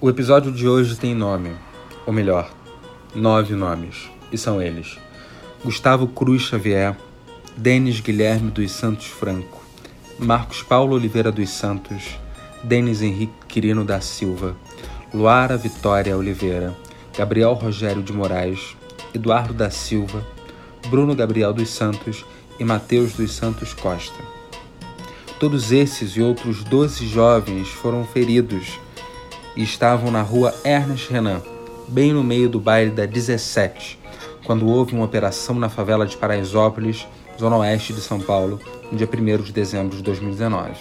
O 0.00 0.08
episódio 0.08 0.52
de 0.52 0.68
hoje 0.68 0.94
tem 0.94 1.12
nome, 1.12 1.50
ou 2.06 2.12
melhor, 2.12 2.48
nove 3.12 3.56
nomes, 3.56 4.08
e 4.30 4.38
são 4.38 4.62
eles: 4.62 4.96
Gustavo 5.64 6.06
Cruz 6.06 6.42
Xavier, 6.42 6.96
Denis 7.56 7.98
Guilherme 7.98 8.48
dos 8.52 8.70
Santos 8.70 9.06
Franco, 9.06 9.60
Marcos 10.16 10.62
Paulo 10.62 10.94
Oliveira 10.94 11.32
dos 11.32 11.50
Santos, 11.50 12.16
Denis 12.62 13.02
Henrique 13.02 13.34
Quirino 13.48 13.84
da 13.84 14.00
Silva, 14.00 14.54
Luara 15.12 15.56
Vitória 15.56 16.16
Oliveira, 16.16 16.76
Gabriel 17.16 17.54
Rogério 17.54 18.00
de 18.00 18.12
Moraes, 18.12 18.76
Eduardo 19.12 19.52
da 19.52 19.68
Silva, 19.68 20.24
Bruno 20.88 21.12
Gabriel 21.12 21.52
dos 21.52 21.70
Santos 21.70 22.24
e 22.56 22.62
Mateus 22.64 23.14
dos 23.14 23.32
Santos 23.32 23.74
Costa. 23.74 24.22
Todos 25.40 25.72
esses 25.72 26.12
e 26.12 26.22
outros 26.22 26.62
12 26.62 27.04
jovens 27.08 27.66
foram 27.66 28.04
feridos 28.04 28.78
e 29.58 29.64
estavam 29.64 30.12
na 30.12 30.22
rua 30.22 30.54
Ernest 30.64 31.12
Renan, 31.12 31.42
bem 31.88 32.12
no 32.12 32.22
meio 32.22 32.48
do 32.48 32.60
baile 32.60 32.92
da 32.92 33.04
17, 33.04 33.98
quando 34.44 34.68
houve 34.68 34.94
uma 34.94 35.04
operação 35.04 35.56
na 35.56 35.68
favela 35.68 36.06
de 36.06 36.16
Paraisópolis, 36.16 37.08
zona 37.36 37.56
oeste 37.56 37.92
de 37.92 38.00
São 38.00 38.20
Paulo, 38.20 38.60
no 38.88 38.96
dia 38.96 39.08
1 39.12 39.42
de 39.42 39.52
dezembro 39.52 39.96
de 39.96 40.02
2019. 40.04 40.74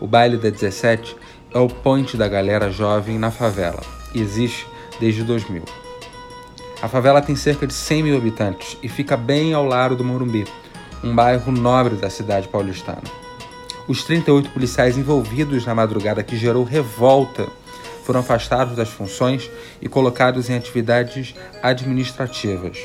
O 0.00 0.06
baile 0.06 0.36
da 0.36 0.48
17 0.48 1.16
é 1.52 1.58
o 1.58 1.66
ponte 1.66 2.16
da 2.16 2.28
galera 2.28 2.70
jovem 2.70 3.18
na 3.18 3.32
favela 3.32 3.82
e 4.14 4.20
existe 4.20 4.64
desde 5.00 5.24
2000. 5.24 5.64
A 6.80 6.86
favela 6.86 7.20
tem 7.20 7.34
cerca 7.34 7.66
de 7.66 7.74
100 7.74 8.02
mil 8.04 8.16
habitantes 8.16 8.78
e 8.80 8.88
fica 8.88 9.16
bem 9.16 9.54
ao 9.54 9.66
lado 9.66 9.96
do 9.96 10.04
Morumbi, 10.04 10.46
um 11.02 11.12
bairro 11.12 11.50
nobre 11.50 11.96
da 11.96 12.08
cidade 12.08 12.46
paulistana. 12.46 13.02
Os 13.88 14.04
38 14.04 14.50
policiais 14.50 14.96
envolvidos 14.96 15.66
na 15.66 15.74
madrugada 15.74 16.22
que 16.22 16.36
gerou 16.36 16.62
revolta 16.62 17.48
foram 18.04 18.20
afastados 18.20 18.76
das 18.76 18.88
funções 18.88 19.50
e 19.80 19.88
colocados 19.88 20.50
em 20.50 20.54
atividades 20.54 21.34
administrativas. 21.62 22.78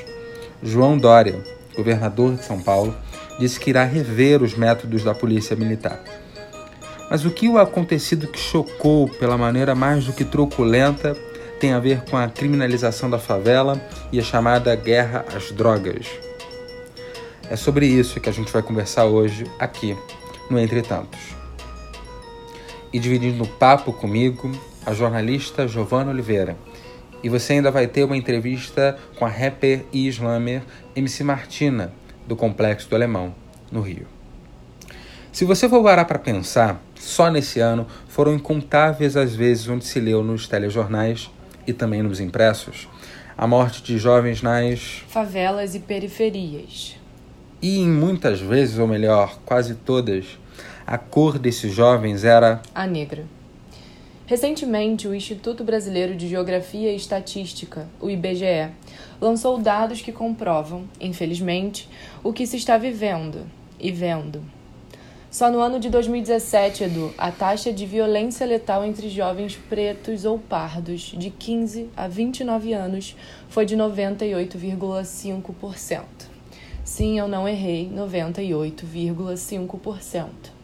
João 0.62 0.98
Dória, 0.98 1.44
governador 1.76 2.36
de 2.36 2.44
São 2.44 2.60
Paulo, 2.60 2.96
disse 3.40 3.60
que 3.60 3.70
irá 3.70 3.84
rever 3.84 4.42
os 4.42 4.56
métodos 4.56 5.04
da 5.04 5.14
polícia 5.14 5.56
militar. 5.56 6.00
Mas 7.10 7.24
o 7.24 7.32
que 7.32 7.48
o 7.48 7.58
acontecido 7.58 8.28
que 8.28 8.40
chocou 8.40 9.08
pela 9.08 9.38
maneira 9.38 9.74
mais 9.74 10.06
do 10.06 10.14
que 10.14 10.26
truculenta 10.26 11.16
tem 11.60 11.74
a 11.74 11.80
ver 11.80 12.02
com 12.02 12.18
a 12.18 12.28
criminalização 12.28 13.10
da 13.10 13.18
favela 13.18 13.82
e 14.12 14.20
a 14.20 14.24
chamada 14.24 14.76
guerra 14.76 15.26
às 15.36 15.52
drogas? 15.52 16.08
É 17.50 17.56
sobre 17.56 17.88
isso 17.88 18.20
que 18.20 18.30
a 18.30 18.34
gente 18.34 18.52
vai 18.52 18.62
conversar 18.62 19.06
hoje 19.06 19.46
aqui 19.58 19.98
no 20.50 20.60
Entre 20.60 20.82
Tantos. 20.82 21.20
E 22.92 23.00
dividindo 23.00 23.44
o 23.44 23.48
papo 23.48 23.94
comigo, 23.94 24.52
a 24.88 24.94
jornalista 24.94 25.68
Giovana 25.68 26.12
Oliveira. 26.12 26.56
E 27.22 27.28
você 27.28 27.54
ainda 27.54 27.70
vai 27.70 27.88
ter 27.88 28.06
uma 28.06 28.16
entrevista 28.16 28.98
com 29.20 29.26
a 29.26 29.30
rapper 29.30 29.84
e 29.92 30.08
slammer 30.08 30.64
MC 30.96 31.26
Martina, 31.26 31.92
do 32.26 32.38
Complexo 32.38 32.90
do 32.90 32.96
Alemão, 32.96 33.36
no 33.70 33.82
Rio. 33.82 34.08
Se 35.34 35.44
você 35.44 35.68
for 35.68 35.84
parar 35.84 36.06
para 36.06 36.18
pensar, 36.18 36.82
só 36.96 37.30
nesse 37.30 37.60
ano 37.60 37.86
foram 38.08 38.34
incontáveis 38.34 39.18
as 39.18 39.36
vezes 39.36 39.68
onde 39.68 39.84
se 39.84 40.00
leu 40.00 40.24
nos 40.24 40.48
telejornais 40.48 41.30
e 41.68 41.74
também 41.74 42.02
nos 42.02 42.22
impressos 42.22 42.88
a 43.38 43.46
morte 43.46 43.84
de 43.84 43.98
jovens 43.98 44.42
nas 44.42 45.04
favelas 45.10 45.76
e 45.76 45.80
periferias. 45.80 46.96
E 47.62 47.80
em 47.80 47.90
muitas 47.90 48.40
vezes, 48.40 48.80
ou 48.80 48.88
melhor, 48.88 49.38
quase 49.46 49.76
todas, 49.76 50.40
a 50.86 50.98
cor 50.98 51.38
desses 51.38 51.74
jovens 51.74 52.24
era 52.24 52.62
a 52.74 52.88
negra. 52.88 53.26
Recentemente, 54.28 55.08
o 55.08 55.16
Instituto 55.16 55.64
Brasileiro 55.64 56.14
de 56.14 56.28
Geografia 56.28 56.92
e 56.92 56.98
Estatística, 56.98 57.88
o 57.98 58.10
IBGE, 58.10 58.72
lançou 59.22 59.58
dados 59.58 60.02
que 60.02 60.12
comprovam, 60.12 60.84
infelizmente, 61.00 61.88
o 62.22 62.34
que 62.34 62.46
se 62.46 62.58
está 62.58 62.78
vivendo 62.78 63.48
e 63.80 63.90
vendo. 63.90 64.44
Só 65.32 65.50
no 65.50 65.62
ano 65.62 65.80
de 65.80 65.90
2017, 65.90 66.84
Edu, 66.84 67.14
a 67.18 67.32
taxa 67.32 67.72
de 67.72 67.86
violência 67.86 68.46
letal 68.46 68.84
entre 68.84 69.08
jovens 69.08 69.56
pretos 69.56 70.26
ou 70.26 70.38
pardos 70.38 71.14
de 71.18 71.30
15 71.30 71.90
a 71.96 72.10
29 72.10 72.74
anos 72.74 73.16
foi 73.48 73.66
de 73.66 73.78
98,5%. 73.78 76.04
Sim, 76.84 77.18
eu 77.18 77.30
não 77.30 77.48
errei, 77.48 77.90
98,5%. 77.96 80.57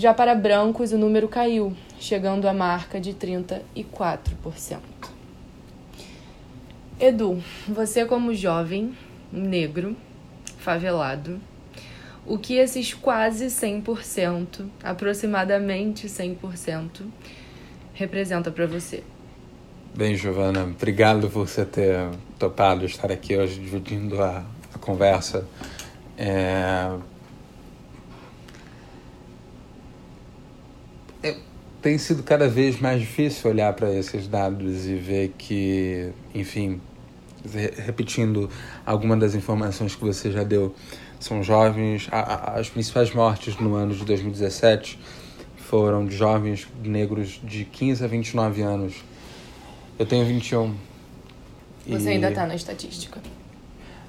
Já 0.00 0.14
para 0.14 0.34
brancos, 0.34 0.92
o 0.92 0.96
número 0.96 1.28
caiu, 1.28 1.76
chegando 1.98 2.48
à 2.48 2.54
marca 2.54 2.98
de 2.98 3.12
34%. 3.12 3.60
Edu, 6.98 7.44
você 7.68 8.06
como 8.06 8.32
jovem, 8.32 8.96
negro, 9.30 9.94
favelado, 10.56 11.38
o 12.26 12.38
que 12.38 12.54
esses 12.54 12.94
quase 12.94 13.48
100%, 13.48 14.64
aproximadamente 14.82 16.06
100%, 16.06 17.02
representa 17.92 18.50
para 18.50 18.66
você? 18.66 19.04
Bem, 19.94 20.16
Giovana, 20.16 20.62
obrigado 20.62 21.28
por 21.28 21.46
você 21.46 21.66
ter 21.66 22.08
topado 22.38 22.86
estar 22.86 23.12
aqui 23.12 23.36
hoje 23.36 23.60
dividindo 23.60 24.22
a, 24.22 24.46
a 24.72 24.78
conversa. 24.78 25.46
É, 26.16 26.90
tem 31.80 31.96
sido 31.98 32.22
cada 32.22 32.48
vez 32.48 32.78
mais 32.78 33.00
difícil 33.00 33.50
olhar 33.50 33.72
para 33.72 33.92
esses 33.94 34.28
dados 34.28 34.86
e 34.86 34.94
ver 34.94 35.34
que, 35.38 36.12
enfim, 36.34 36.80
repetindo 37.84 38.50
algumas 38.84 39.18
das 39.18 39.34
informações 39.34 39.94
que 39.94 40.04
você 40.04 40.30
já 40.30 40.44
deu, 40.44 40.74
são 41.18 41.42
jovens. 41.42 42.08
as 42.10 42.68
principais 42.68 43.12
mortes 43.14 43.56
no 43.58 43.74
ano 43.74 43.94
de 43.94 44.04
2017 44.04 44.98
foram 45.56 46.04
de 46.04 46.16
jovens 46.16 46.66
negros 46.82 47.40
de 47.42 47.64
15 47.64 48.04
a 48.04 48.06
29 48.06 48.62
anos. 48.62 48.94
Eu 49.98 50.04
tenho 50.04 50.24
21. 50.26 50.74
Você 51.88 52.08
e... 52.08 52.08
ainda 52.08 52.28
está 52.28 52.46
na 52.46 52.54
estatística. 52.54 53.20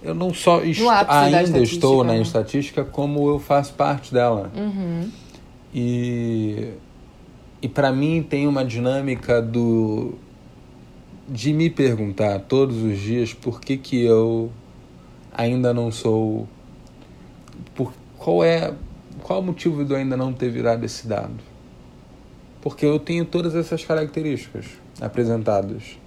Eu 0.03 0.15
não 0.15 0.33
só 0.33 0.63
est... 0.63 0.81
ainda 1.07 1.59
estou 1.59 2.03
na 2.03 2.13
né? 2.13 2.21
estatística, 2.21 2.83
como 2.83 3.29
eu 3.29 3.39
faço 3.39 3.73
parte 3.73 4.11
dela. 4.11 4.51
Uhum. 4.55 5.11
E 5.73 6.73
e 7.61 7.67
para 7.67 7.91
mim 7.91 8.25
tem 8.27 8.47
uma 8.47 8.65
dinâmica 8.65 9.41
do 9.41 10.15
de 11.29 11.53
me 11.53 11.69
perguntar 11.69 12.39
todos 12.39 12.81
os 12.83 12.97
dias 12.97 13.33
por 13.33 13.61
que 13.61 13.77
que 13.77 14.03
eu 14.03 14.51
ainda 15.31 15.73
não 15.73 15.91
sou 15.91 16.47
por 17.75 17.93
qual 18.17 18.43
é 18.43 18.73
qual 19.21 19.39
o 19.39 19.43
motivo 19.43 19.85
de 19.85 19.91
eu 19.91 19.97
ainda 19.97 20.17
não 20.17 20.33
ter 20.33 20.49
virado 20.49 20.83
esse 20.85 21.07
dado? 21.07 21.37
Porque 22.61 22.85
eu 22.85 22.99
tenho 22.99 23.25
todas 23.25 23.55
essas 23.55 23.83
características 23.83 24.65
apresentadas. 24.99 25.97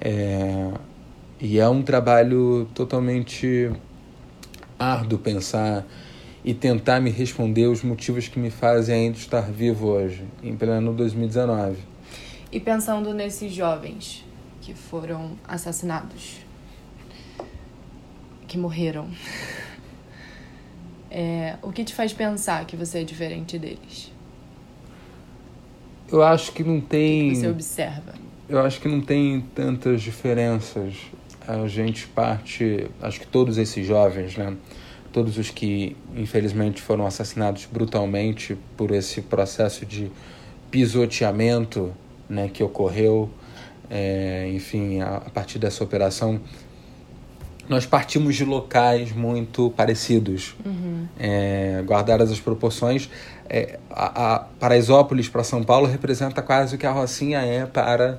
É, 0.00 0.70
e 1.40 1.58
é 1.58 1.68
um 1.68 1.82
trabalho 1.82 2.68
totalmente 2.74 3.70
árduo 4.78 5.18
pensar 5.18 5.84
e 6.44 6.52
tentar 6.52 7.00
me 7.00 7.10
responder 7.10 7.66
os 7.66 7.82
motivos 7.82 8.28
que 8.28 8.38
me 8.38 8.50
fazem 8.50 8.94
ainda 8.94 9.16
estar 9.16 9.50
vivo 9.50 9.88
hoje, 9.88 10.24
em 10.42 10.54
pleno 10.54 10.92
2019. 10.92 11.78
E 12.52 12.60
pensando 12.60 13.14
nesses 13.14 13.52
jovens 13.52 14.24
que 14.60 14.74
foram 14.74 15.32
assassinados, 15.48 16.36
que 18.46 18.58
morreram, 18.58 19.08
é, 21.10 21.56
o 21.62 21.72
que 21.72 21.82
te 21.82 21.94
faz 21.94 22.12
pensar 22.12 22.66
que 22.66 22.76
você 22.76 22.98
é 22.98 23.04
diferente 23.04 23.58
deles? 23.58 24.12
Eu 26.12 26.22
acho 26.22 26.52
que 26.52 26.62
não 26.62 26.80
tem. 26.80 27.30
Que 27.30 27.36
você 27.36 27.48
observa? 27.48 28.12
Eu 28.46 28.60
acho 28.60 28.78
que 28.80 28.86
não 28.86 29.00
tem 29.00 29.40
tantas 29.54 30.02
diferenças. 30.02 30.94
A 31.48 31.66
gente 31.66 32.06
parte, 32.06 32.86
acho 33.02 33.20
que 33.20 33.26
todos 33.26 33.56
esses 33.58 33.86
jovens, 33.86 34.36
né? 34.36 34.54
Todos 35.14 35.38
os 35.38 35.48
que 35.48 35.96
infelizmente 36.16 36.82
foram 36.82 37.06
assassinados 37.06 37.68
brutalmente 37.70 38.58
por 38.76 38.90
esse 38.90 39.22
processo 39.22 39.86
de 39.86 40.10
pisoteamento 40.72 41.94
né, 42.28 42.50
que 42.52 42.64
ocorreu, 42.64 43.30
é, 43.88 44.50
enfim, 44.52 45.00
a, 45.00 45.18
a, 45.18 45.30
partir 45.30 45.60
dessa 45.60 45.84
operação, 45.84 46.40
nós 47.68 47.86
partimos 47.86 48.34
de 48.34 48.44
locais 48.44 49.12
muito 49.12 49.70
parecidos, 49.76 50.56
uhum. 50.66 51.06
é, 51.16 51.80
guardadas 51.86 52.32
as 52.32 52.40
proporções. 52.40 53.08
É, 53.48 53.78
a, 53.88 54.34
a 54.34 54.38
Paraisópolis 54.40 55.28
para 55.28 55.44
São 55.44 55.62
Paulo 55.62 55.86
representa 55.86 56.42
quase 56.42 56.74
o 56.74 56.78
que 56.78 56.86
a 56.86 56.90
Rocinha 56.90 57.38
é 57.38 57.64
para 57.66 58.18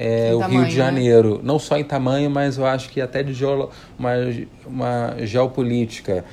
é, 0.00 0.34
o 0.34 0.38
tamanho, 0.38 0.60
Rio 0.60 0.68
de 0.68 0.78
né? 0.78 0.84
Janeiro, 0.84 1.34
né? 1.34 1.40
não 1.42 1.58
só 1.58 1.76
em 1.76 1.84
tamanho, 1.84 2.30
mas 2.30 2.56
eu 2.56 2.64
acho 2.64 2.88
que 2.88 3.00
até 3.00 3.22
de 3.22 3.34
geolo, 3.34 3.70
uma, 3.98 4.12
uma 4.66 5.26
geopolítica. 5.26 6.24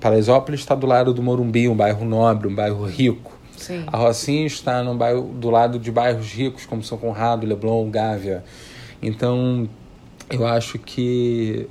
Paraisópolis 0.00 0.60
está 0.60 0.74
do 0.74 0.86
lado 0.86 1.14
do 1.14 1.22
Morumbi, 1.22 1.68
um 1.68 1.76
bairro 1.76 2.04
nobre, 2.04 2.48
um 2.48 2.54
bairro 2.54 2.84
rico, 2.84 3.32
Sim. 3.62 3.84
A 3.86 3.96
Rocinha 3.96 4.44
está 4.44 4.82
no 4.82 4.96
bairro, 4.96 5.22
do 5.22 5.48
lado 5.48 5.78
de 5.78 5.92
bairros 5.92 6.32
ricos, 6.32 6.66
como 6.66 6.82
São 6.82 6.98
Conrado, 6.98 7.46
Leblon, 7.46 7.88
Gávea. 7.90 8.42
Então, 9.00 9.68
eu 10.28 10.44
acho 10.44 10.80
que 10.80 11.68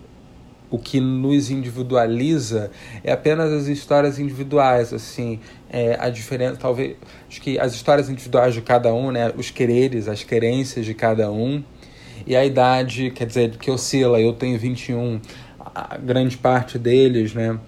o 0.72 0.80
que 0.80 1.02
nos 1.02 1.52
individualiza 1.52 2.72
é 3.04 3.12
apenas 3.12 3.52
as 3.52 3.68
histórias 3.68 4.18
individuais, 4.18 4.94
assim, 4.94 5.40
é, 5.70 5.98
a 6.00 6.10
diferença, 6.10 6.56
talvez, 6.56 6.96
acho 7.30 7.42
que 7.42 7.60
as 7.60 7.76
histórias 7.76 8.10
individuais 8.10 8.54
de 8.54 8.62
cada 8.62 8.94
um, 8.94 9.12
né, 9.12 9.32
os 9.38 9.52
quereres, 9.52 10.08
as 10.08 10.24
querências 10.24 10.86
de 10.86 10.94
cada 10.94 11.30
um, 11.30 11.62
e 12.26 12.36
a 12.36 12.46
idade, 12.46 13.12
quer 13.12 13.26
dizer, 13.26 13.58
que 13.58 13.70
oscila, 13.70 14.20
eu 14.20 14.32
tenho 14.32 14.58
21, 14.58 15.20
a 15.76 15.98
grande 15.98 16.38
parte 16.38 16.80
deles, 16.80 17.34
né, 17.34 17.60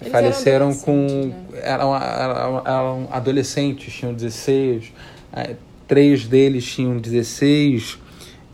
Eles 0.00 0.10
faleceram 0.10 0.70
eram 0.70 0.78
com, 0.78 1.06
né? 1.06 1.60
eram, 1.62 1.94
eram, 1.94 2.58
eram 2.64 3.08
adolescentes, 3.10 3.92
tinham 3.92 4.14
16, 4.14 4.92
é, 5.32 5.56
três 5.86 6.26
deles 6.26 6.64
tinham 6.64 6.96
16, 6.98 7.98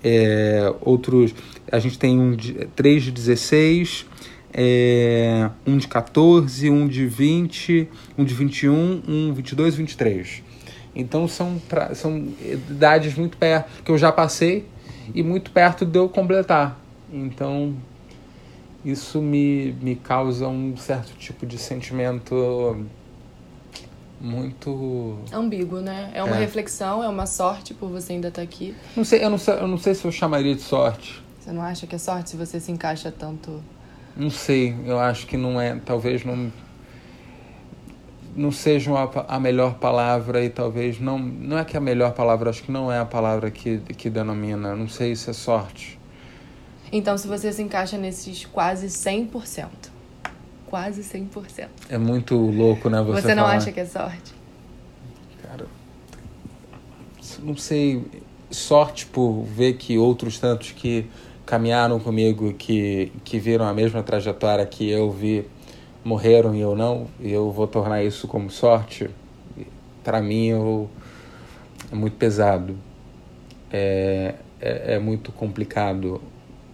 é, 0.02 0.74
outros 0.80 1.32
a 1.72 1.78
gente 1.78 1.98
tem 1.98 2.20
um 2.20 2.36
de, 2.36 2.52
três 2.76 3.02
de 3.02 3.10
16, 3.10 4.06
é, 4.52 5.48
um 5.66 5.78
de 5.78 5.88
14, 5.88 6.68
um 6.70 6.86
de 6.86 7.06
20, 7.06 7.88
um 8.18 8.24
de 8.24 8.34
21, 8.34 9.02
um 9.08 9.32
22 9.32 9.74
e 9.74 9.76
23. 9.78 10.42
Então 10.94 11.26
são, 11.26 11.60
são 11.94 12.28
idades 12.44 13.14
muito 13.14 13.38
perto, 13.38 13.82
que 13.82 13.90
eu 13.90 13.96
já 13.96 14.12
passei 14.12 14.66
e 15.14 15.22
muito 15.22 15.50
perto 15.50 15.86
de 15.86 15.98
eu 15.98 16.08
completar. 16.08 16.78
Então 17.10 17.74
isso 18.84 19.22
me, 19.22 19.72
me 19.80 19.96
causa 19.96 20.46
um 20.48 20.76
certo 20.76 21.12
tipo 21.18 21.46
de 21.46 21.56
sentimento 21.56 22.84
muito 24.20 25.18
Ambíguo, 25.32 25.80
né? 25.80 26.10
É 26.14 26.22
uma 26.22 26.36
É. 26.36 26.40
reflexão, 26.40 27.02
é 27.02 27.08
uma 27.08 27.26
sorte 27.26 27.74
por 27.74 27.88
você 27.88 28.12
ainda 28.12 28.28
estar 28.28 28.42
aqui. 28.42 28.74
não 28.94 29.04
sei 29.04 29.24
eu 29.24 29.30
não 29.30 29.38
sei 29.38 29.54
eu 29.54 29.66
não 29.66 29.78
sei 29.78 29.94
se 29.94 30.04
eu 30.04 30.12
chamaria 30.12 30.54
de 30.54 30.60
sorte 30.62 31.21
Você 31.42 31.50
não 31.50 31.62
acha 31.62 31.88
que 31.88 31.96
é 31.96 31.98
sorte 31.98 32.30
se 32.30 32.36
você 32.36 32.60
se 32.60 32.70
encaixa 32.70 33.10
tanto? 33.10 33.60
Não 34.16 34.30
sei, 34.30 34.76
eu 34.86 35.00
acho 35.00 35.26
que 35.26 35.36
não 35.36 35.60
é, 35.60 35.74
talvez 35.84 36.24
não 36.24 36.52
não 38.34 38.52
seja 38.52 38.90
uma, 38.90 39.10
a 39.28 39.40
melhor 39.40 39.74
palavra 39.74 40.42
e 40.44 40.48
talvez 40.48 41.00
não 41.00 41.18
não 41.18 41.58
é 41.58 41.64
que 41.64 41.76
é 41.76 41.78
a 41.78 41.80
melhor 41.80 42.12
palavra, 42.12 42.48
acho 42.48 42.62
que 42.62 42.70
não 42.70 42.92
é 42.92 43.00
a 43.00 43.04
palavra 43.04 43.50
que 43.50 43.78
que 43.78 44.08
denomina, 44.08 44.76
não 44.76 44.86
sei 44.86 45.16
se 45.16 45.30
é 45.30 45.32
sorte. 45.32 45.98
Então, 46.92 47.18
se 47.18 47.26
você 47.26 47.52
se 47.52 47.60
encaixa 47.60 47.98
nesses 47.98 48.44
quase 48.44 48.86
100%. 48.86 49.66
Quase 50.66 51.02
100%. 51.02 51.68
É 51.88 51.98
muito 51.98 52.36
louco, 52.36 52.88
né, 52.88 53.02
você, 53.02 53.22
Você, 53.22 53.34
não 53.34 53.42
falar. 53.44 53.56
acha 53.56 53.72
que 53.72 53.80
é 53.80 53.84
sorte? 53.84 54.32
Cara, 55.42 55.66
não 57.42 57.56
sei, 57.56 58.04
sorte 58.50 59.06
por 59.06 59.42
ver 59.42 59.74
que 59.74 59.98
outros 59.98 60.38
tantos 60.38 60.70
que 60.70 61.10
caminharam 61.52 62.00
comigo, 62.00 62.54
que, 62.54 63.12
que 63.24 63.38
viram 63.38 63.66
a 63.66 63.74
mesma 63.74 64.02
trajetória 64.02 64.64
que 64.64 64.88
eu 64.88 65.10
vi, 65.10 65.46
morreram 66.02 66.54
e 66.54 66.62
eu 66.62 66.74
não, 66.74 67.08
e 67.20 67.30
eu 67.30 67.50
vou 67.50 67.66
tornar 67.66 68.02
isso 68.02 68.26
como 68.26 68.48
sorte, 68.48 69.10
para 70.02 70.22
mim 70.22 70.46
eu, 70.46 70.88
é 71.92 71.94
muito 71.94 72.16
pesado. 72.16 72.74
É, 73.70 74.34
é, 74.58 74.94
é 74.94 74.98
muito 74.98 75.30
complicado 75.30 76.22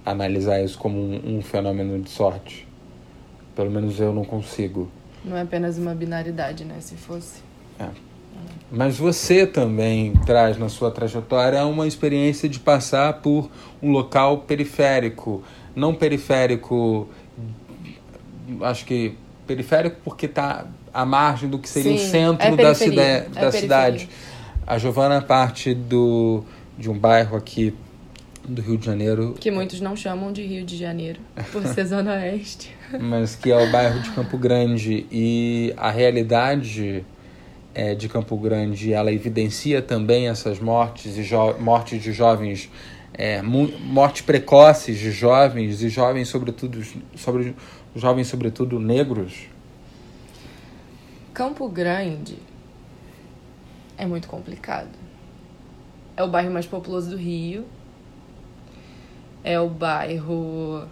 analisar 0.07 0.63
isso 0.63 0.79
como 0.79 0.97
um, 0.97 1.39
um 1.39 1.43
fenômeno 1.43 2.01
de 2.01 2.11
sorte. 2.11 2.65
Pelo 3.57 3.73
menos 3.73 3.99
eu 3.99 4.13
não 4.13 4.25
consigo. 4.25 4.89
Não 5.25 5.37
é 5.37 5.41
apenas 5.41 5.77
uma 5.77 5.93
binaridade, 5.93 6.65
né? 6.65 6.77
Se 6.79 6.95
fosse. 6.95 7.43
Mas 8.70 8.99
você 8.99 9.46
também 9.46 10.12
traz 10.26 10.58
na 10.58 10.69
sua 10.69 10.90
trajetória 10.90 11.64
uma 11.64 11.87
experiência 11.87 12.49
de 12.49 12.61
passar 12.61 13.14
por 13.14 13.50
um 13.82 13.90
local 13.90 14.38
periférico. 14.38 15.43
Não 15.75 15.94
periférico, 15.94 17.08
acho 18.61 18.85
que 18.85 19.14
periférico 19.46 19.96
porque 20.05 20.26
está 20.26 20.67
à 20.93 21.06
margem 21.06 21.49
do 21.49 21.58
que 21.58 21.69
seria 21.69 21.94
o 21.94 21.99
Sim, 21.99 22.11
centro 22.11 22.46
é 22.46 22.56
da, 22.56 22.75
cida 22.75 23.02
é 23.02 23.20
da 23.29 23.50
cidade. 23.50 24.08
A 24.67 24.76
Giovana 24.76 25.23
parte 25.23 25.73
do, 25.75 26.44
de 26.76 26.91
um 26.91 26.99
bairro 26.99 27.37
aqui 27.37 27.75
do 28.46 28.61
Rio 28.62 28.76
de 28.79 28.87
Janeiro, 28.87 29.34
Que 29.38 29.50
muitos 29.50 29.81
não 29.81 29.94
chamam 29.94 30.32
de 30.32 30.43
Rio 30.43 30.64
de 30.64 30.76
Janeiro, 30.76 31.20
por 31.52 31.67
ser 31.67 31.84
Zona 31.88 32.12
Oeste. 32.14 32.75
mas 32.99 33.37
que 33.37 33.50
é 33.50 33.56
o 33.56 33.70
bairro 33.70 34.00
de 34.00 34.11
Campo 34.11 34.37
Grande. 34.38 35.06
E 35.11 35.73
a 35.76 35.91
realidade 35.91 37.05
é, 37.79 37.95
de 37.95 38.09
Campo 38.09 38.37
Grande, 38.37 38.93
ela 38.93 39.13
evidencia 39.13 39.81
também 39.81 40.27
essas 40.27 40.59
mortes 40.59 41.17
e 41.17 41.63
mortes 41.63 42.03
de 42.03 42.13
jovens, 42.13 42.69
é, 43.15 43.41
mortes 43.41 44.23
precoces 44.23 44.99
de 44.99 45.13
jovens 45.13 45.81
e 45.81 45.89
jovens 45.89 46.27
sobretudo, 46.27 46.83
sobre, 47.15 47.55
jovens 47.95 48.27
sobretudo 48.27 48.81
negros. 48.81 49.47
Campo 51.33 51.69
Grande 51.69 52.39
é 53.97 54.05
muito 54.05 54.27
complicado. 54.27 54.91
É 56.17 56.23
o 56.25 56.29
bairro 56.29 56.51
mais 56.51 56.67
populoso 56.67 57.11
do 57.11 57.17
Rio. 57.17 57.65
É 59.45 59.61
o 59.61 59.69
bairro 59.69 60.85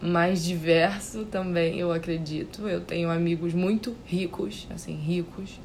mais 0.00 0.44
diverso 0.44 1.24
também, 1.24 1.80
eu 1.80 1.90
acredito. 1.90 2.68
Eu 2.68 2.80
tenho 2.80 3.10
amigos 3.10 3.52
muito 3.52 3.96
ricos, 4.06 4.68
assim, 4.72 4.94
ricos, 4.94 5.58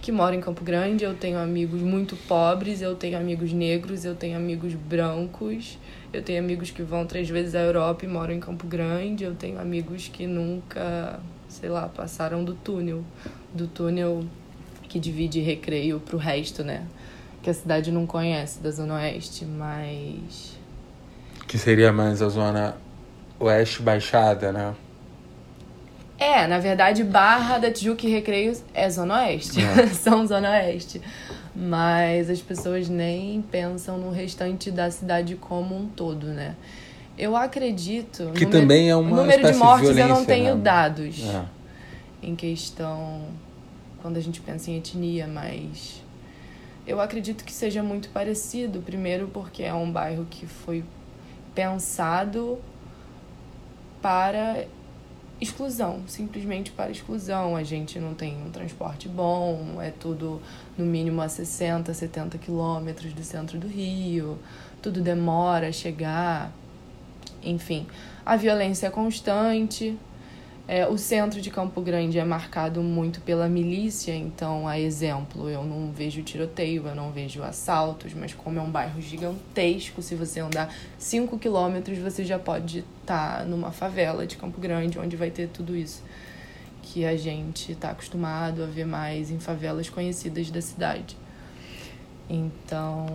que 0.00 0.10
moram 0.10 0.36
em 0.36 0.40
Campo 0.40 0.64
Grande. 0.64 1.04
Eu 1.04 1.14
tenho 1.14 1.38
amigos 1.38 1.80
muito 1.80 2.16
pobres, 2.16 2.80
eu 2.80 2.94
tenho 2.94 3.18
amigos 3.18 3.52
negros, 3.52 4.04
eu 4.04 4.14
tenho 4.14 4.36
amigos 4.36 4.74
brancos. 4.74 5.78
Eu 6.12 6.22
tenho 6.22 6.40
amigos 6.40 6.70
que 6.70 6.82
vão 6.82 7.06
três 7.06 7.28
vezes 7.28 7.54
à 7.54 7.60
Europa 7.60 8.04
e 8.04 8.08
moram 8.08 8.34
em 8.34 8.40
Campo 8.40 8.66
Grande. 8.66 9.24
Eu 9.24 9.34
tenho 9.34 9.60
amigos 9.60 10.08
que 10.08 10.26
nunca, 10.26 11.20
sei 11.48 11.68
lá, 11.68 11.88
passaram 11.88 12.42
do 12.42 12.54
túnel. 12.54 13.04
Do 13.54 13.66
túnel 13.66 14.24
que 14.88 14.98
divide 14.98 15.40
recreio 15.40 16.00
pro 16.00 16.18
resto, 16.18 16.64
né? 16.64 16.86
Que 17.42 17.50
a 17.50 17.54
cidade 17.54 17.92
não 17.92 18.06
conhece 18.06 18.60
da 18.60 18.70
Zona 18.70 18.94
Oeste, 18.94 19.44
mas. 19.44 20.58
Que 21.46 21.56
seria 21.56 21.92
mais 21.92 22.20
a 22.22 22.28
zona 22.28 22.76
oeste 23.38 23.82
baixada, 23.82 24.52
né? 24.52 24.74
É, 26.20 26.46
na 26.46 26.58
verdade, 26.58 27.02
Barra 27.02 27.56
da 27.58 27.70
Tijuca 27.72 28.06
e 28.06 28.10
Recreio 28.10 28.54
é 28.74 28.88
Zona 28.90 29.22
Oeste. 29.22 29.58
É. 29.64 29.86
São 29.94 30.26
Zona 30.26 30.50
Oeste. 30.50 31.00
Mas 31.56 32.28
as 32.30 32.40
pessoas 32.40 32.88
nem 32.90 33.40
pensam 33.42 33.96
no 33.98 34.10
restante 34.12 34.70
da 34.70 34.90
cidade 34.90 35.34
como 35.34 35.74
um 35.76 35.86
todo, 35.88 36.26
né? 36.26 36.54
Eu 37.18 37.34
acredito. 37.36 38.30
Que 38.34 38.44
número- 38.44 38.50
também 38.50 38.90
é 38.90 38.94
uma 38.96 39.10
número 39.16 39.28
de 39.42 39.50
espécie 39.50 39.52
de 39.58 39.64
mortes 39.64 39.96
eu 39.96 40.08
não 40.08 40.24
tenho 40.24 40.54
né? 40.56 40.60
dados 40.62 41.22
É. 41.24 41.44
em 42.22 42.36
questão 42.36 43.22
quando 44.02 44.16
a 44.16 44.20
gente 44.20 44.40
pensa 44.40 44.70
em 44.70 44.76
etnia, 44.78 45.26
mas 45.26 46.02
eu 46.86 47.00
acredito 47.00 47.44
que 47.44 47.52
seja 47.52 47.82
muito 47.82 48.08
parecido. 48.10 48.80
Primeiro, 48.80 49.28
porque 49.28 49.62
é 49.62 49.74
um 49.74 49.90
bairro 49.90 50.26
que 50.30 50.46
foi 50.46 50.84
pensado 51.54 52.58
para 54.00 54.64
exclusão, 55.40 56.02
simplesmente 56.06 56.70
para 56.70 56.90
exclusão. 56.90 57.56
A 57.56 57.62
gente 57.62 57.98
não 57.98 58.14
tem 58.14 58.36
um 58.42 58.50
transporte 58.50 59.08
bom, 59.08 59.80
é 59.80 59.90
tudo 59.90 60.40
no 60.76 60.84
mínimo 60.84 61.20
a 61.22 61.28
60, 61.28 61.92
70 61.94 62.38
quilômetros 62.38 63.12
do 63.12 63.24
centro 63.24 63.58
do 63.58 63.66
Rio, 63.66 64.38
tudo 64.82 65.00
demora 65.00 65.68
a 65.68 65.72
chegar. 65.72 66.52
Enfim, 67.42 67.86
a 68.24 68.36
violência 68.36 68.86
é 68.86 68.90
constante. 68.90 69.98
É, 70.72 70.86
o 70.86 70.96
centro 70.96 71.40
de 71.40 71.50
Campo 71.50 71.80
Grande 71.80 72.16
é 72.16 72.24
marcado 72.24 72.80
muito 72.80 73.20
pela 73.22 73.48
milícia, 73.48 74.14
então, 74.14 74.68
a 74.68 74.78
exemplo, 74.78 75.50
eu 75.50 75.64
não 75.64 75.90
vejo 75.90 76.22
tiroteio, 76.22 76.86
eu 76.86 76.94
não 76.94 77.10
vejo 77.10 77.42
assaltos, 77.42 78.14
mas 78.14 78.34
como 78.34 78.60
é 78.60 78.62
um 78.62 78.70
bairro 78.70 79.02
gigantesco, 79.02 80.00
se 80.00 80.14
você 80.14 80.38
andar 80.38 80.72
5 80.96 81.36
quilômetros, 81.40 81.98
você 81.98 82.24
já 82.24 82.38
pode 82.38 82.84
estar 83.00 83.44
numa 83.46 83.72
favela 83.72 84.24
de 84.24 84.36
Campo 84.36 84.60
Grande, 84.60 84.96
onde 84.96 85.16
vai 85.16 85.28
ter 85.28 85.48
tudo 85.48 85.74
isso 85.74 86.04
que 86.82 87.04
a 87.04 87.16
gente 87.16 87.72
está 87.72 87.90
acostumado 87.90 88.62
a 88.62 88.66
ver 88.66 88.86
mais 88.86 89.32
em 89.32 89.40
favelas 89.40 89.90
conhecidas 89.90 90.52
da 90.52 90.62
cidade. 90.62 91.16
Então, 92.28 93.08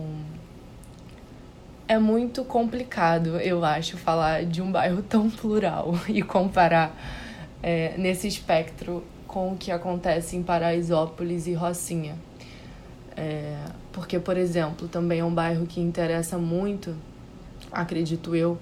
é 1.88 1.98
muito 1.98 2.44
complicado, 2.44 3.40
eu 3.40 3.64
acho, 3.64 3.96
falar 3.96 4.44
de 4.44 4.60
um 4.60 4.70
bairro 4.70 5.00
tão 5.00 5.30
plural 5.30 5.98
e 6.06 6.20
comparar 6.20 7.24
é, 7.62 7.94
nesse 7.96 8.28
espectro 8.28 9.02
com 9.26 9.52
o 9.52 9.56
que 9.56 9.70
acontece 9.70 10.36
em 10.36 10.42
Paraisópolis 10.42 11.46
e 11.46 11.54
Rocinha. 11.54 12.16
É, 13.16 13.56
porque, 13.92 14.18
por 14.18 14.36
exemplo, 14.36 14.88
também 14.88 15.20
é 15.20 15.24
um 15.24 15.34
bairro 15.34 15.66
que 15.66 15.80
interessa 15.80 16.38
muito, 16.38 16.94
acredito 17.72 18.36
eu, 18.36 18.58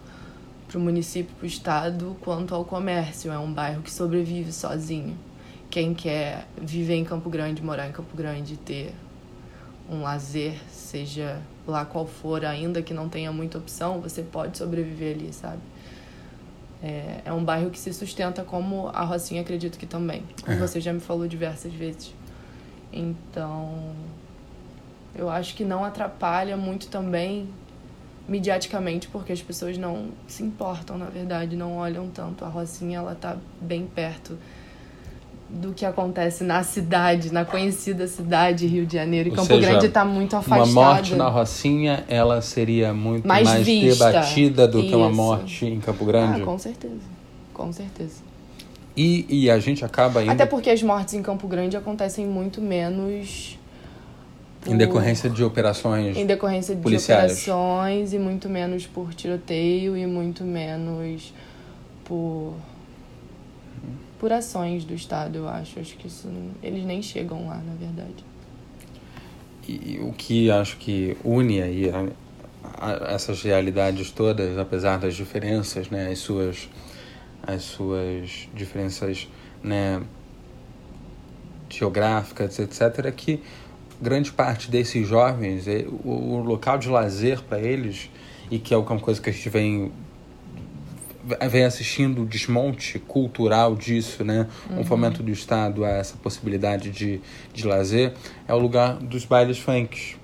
para 0.68 0.78
o 0.78 0.80
município, 0.80 1.34
para 1.36 1.44
o 1.44 1.46
estado, 1.46 2.16
quanto 2.20 2.54
ao 2.54 2.64
comércio. 2.64 3.30
É 3.30 3.38
um 3.38 3.52
bairro 3.52 3.82
que 3.82 3.90
sobrevive 3.90 4.52
sozinho. 4.52 5.16
quem 5.70 5.92
quer 5.92 6.46
viver 6.56 6.94
em 6.94 7.04
Campo 7.04 7.28
Grande, 7.28 7.62
morar 7.62 7.88
em 7.88 7.92
Campo 7.92 8.16
Grande, 8.16 8.56
ter 8.56 8.94
um 9.90 10.02
lazer, 10.02 10.54
seja 10.70 11.42
lá 11.66 11.84
qual 11.84 12.06
for, 12.06 12.44
ainda 12.44 12.80
que 12.80 12.94
não 12.94 13.08
tenha 13.08 13.32
muita 13.32 13.58
opção, 13.58 14.00
você 14.00 14.22
pode 14.22 14.56
sobreviver 14.56 15.16
ali, 15.16 15.32
sabe? 15.32 15.60
É, 16.85 17.23
é 17.25 17.33
um 17.33 17.43
bairro 17.43 17.71
que 17.71 17.79
se 17.79 17.95
sustenta 17.95 18.45
como 18.45 18.88
a 18.88 19.03
Rocinha, 19.05 19.41
acredito 19.41 19.79
que 19.79 19.87
também. 19.87 20.23
Como 20.45 20.59
você 20.59 20.83
já 20.83 20.93
me 20.93 21.00
falou 21.00 21.26
diversas 21.26 21.73
vezes. 21.73 22.14
Então, 22.93 23.95
eu 25.14 25.31
acho 25.31 25.55
que 25.55 25.64
não 25.64 25.83
atrapalha 25.83 26.59
muito 26.59 26.88
também 26.88 27.49
mediaticamente, 28.29 29.09
porque 29.09 29.33
as 29.33 29.41
pessoas 29.41 29.79
não 29.79 30.11
se 30.29 30.43
importam, 30.43 30.99
na 30.99 31.07
verdade, 31.07 31.57
não 31.57 31.79
olham 31.79 32.11
tanto. 32.11 32.45
A 32.45 32.49
Rocinha, 32.49 32.99
ela 32.99 33.14
tá 33.14 33.38
bem 33.62 33.87
perto 33.87 34.38
do 35.48 35.72
que 35.72 35.84
acontece 35.84 36.42
na 36.42 36.62
cidade, 36.62 37.32
na 37.32 37.44
conhecida 37.44 38.06
cidade 38.06 38.66
Rio 38.66 38.86
de 38.86 38.94
Janeiro. 38.94 39.28
E 39.28 39.30
Ou 39.30 39.36
Campo 39.36 39.48
seja, 39.48 39.68
Grande 39.68 39.86
está 39.86 40.04
muito 40.04 40.34
afastado. 40.34 40.70
Uma 40.70 40.84
morte 40.92 41.14
na 41.14 41.28
Rocinha, 41.28 42.04
ela 42.08 42.40
seria 42.40 42.92
muito 42.92 43.26
mais, 43.26 43.46
mais 43.46 43.66
debatida 43.66 44.66
do 44.66 44.80
Isso. 44.80 44.88
que 44.88 44.94
uma 44.94 45.10
morte 45.10 45.66
em 45.66 45.78
Campo 45.80 46.04
Grande? 46.04 46.42
Ah, 46.42 46.44
com 46.44 46.58
certeza. 46.58 47.00
Com 47.52 47.72
certeza. 47.72 48.22
E, 48.96 49.26
e 49.28 49.50
a 49.50 49.58
gente 49.58 49.84
acaba 49.84 50.22
indo... 50.22 50.32
Até 50.32 50.46
porque 50.46 50.70
as 50.70 50.82
mortes 50.82 51.14
em 51.14 51.22
Campo 51.22 51.46
Grande 51.46 51.76
acontecem 51.76 52.26
muito 52.26 52.60
menos... 52.60 53.58
Por... 54.60 54.72
Em 54.72 54.76
decorrência 54.76 55.28
de 55.28 55.44
operações 55.44 56.16
Em 56.16 56.24
decorrência 56.24 56.74
de 56.74 56.80
policiais. 56.80 57.46
operações 57.46 58.14
e 58.14 58.18
muito 58.18 58.48
menos 58.48 58.86
por 58.86 59.12
tiroteio 59.12 59.96
e 59.96 60.06
muito 60.06 60.42
menos 60.42 61.34
por 62.04 62.54
por 64.18 64.33
ações 64.33 64.85
do 64.85 64.94
Estado, 64.94 65.38
eu 65.38 65.49
acho. 65.49 65.78
Acho 65.78 65.97
que 65.97 66.06
isso 66.06 66.28
eles 66.62 66.85
nem 66.85 67.02
chegam 67.02 67.49
lá, 67.49 67.56
na 67.56 67.75
verdade. 67.75 68.25
E 69.66 69.99
o 70.00 70.12
que 70.12 70.50
acho 70.50 70.76
que 70.76 71.16
une 71.25 71.62
aí 71.62 71.90
a, 71.90 72.06
a, 72.78 73.14
essas 73.14 73.42
realidades 73.42 74.11
todas, 74.11 74.59
apesar 74.59 74.99
das 74.99 75.14
diferenças, 75.14 75.88
né, 75.88 76.11
as 76.11 76.18
suas 76.18 76.68
as 77.47 77.62
suas 77.62 78.49
diferenças, 78.54 79.28
né, 79.62 80.02
geográficas, 81.68 82.59
etc, 82.59 83.06
é 83.06 83.11
que 83.11 83.42
grande 84.00 84.33
parte 84.33 84.71
desses 84.71 85.06
jovens, 85.06 85.68
é, 85.68 85.87
o, 86.04 86.11
o 86.11 86.42
local 86.42 86.78
de 86.78 86.88
lazer 86.88 87.42
para 87.42 87.61
eles 87.61 88.11
e 88.50 88.59
que 88.59 88.73
é 88.75 88.76
uma 88.76 89.00
coisa 89.00 89.21
que 89.21 89.30
a 89.30 89.33
gente 89.33 89.49
vem 89.49 89.92
vem 91.49 91.64
assistindo 91.64 92.23
o 92.23 92.26
desmonte 92.26 92.99
cultural 92.99 93.75
disso, 93.75 94.25
né? 94.25 94.47
Uhum. 94.71 94.81
Um 94.81 94.85
fomento 94.85 95.23
do 95.23 95.31
Estado 95.31 95.85
a 95.85 95.90
essa 95.90 96.16
possibilidade 96.16 96.90
de, 96.90 97.21
de 97.52 97.66
lazer, 97.66 98.12
é 98.47 98.54
o 98.54 98.59
lugar 98.59 98.97
dos 98.97 99.25
bailes 99.25 99.59
funks. 99.59 100.16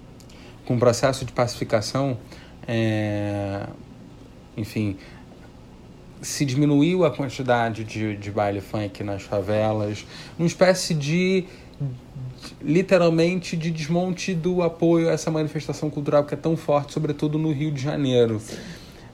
Com 0.64 0.76
o 0.76 0.78
processo 0.78 1.24
de 1.24 1.32
pacificação, 1.32 2.18
é, 2.66 3.66
enfim, 4.56 4.96
se 6.22 6.44
diminuiu 6.44 7.04
a 7.04 7.10
quantidade 7.10 7.82
de, 7.82 8.16
de 8.16 8.30
baile 8.30 8.60
funk 8.60 9.02
nas 9.02 9.22
favelas, 9.22 10.06
uma 10.38 10.46
espécie 10.46 10.94
de 10.94 11.44
literalmente 12.62 13.56
de 13.56 13.70
desmonte 13.70 14.34
do 14.34 14.62
apoio 14.62 15.08
a 15.08 15.12
essa 15.12 15.30
manifestação 15.30 15.90
cultural 15.90 16.24
que 16.24 16.34
é 16.34 16.36
tão 16.36 16.56
forte, 16.56 16.92
sobretudo 16.92 17.38
no 17.38 17.52
Rio 17.52 17.70
de 17.70 17.82
Janeiro. 17.82 18.40
Sim. 18.40 18.56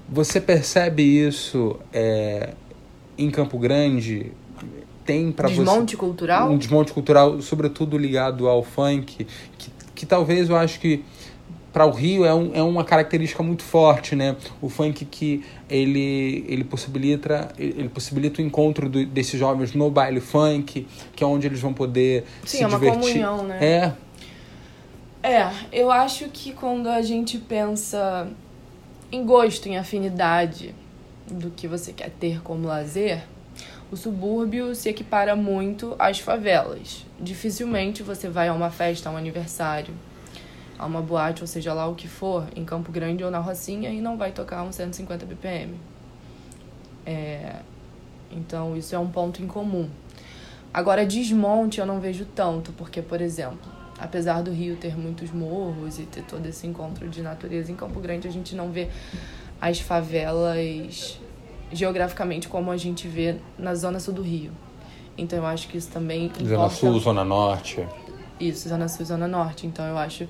Você 0.08 0.40
percebe 0.40 1.02
isso 1.02 1.78
é, 1.92 2.54
em 3.18 3.30
Campo 3.30 3.58
Grande? 3.58 4.32
Tem 5.04 5.30
para 5.30 5.48
você 5.48 5.56
desmonte 5.56 5.96
cultural? 5.96 6.50
Um 6.50 6.58
desmonte 6.58 6.92
cultural, 6.92 7.40
sobretudo 7.40 7.96
ligado 7.96 8.48
ao 8.48 8.62
funk, 8.62 9.26
que, 9.56 9.70
que 9.94 10.06
talvez 10.06 10.48
eu 10.48 10.56
acho 10.56 10.80
que 10.80 11.04
para 11.72 11.84
o 11.84 11.90
Rio 11.90 12.25
é, 12.25 12.32
um, 12.32 12.50
é 12.54 12.62
uma 12.62 12.82
característica 12.84 13.42
muito 13.42 13.62
forte, 13.62 14.16
né? 14.16 14.34
O 14.62 14.68
funk 14.70 15.04
que 15.04 15.44
ele, 15.68 16.44
ele 16.48 16.64
possibilita 16.64 17.52
ele 17.58 17.90
possibilita 17.90 18.40
o 18.40 18.44
encontro 18.44 18.88
do, 18.88 19.04
desses 19.04 19.38
jovens 19.38 19.75
no 19.75 19.90
baile 19.90 20.20
funk, 20.20 20.86
que 21.14 21.22
é 21.22 21.26
onde 21.26 21.46
eles 21.46 21.60
vão 21.60 21.75
poder 21.75 22.25
Sim, 22.44 22.58
se 22.58 22.64
é 22.64 22.68
divertir. 22.68 22.96
uma 22.96 23.00
comunhão, 23.02 23.44
né? 23.44 23.58
É. 23.62 23.92
É, 25.22 25.50
eu 25.70 25.90
acho 25.90 26.28
que 26.32 26.52
quando 26.52 26.88
a 26.88 27.02
gente 27.02 27.36
pensa 27.36 28.26
em 29.10 29.25
gosto, 29.25 29.68
em 29.68 29.76
afinidade 29.76 30.75
do 31.30 31.50
que 31.50 31.68
você 31.68 31.92
quer 31.92 32.10
ter 32.10 32.40
como 32.42 32.66
lazer, 32.66 33.25
o 33.90 33.96
subúrbio 33.96 34.75
se 34.75 34.88
equipara 34.88 35.36
muito 35.36 35.94
às 35.98 36.18
favelas. 36.18 37.06
Dificilmente 37.20 38.02
você 38.02 38.28
vai 38.28 38.48
a 38.48 38.54
uma 38.54 38.70
festa, 38.70 39.08
a 39.08 39.12
um 39.12 39.16
aniversário, 39.16 39.94
a 40.78 40.84
uma 40.84 41.00
boate, 41.00 41.42
ou 41.42 41.46
seja 41.46 41.72
lá 41.72 41.86
o 41.86 41.94
que 41.94 42.08
for, 42.08 42.46
em 42.54 42.64
Campo 42.64 42.90
Grande 42.90 43.22
ou 43.22 43.30
na 43.30 43.38
Rocinha, 43.38 43.90
e 43.90 44.00
não 44.00 44.16
vai 44.16 44.32
tocar 44.32 44.62
uns 44.62 44.75
150 44.75 45.25
BPM. 45.25 45.75
É... 47.04 47.56
Então, 48.30 48.76
isso 48.76 48.94
é 48.94 48.98
um 48.98 49.08
ponto 49.08 49.40
em 49.40 49.46
comum. 49.46 49.88
Agora, 50.75 51.06
desmonte 51.06 51.78
eu 51.78 51.86
não 51.86 52.00
vejo 52.00 52.26
tanto, 52.26 52.72
porque, 52.72 53.00
por 53.00 53.20
exemplo, 53.20 53.75
apesar 53.99 54.43
do 54.43 54.50
Rio 54.50 54.76
ter 54.76 54.97
muitos 54.97 55.31
morros 55.31 55.99
e 55.99 56.03
ter 56.03 56.23
todo 56.23 56.45
esse 56.47 56.67
encontro 56.67 57.09
de 57.09 57.23
natureza, 57.23 57.71
em 57.71 57.76
Campo 57.76 58.00
Grande 58.00 58.29
a 58.29 58.31
gente 58.31 58.55
não 58.55 58.71
vê 58.71 58.88
as 59.61 59.81
favelas 59.81 61.19
geograficamente 61.73 62.49
como 62.49 62.71
a 62.71 62.76
gente 62.76 63.09
vê 63.09 63.37
na 63.59 63.75
zona 63.75 63.99
sul 63.99 64.15
do 64.15 64.23
Rio. 64.23 64.53
Então 65.19 65.38
eu 65.38 65.47
acho 65.47 65.69
que 65.69 65.79
isso 65.79 65.91
também 65.91 66.26
importa... 66.26 66.45
Zona 66.45 66.69
sul, 66.71 67.00
zona 67.00 67.25
norte. 67.25 67.87
Isso, 68.38 68.69
zona 68.69 68.88
sul, 68.88 69.07
zona 69.07 69.26
norte. 69.26 69.67
Então 69.67 69.85
eu 69.87 69.97
acho 69.97 70.29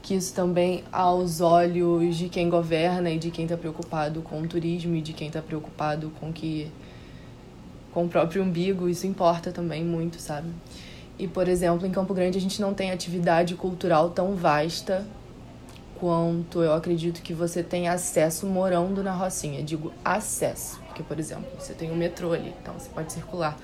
que 0.00 0.14
isso 0.14 0.34
também 0.34 0.82
aos 0.90 1.40
olhos 1.40 2.16
de 2.16 2.28
quem 2.28 2.48
governa 2.48 3.10
e 3.10 3.18
de 3.18 3.30
quem 3.30 3.44
está 3.44 3.56
preocupado 3.56 4.22
com 4.22 4.40
o 4.40 4.48
turismo 4.48 4.96
e 4.96 5.02
de 5.02 5.12
quem 5.12 5.28
está 5.28 5.40
preocupado 5.40 6.10
com 6.18 6.32
que 6.32 6.70
com 7.92 8.06
o 8.06 8.08
próprio 8.08 8.42
umbigo, 8.42 8.88
isso 8.88 9.06
importa 9.06 9.52
também 9.52 9.84
muito, 9.84 10.18
sabe? 10.18 10.48
E, 11.22 11.28
por 11.28 11.46
exemplo, 11.46 11.86
em 11.86 11.90
Campo 11.92 12.12
Grande 12.12 12.36
a 12.36 12.40
gente 12.40 12.60
não 12.60 12.74
tem 12.74 12.90
atividade 12.90 13.54
cultural 13.54 14.10
tão 14.10 14.34
vasta 14.34 15.06
quanto 16.00 16.60
eu 16.60 16.74
acredito 16.74 17.22
que 17.22 17.32
você 17.32 17.62
tem 17.62 17.88
acesso 17.88 18.44
morando 18.44 19.04
na 19.04 19.12
Rocinha. 19.12 19.62
Digo 19.62 19.92
acesso, 20.04 20.80
porque, 20.84 21.00
por 21.00 21.20
exemplo, 21.20 21.44
você 21.56 21.74
tem 21.74 21.92
o 21.92 21.94
metrô 21.94 22.32
ali, 22.32 22.52
então 22.60 22.74
você 22.76 22.88
pode 22.88 23.12
circular 23.12 23.56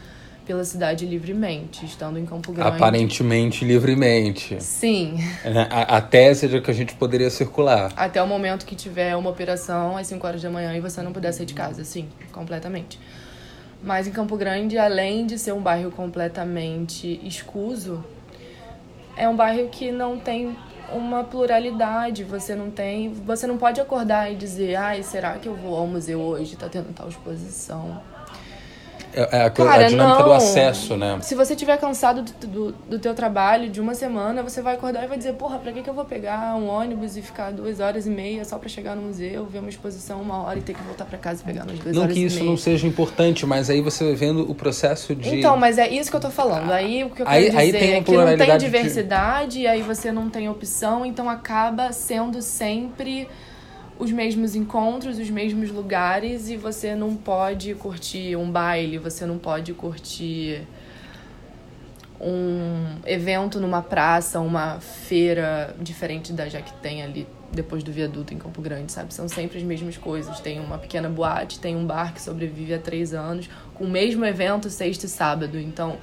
pela 0.46 0.64
cidade 0.64 1.04
livremente, 1.04 1.84
estando 1.84 2.16
em 2.16 2.24
Campo 2.24 2.52
Grande. 2.52 2.76
Aparentemente 2.76 3.64
livremente. 3.64 4.62
Sim. 4.62 5.16
É, 5.44 5.50
a, 5.68 5.96
a 5.96 6.00
tese 6.00 6.46
é 6.46 6.48
de 6.48 6.60
que 6.60 6.70
a 6.70 6.74
gente 6.74 6.94
poderia 6.94 7.28
circular. 7.28 7.92
Até 7.96 8.22
o 8.22 8.26
momento 8.28 8.64
que 8.64 8.76
tiver 8.76 9.16
uma 9.16 9.30
operação 9.30 9.96
às 9.96 10.06
5 10.06 10.24
horas 10.24 10.40
da 10.40 10.48
manhã 10.48 10.76
e 10.76 10.80
você 10.80 11.02
não 11.02 11.12
puder 11.12 11.32
sair 11.32 11.46
de 11.46 11.54
casa, 11.54 11.82
sim, 11.82 12.08
completamente. 12.30 13.00
Mas 13.82 14.06
em 14.06 14.10
Campo 14.10 14.36
Grande, 14.36 14.76
além 14.76 15.26
de 15.26 15.38
ser 15.38 15.52
um 15.52 15.60
bairro 15.60 15.90
completamente 15.90 17.20
escuso, 17.26 18.04
é 19.16 19.28
um 19.28 19.36
bairro 19.36 19.68
que 19.68 19.92
não 19.92 20.18
tem 20.18 20.56
uma 20.92 21.22
pluralidade, 21.22 22.24
você 22.24 22.54
não 22.54 22.70
tem, 22.70 23.12
você 23.12 23.46
não 23.46 23.58
pode 23.58 23.80
acordar 23.80 24.32
e 24.32 24.36
dizer, 24.36 24.74
ai, 24.74 25.02
será 25.02 25.38
que 25.38 25.48
eu 25.48 25.54
vou 25.54 25.76
ao 25.76 25.86
museu 25.86 26.20
hoje? 26.20 26.56
Tá 26.56 26.68
tendo 26.68 26.92
tal 26.94 27.08
exposição. 27.08 28.00
É, 29.18 29.38
é 29.38 29.44
a, 29.46 29.50
Cara, 29.50 29.86
a 29.86 29.88
dinâmica 29.88 30.20
não. 30.20 30.28
do 30.28 30.32
acesso, 30.32 30.96
né? 30.96 31.18
Se 31.22 31.34
você 31.34 31.54
estiver 31.54 31.76
cansado 31.76 32.22
do, 32.22 32.46
do, 32.46 32.72
do, 32.72 32.98
teu 33.00 33.14
trabalho 33.14 33.68
de 33.68 33.80
uma 33.80 33.92
semana, 33.94 34.44
você 34.44 34.62
vai 34.62 34.76
acordar 34.76 35.02
e 35.02 35.08
vai 35.08 35.18
dizer, 35.18 35.32
porra, 35.32 35.58
pra 35.58 35.72
que, 35.72 35.82
que 35.82 35.90
eu 35.90 35.94
vou 35.94 36.04
pegar 36.04 36.54
um 36.54 36.68
ônibus 36.68 37.16
e 37.16 37.22
ficar 37.22 37.50
duas 37.50 37.80
horas 37.80 38.06
e 38.06 38.10
meia 38.10 38.44
só 38.44 38.58
pra 38.58 38.68
chegar 38.68 38.94
no 38.94 39.02
museu, 39.02 39.44
ver 39.46 39.58
uma 39.58 39.68
exposição 39.68 40.20
uma 40.20 40.44
hora 40.44 40.60
e 40.60 40.62
ter 40.62 40.72
que 40.72 40.82
voltar 40.82 41.04
pra 41.04 41.18
casa 41.18 41.42
e 41.42 41.44
pegar 41.44 41.64
umas 41.64 41.80
duas 41.80 41.96
não 41.96 42.02
horas 42.02 42.16
e 42.16 42.20
meia? 42.20 42.28
Não 42.28 42.36
que 42.36 42.40
isso 42.40 42.44
não 42.44 42.56
seja 42.56 42.86
importante, 42.86 43.44
mas 43.44 43.68
aí 43.68 43.80
você 43.80 44.04
vai 44.04 44.14
vendo 44.14 44.48
o 44.48 44.54
processo 44.54 45.16
de... 45.16 45.36
Então, 45.36 45.56
mas 45.56 45.78
é 45.78 45.88
isso 45.88 46.10
que 46.10 46.16
eu 46.16 46.20
tô 46.20 46.30
falando. 46.30 46.70
Aí 46.70 47.02
o 47.02 47.10
que 47.10 47.22
eu 47.22 47.26
quero 47.26 47.30
aí, 47.30 47.46
dizer 47.46 47.58
aí 47.58 47.72
tem 47.72 47.94
é 47.94 48.02
que 48.02 48.12
não 48.12 48.36
tem 48.36 48.58
diversidade, 48.58 49.52
de... 49.58 49.60
e 49.62 49.66
aí 49.66 49.82
você 49.82 50.12
não 50.12 50.30
tem 50.30 50.48
opção, 50.48 51.04
então 51.04 51.28
acaba 51.28 51.90
sendo 51.90 52.40
sempre 52.40 53.28
os 53.98 54.12
mesmos 54.12 54.54
encontros, 54.54 55.18
os 55.18 55.28
mesmos 55.28 55.70
lugares 55.70 56.48
e 56.48 56.56
você 56.56 56.94
não 56.94 57.16
pode 57.16 57.74
curtir 57.74 58.36
um 58.36 58.50
baile, 58.50 58.96
você 58.96 59.26
não 59.26 59.38
pode 59.38 59.74
curtir 59.74 60.62
um 62.20 62.96
evento 63.04 63.60
numa 63.60 63.82
praça, 63.82 64.40
uma 64.40 64.78
feira 64.80 65.74
diferente 65.80 66.32
da 66.32 66.48
já 66.48 66.60
que 66.60 66.72
tem 66.74 67.02
ali 67.02 67.26
depois 67.52 67.82
do 67.82 67.90
viaduto 67.90 68.32
em 68.32 68.38
Campo 68.38 68.60
Grande, 68.60 68.92
sabe? 68.92 69.12
São 69.12 69.28
sempre 69.28 69.58
as 69.58 69.64
mesmas 69.64 69.96
coisas. 69.96 70.38
Tem 70.40 70.60
uma 70.60 70.78
pequena 70.78 71.08
boate, 71.08 71.58
tem 71.58 71.76
um 71.76 71.86
bar 71.86 72.12
que 72.12 72.20
sobrevive 72.20 72.74
há 72.74 72.78
três 72.78 73.14
anos, 73.14 73.48
com 73.74 73.84
o 73.84 73.88
mesmo 73.88 74.24
evento 74.24 74.68
sexta 74.68 75.06
e 75.06 75.08
sábado. 75.08 75.58
Então 75.58 75.96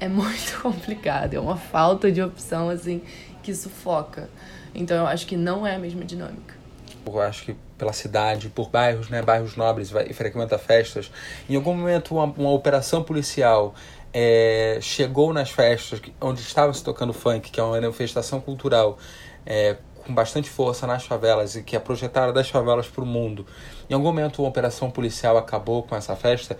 é 0.00 0.08
muito 0.08 0.60
complicado, 0.62 1.34
é 1.34 1.40
uma 1.40 1.56
falta 1.56 2.10
de 2.10 2.20
opção 2.22 2.70
assim 2.70 3.02
que 3.42 3.54
sufoca. 3.54 4.28
Então 4.74 4.96
eu 4.96 5.06
acho 5.06 5.26
que 5.26 5.36
não 5.36 5.66
é 5.66 5.76
a 5.76 5.78
mesma 5.78 6.04
dinâmica 6.04 6.63
eu 7.06 7.20
acho 7.20 7.44
que 7.44 7.56
pela 7.76 7.92
cidade, 7.92 8.48
por 8.48 8.70
bairros, 8.70 9.08
né, 9.08 9.22
bairros 9.22 9.56
nobres, 9.56 9.90
vai, 9.90 10.12
frequenta 10.12 10.58
festas. 10.58 11.10
Em 11.48 11.56
algum 11.56 11.74
momento, 11.74 12.14
uma, 12.14 12.24
uma 12.24 12.50
operação 12.50 13.02
policial 13.02 13.74
é, 14.12 14.78
chegou 14.80 15.32
nas 15.32 15.50
festas 15.50 16.00
onde 16.20 16.40
estava 16.40 16.72
se 16.72 16.82
tocando 16.82 17.12
funk, 17.12 17.50
que 17.50 17.58
é 17.58 17.62
uma 17.62 17.80
manifestação 17.80 18.40
cultural 18.40 18.96
é, 19.44 19.76
com 20.04 20.14
bastante 20.14 20.48
força 20.48 20.86
nas 20.86 21.04
favelas 21.04 21.56
e 21.56 21.62
que 21.62 21.74
é 21.74 21.78
projetada 21.78 22.32
das 22.32 22.48
favelas 22.48 22.86
para 22.86 23.02
o 23.02 23.06
mundo, 23.06 23.46
em 23.88 23.94
algum 23.94 24.06
momento 24.06 24.42
uma 24.42 24.48
operação 24.48 24.90
policial 24.90 25.36
acabou 25.36 25.82
com 25.82 25.96
essa 25.96 26.14
festa, 26.14 26.56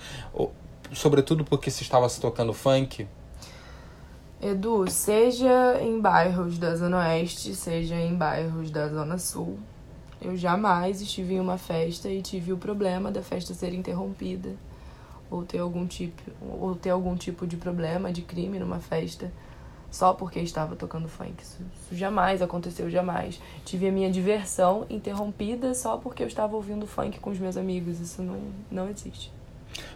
sobretudo 0.92 1.44
porque 1.44 1.70
se 1.70 1.82
estava 1.82 2.08
se 2.08 2.20
tocando 2.20 2.52
funk? 2.52 3.06
Edu, 4.42 4.90
seja 4.90 5.78
em 5.80 6.00
bairros 6.00 6.58
da 6.58 6.74
Zona 6.74 6.98
Oeste, 6.98 7.54
seja 7.54 7.94
em 7.94 8.14
bairros 8.14 8.70
da 8.70 8.88
Zona 8.88 9.16
Sul, 9.16 9.58
eu 10.24 10.36
jamais 10.36 11.00
estive 11.00 11.34
em 11.34 11.40
uma 11.40 11.58
festa 11.58 12.08
e 12.08 12.22
tive 12.22 12.52
o 12.52 12.56
problema 12.56 13.10
da 13.10 13.22
festa 13.22 13.52
ser 13.54 13.72
interrompida 13.72 14.54
ou 15.30 15.44
ter 15.44 15.58
algum 15.58 15.86
tipo 15.86 16.22
ou 16.40 16.74
ter 16.74 16.90
algum 16.90 17.14
tipo 17.14 17.46
de 17.46 17.56
problema 17.56 18.12
de 18.12 18.22
crime 18.22 18.58
numa 18.58 18.80
festa 18.80 19.30
só 19.90 20.12
porque 20.12 20.40
estava 20.40 20.74
tocando 20.74 21.08
funk. 21.08 21.34
Isso, 21.40 21.58
isso, 21.72 21.94
jamais 21.94 22.42
aconteceu, 22.42 22.90
jamais. 22.90 23.40
Tive 23.64 23.88
a 23.88 23.92
minha 23.92 24.10
diversão 24.10 24.84
interrompida 24.90 25.72
só 25.72 25.96
porque 25.96 26.20
eu 26.22 26.26
estava 26.26 26.56
ouvindo 26.56 26.84
funk 26.84 27.20
com 27.20 27.30
os 27.30 27.38
meus 27.38 27.56
amigos. 27.56 28.00
Isso 28.00 28.20
não, 28.20 28.40
não 28.68 28.90
existe. 28.90 29.32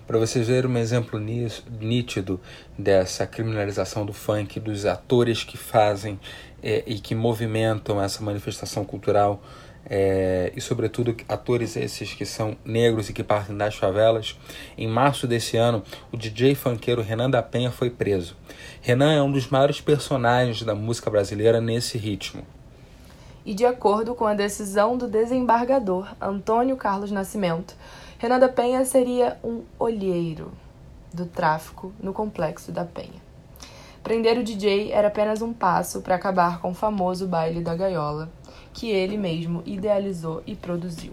Para 0.06 0.18
vocês 0.18 0.47
verem 0.47 0.70
um 0.70 0.78
exemplo 0.78 1.18
nítido 1.18 2.40
dessa 2.78 3.26
criminalização 3.26 4.06
do 4.06 4.12
funk, 4.12 4.61
dos 4.61 4.87
atores 4.87 5.42
que 5.42 5.56
fazem 5.56 6.18
é, 6.62 6.85
e 6.87 7.00
que 7.00 7.14
movimentam 7.14 8.00
essa 8.00 8.23
manifestação 8.23 8.85
cultural, 8.85 9.42
é, 9.88 10.52
e 10.54 10.61
sobretudo 10.61 11.16
atores 11.28 11.76
esses 11.76 12.12
que 12.12 12.26
são 12.26 12.57
negros 12.64 13.09
e 13.09 13.12
que 13.12 13.25
partem 13.25 13.57
das 13.57 13.75
favelas. 13.75 14.38
Em 14.76 14.87
março 14.87 15.26
desse 15.26 15.57
ano, 15.57 15.83
o 16.12 16.16
DJ 16.16 16.54
funkeiro 16.54 17.02
Renan 17.02 17.30
da 17.30 17.42
Penha 17.42 17.71
foi 17.71 17.90
preso. 17.90 18.37
Renan 18.83 19.12
é 19.12 19.23
um 19.23 19.33
dos 19.33 19.49
maiores 19.49 19.80
personagens 19.80 20.62
da 20.62 20.75
música 20.75 21.11
brasileira 21.11 21.61
nesse 21.61 21.97
ritmo. 21.97 22.42
E 23.45 23.54
de 23.54 23.64
acordo 23.64 24.14
com 24.14 24.26
a 24.26 24.35
decisão 24.35 24.97
do 24.97 25.09
desembargador 25.09 26.14
Antônio 26.21 26.76
Carlos 26.76 27.11
Nascimento, 27.11 27.75
Renan 28.18 28.38
da 28.38 28.49
Penha 28.49 28.85
seria 28.85 29.38
um 29.42 29.62
olheiro 29.78 30.52
do 31.14 31.25
tráfico 31.25 31.92
no 31.99 32.12
complexo 32.12 32.71
da 32.71 32.85
Penha. 32.85 33.28
Prender 34.02 34.38
o 34.38 34.45
DJ 34.45 34.92
era 34.92 35.09
apenas 35.09 35.42
um 35.42 35.52
passo 35.52 36.00
para 36.00 36.14
acabar 36.14 36.61
com 36.61 36.71
o 36.71 36.75
famoso 36.75 37.26
baile 37.26 37.62
da 37.62 37.75
gaiola, 37.75 38.28
que 38.78 38.92
ele 38.92 39.16
mesmo 39.16 39.61
idealizou 39.66 40.40
e 40.47 40.54
produziu. 40.54 41.11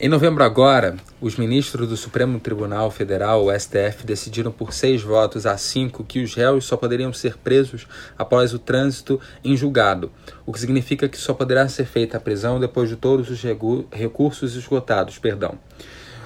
Em 0.00 0.08
novembro 0.08 0.42
agora, 0.42 0.96
os 1.20 1.36
ministros 1.36 1.88
do 1.88 1.96
Supremo 1.96 2.40
Tribunal 2.40 2.90
Federal, 2.90 3.44
o 3.44 3.56
STF, 3.56 4.04
decidiram 4.04 4.50
por 4.50 4.72
seis 4.72 5.00
votos 5.02 5.46
a 5.46 5.56
cinco 5.56 6.02
que 6.02 6.20
os 6.20 6.34
réus 6.34 6.64
só 6.64 6.76
poderiam 6.76 7.12
ser 7.12 7.38
presos 7.38 7.86
após 8.18 8.52
o 8.52 8.58
trânsito 8.58 9.20
em 9.44 9.56
julgado, 9.56 10.10
o 10.44 10.52
que 10.52 10.58
significa 10.58 11.08
que 11.08 11.16
só 11.16 11.32
poderá 11.32 11.68
ser 11.68 11.84
feita 11.84 12.16
a 12.16 12.20
prisão 12.20 12.58
depois 12.58 12.88
de 12.88 12.96
todos 12.96 13.30
os 13.30 13.40
recursos 13.92 14.56
esgotados. 14.56 15.20
Perdão. 15.20 15.56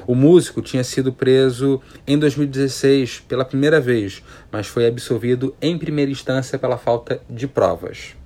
O 0.07 0.15
músico 0.15 0.63
tinha 0.63 0.83
sido 0.83 1.13
preso 1.13 1.79
em 2.07 2.19
2016 2.19 3.21
pela 3.29 3.45
primeira 3.45 3.83
vez, 3.83 4.23
mas 4.51 4.67
foi 4.67 4.87
absolvido 4.87 5.55
em 5.61 5.77
primeira 5.77 6.11
instância 6.11 6.59
pela 6.59 6.79
falta 6.79 7.21
de 7.29 7.47
provas. 7.47 8.17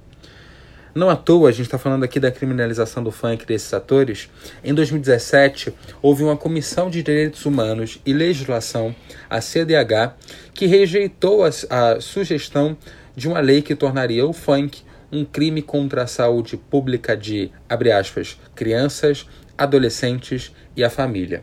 Não 0.94 1.08
à 1.08 1.16
toa, 1.16 1.48
a 1.48 1.52
gente 1.52 1.66
está 1.66 1.78
falando 1.78 2.04
aqui 2.04 2.18
da 2.18 2.30
criminalização 2.30 3.02
do 3.02 3.12
funk 3.12 3.46
desses 3.46 3.72
atores. 3.72 4.28
Em 4.64 4.74
2017, 4.74 5.72
houve 6.02 6.24
uma 6.24 6.36
Comissão 6.36 6.90
de 6.90 7.02
Direitos 7.02 7.46
Humanos 7.46 8.00
e 8.04 8.12
Legislação, 8.12 8.94
a 9.28 9.40
CDH, 9.40 10.14
que 10.52 10.66
rejeitou 10.66 11.44
a, 11.44 11.50
a 11.70 12.00
sugestão 12.00 12.76
de 13.14 13.28
uma 13.28 13.40
lei 13.40 13.62
que 13.62 13.76
tornaria 13.76 14.26
o 14.26 14.32
funk 14.32 14.82
um 15.12 15.24
crime 15.24 15.60
contra 15.60 16.04
a 16.04 16.06
saúde 16.06 16.56
pública 16.56 17.16
de, 17.16 17.50
abre 17.68 17.90
aspas, 17.90 18.38
crianças, 18.54 19.26
adolescentes 19.58 20.52
e 20.76 20.84
a 20.84 20.90
família. 20.90 21.42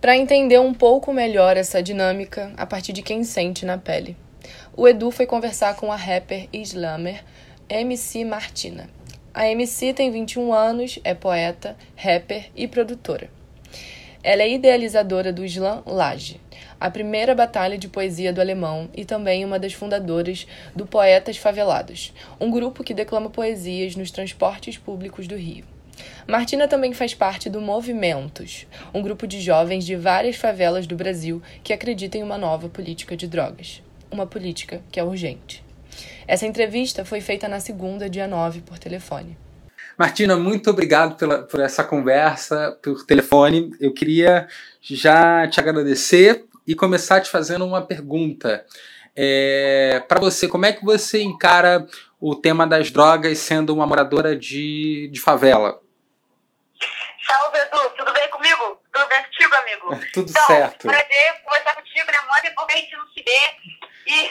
Para 0.00 0.16
entender 0.16 0.58
um 0.58 0.72
pouco 0.72 1.12
melhor 1.12 1.56
essa 1.56 1.82
dinâmica 1.82 2.52
a 2.56 2.66
partir 2.66 2.92
de 2.92 3.02
quem 3.02 3.24
sente 3.24 3.66
na 3.66 3.78
pele, 3.78 4.16
o 4.76 4.88
Edu 4.88 5.10
foi 5.10 5.26
conversar 5.26 5.76
com 5.76 5.92
a 5.92 5.96
rapper 5.96 6.48
Islamer 6.52 7.22
MC 7.72 8.24
Martina. 8.24 8.90
A 9.32 9.46
MC 9.46 9.94
tem 9.94 10.10
21 10.10 10.52
anos, 10.52 10.98
é 11.04 11.14
poeta, 11.14 11.76
rapper 11.94 12.50
e 12.56 12.66
produtora. 12.66 13.30
Ela 14.24 14.42
é 14.42 14.50
idealizadora 14.50 15.32
do 15.32 15.44
Slam 15.44 15.80
Laje, 15.86 16.40
a 16.80 16.90
primeira 16.90 17.32
batalha 17.32 17.78
de 17.78 17.86
poesia 17.86 18.32
do 18.32 18.40
alemão 18.40 18.88
e 18.92 19.04
também 19.04 19.44
uma 19.44 19.56
das 19.56 19.72
fundadoras 19.72 20.48
do 20.74 20.84
Poetas 20.84 21.36
Favelados, 21.36 22.12
um 22.40 22.50
grupo 22.50 22.82
que 22.82 22.92
declama 22.92 23.30
poesias 23.30 23.94
nos 23.94 24.10
transportes 24.10 24.76
públicos 24.76 25.28
do 25.28 25.36
Rio. 25.36 25.64
Martina 26.26 26.66
também 26.66 26.92
faz 26.92 27.14
parte 27.14 27.48
do 27.48 27.60
Movimentos, 27.60 28.66
um 28.92 29.00
grupo 29.00 29.28
de 29.28 29.40
jovens 29.40 29.86
de 29.86 29.94
várias 29.94 30.34
favelas 30.34 30.88
do 30.88 30.96
Brasil 30.96 31.40
que 31.62 31.72
acredita 31.72 32.18
em 32.18 32.24
uma 32.24 32.36
nova 32.36 32.68
política 32.68 33.16
de 33.16 33.28
drogas. 33.28 33.80
Uma 34.10 34.26
política 34.26 34.82
que 34.90 34.98
é 34.98 35.04
urgente. 35.04 35.69
Essa 36.26 36.46
entrevista 36.46 37.04
foi 37.04 37.20
feita 37.20 37.48
na 37.48 37.60
segunda, 37.60 38.08
dia 38.08 38.26
9, 38.26 38.62
por 38.62 38.78
telefone. 38.78 39.36
Martina, 39.98 40.36
muito 40.36 40.70
obrigado 40.70 41.16
pela, 41.16 41.42
por 41.42 41.60
essa 41.60 41.84
conversa 41.84 42.78
por 42.82 43.04
telefone. 43.04 43.70
Eu 43.78 43.92
queria 43.92 44.48
já 44.80 45.46
te 45.46 45.60
agradecer 45.60 46.44
e 46.66 46.74
começar 46.74 47.20
te 47.20 47.28
fazendo 47.28 47.66
uma 47.66 47.82
pergunta. 47.82 48.64
É, 49.14 50.02
Para 50.08 50.20
você, 50.20 50.48
como 50.48 50.64
é 50.64 50.72
que 50.72 50.84
você 50.84 51.20
encara 51.22 51.86
o 52.20 52.34
tema 52.34 52.66
das 52.66 52.90
drogas 52.90 53.38
sendo 53.38 53.74
uma 53.74 53.86
moradora 53.86 54.36
de, 54.36 55.10
de 55.12 55.20
favela? 55.20 55.80
Salve, 57.26 57.58
Edu. 57.58 57.90
Tudo 57.96 58.12
bem 58.12 58.30
comigo? 58.30 58.59
Tudo 58.92 59.06
bem 59.06 59.24
contigo, 59.24 59.54
amigo? 59.54 59.88
Tudo 60.12 60.30
então, 60.30 60.46
certo. 60.46 60.88
Prazer 60.88 61.42
conversar 61.42 61.74
contigo, 61.74 62.10
né? 62.10 62.20
Mó 62.26 62.34
tempo 62.40 62.66
que 62.66 62.72
a 62.72 62.76
gente 62.76 62.96
não 62.96 63.06
se 63.08 63.22
vê. 63.22 63.56
E... 64.06 64.30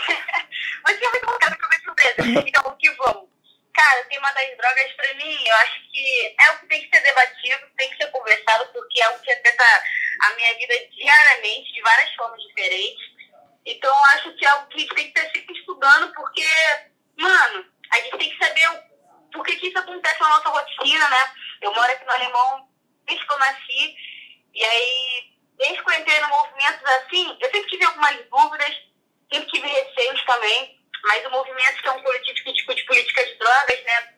Mas 0.83 0.97
tinha 0.97 1.09
muito 1.09 1.25
vontade 1.25 1.55
de 1.55 1.61
comer 1.61 1.81
surpresa. 1.83 2.47
Então, 2.47 2.71
o 2.71 2.77
que 2.77 2.89
vamos? 2.91 3.29
Cara, 3.73 4.01
o 4.01 4.09
tema 4.09 4.31
das 4.33 4.57
drogas, 4.57 4.91
pra 4.93 5.13
mim, 5.13 5.47
eu 5.47 5.55
acho 5.55 5.81
que 5.91 6.35
é 6.37 6.51
o 6.51 6.59
que 6.59 6.67
tem 6.67 6.81
que 6.81 6.95
ser 6.95 7.01
debatido, 7.01 7.67
tem 7.77 7.89
que 7.89 7.97
ser 7.97 8.11
conversado, 8.11 8.67
porque 8.73 9.01
é 9.01 9.09
o 9.09 9.19
que 9.19 9.31
afeta 9.31 9.83
a 10.21 10.29
minha 10.35 10.53
vida 10.55 10.73
diariamente, 10.91 11.73
de 11.73 11.81
várias 11.81 12.13
formas 12.15 12.41
diferentes. 12.43 13.19
Então, 13.65 13.95
eu 13.95 14.05
acho 14.05 14.35
que 14.35 14.45
é 14.45 14.49
algo 14.49 14.67
que 14.67 14.77
a 14.77 14.79
gente 14.79 14.95
tem 14.95 15.11
que 15.11 15.19
estar 15.19 15.31
sempre 15.31 15.57
estudando, 15.57 16.13
porque, 16.13 16.45
mano, 17.17 17.65
a 17.91 17.95
gente 18.01 18.17
tem 18.17 18.29
que 18.29 18.45
saber 18.45 18.69
o, 18.69 19.31
por 19.31 19.45
que, 19.45 19.55
que 19.55 19.67
isso 19.67 19.79
acontece 19.79 20.19
na 20.19 20.29
nossa 20.29 20.49
rotina, 20.49 21.07
né? 21.09 21.31
Eu 21.61 21.73
moro 21.73 21.91
aqui 21.91 22.05
no 22.05 22.11
Alemão 22.11 22.67
desde 23.05 23.25
que 23.25 23.33
eu 23.33 23.39
nasci, 23.39 23.95
e 24.59 24.63
aí, 24.65 25.23
desde 25.57 25.81
que 25.81 25.89
eu 25.89 25.99
entrei 25.99 26.19
no 26.19 26.27
movimentos 26.27 26.85
assim, 26.85 27.37
eu 27.39 27.49
sempre 27.49 27.69
tive 27.69 27.85
algumas 27.85 28.15
dúvidas, 28.29 28.75
sempre 29.31 29.49
tive 29.51 29.67
receios 29.69 30.21
também, 30.25 30.77
mas 31.01 31.25
o 31.25 31.29
movimento 31.29 31.81
que 31.81 31.87
é 31.87 31.91
um 31.91 32.03
coletivo 32.03 32.43
que 32.43 32.51
discute 32.51 32.85
políticas 32.85 33.29
de 33.29 33.35
drogas, 33.35 33.83
né, 33.85 34.15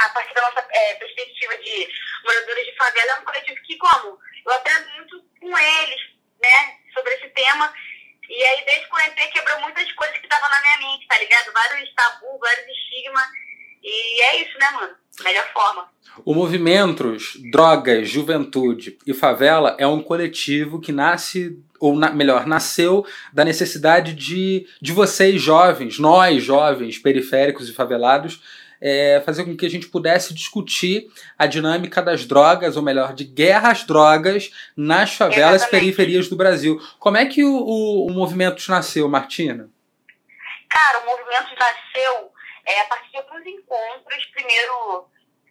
a 0.00 0.08
partir 0.10 0.32
da 0.32 0.42
nossa 0.42 0.64
é, 0.70 0.94
perspectiva 0.94 1.56
de 1.58 1.92
moradores 2.24 2.66
de 2.66 2.76
favela, 2.76 3.10
é 3.10 3.18
um 3.18 3.24
coletivo 3.24 3.62
que, 3.64 3.76
como? 3.78 4.20
Eu 4.46 4.52
aprendo 4.52 4.90
muito 4.90 5.24
com 5.40 5.58
eles, 5.58 6.00
né, 6.40 6.78
sobre 6.94 7.12
esse 7.14 7.28
tema, 7.30 7.74
e 8.28 8.44
aí 8.44 8.64
desde 8.64 8.86
que 8.88 8.94
eu 8.94 9.06
entrei 9.06 9.26
quebrou 9.32 9.60
muitas 9.62 9.90
coisas 9.94 10.16
que 10.18 10.24
estavam 10.24 10.48
na 10.50 10.60
minha 10.60 10.78
mente, 10.78 11.08
tá 11.08 11.18
ligado? 11.18 11.52
Vários 11.52 11.92
tabus, 11.94 12.38
vários 12.38 12.68
estigmas, 12.68 13.26
e 13.82 14.22
é 14.22 14.36
isso, 14.36 14.56
né, 14.56 14.70
mano? 14.70 14.99
Melhor 15.22 15.52
forma. 15.52 15.88
O 16.24 16.34
Movimentos 16.34 17.38
Drogas, 17.50 18.08
Juventude 18.08 18.98
e 19.06 19.14
Favela 19.14 19.76
é 19.78 19.86
um 19.86 20.02
coletivo 20.02 20.80
que 20.80 20.92
nasce, 20.92 21.58
ou 21.78 21.96
na, 21.96 22.10
melhor, 22.10 22.46
nasceu 22.46 23.06
da 23.32 23.44
necessidade 23.44 24.14
de, 24.14 24.66
de 24.80 24.92
vocês 24.92 25.40
jovens, 25.40 25.98
nós 25.98 26.42
jovens, 26.42 26.98
periféricos 26.98 27.68
e 27.68 27.72
favelados, 27.72 28.42
é, 28.80 29.22
fazer 29.24 29.44
com 29.44 29.56
que 29.56 29.66
a 29.66 29.70
gente 29.70 29.88
pudesse 29.88 30.32
discutir 30.32 31.08
a 31.38 31.46
dinâmica 31.46 32.00
das 32.00 32.24
drogas, 32.24 32.76
ou 32.76 32.82
melhor, 32.82 33.12
de 33.12 33.24
guerra 33.24 33.70
às 33.70 33.84
drogas 33.84 34.50
nas 34.76 35.14
favelas 35.14 35.64
e 35.64 35.70
periferias 35.70 36.28
do 36.28 36.36
Brasil. 36.36 36.80
Como 36.98 37.16
é 37.16 37.26
que 37.26 37.44
o, 37.44 37.54
o, 37.54 38.06
o 38.06 38.12
Movimentos 38.12 38.66
nasceu, 38.68 39.08
Martina? 39.08 39.68
Cara, 40.68 41.00
o 41.00 41.06
Movimentos 41.06 41.52
nasceu 41.58 42.30
é, 42.70 42.84
partir 42.84 43.10
de 43.10 43.16
alguns 43.16 43.46
encontros, 43.46 44.24
primeiro 44.26 45.10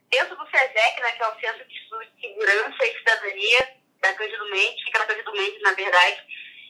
dentro 0.10 0.36
do 0.36 0.50
SESEC, 0.50 1.02
né, 1.02 1.12
que 1.12 1.24
é 1.24 1.28
o 1.28 1.40
Centro 1.40 1.68
de 1.68 1.90
Segurança 2.22 2.86
e 2.86 2.98
Cidadania 2.98 3.78
da 4.02 4.14
Cândido 4.14 4.50
Mendes, 4.50 4.84
fica 4.84 5.00
na 5.00 5.06
Cândido 5.06 5.32
Mendes, 5.34 5.62
na 5.62 5.74
verdade. 5.74 6.24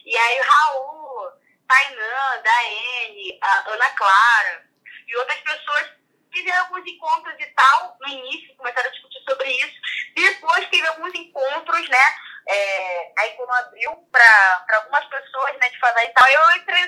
E 0.04 0.16
aí 0.16 0.40
o 0.40 0.42
Raul, 0.42 1.32
Tainã, 1.68 2.42
Daene, 2.42 3.38
a 3.40 3.70
Ana 3.70 3.90
Clara 3.90 4.66
e 5.06 5.16
outras 5.16 5.40
pessoas 5.40 5.90
fizeram 6.32 6.64
alguns 6.64 6.86
encontros 6.86 7.34
e 7.38 7.46
tal, 7.46 7.96
no 8.00 8.08
início, 8.08 8.56
começaram 8.56 8.88
a 8.88 8.92
discutir 8.92 9.22
sobre 9.28 9.50
isso. 9.50 9.80
Depois 10.14 10.68
teve 10.68 10.86
alguns 10.86 11.14
encontros, 11.14 11.88
né? 11.88 12.16
É, 12.48 13.12
aí 13.18 13.30
quando 13.36 13.50
abriu 13.52 13.92
para 14.10 14.66
algumas 14.76 15.04
pessoas 15.06 15.56
né, 15.58 15.68
de 15.68 15.78
favela 15.78 16.04
e 16.04 16.12
tal. 16.12 16.28
Eu 16.28 16.56
entrei 16.56 16.82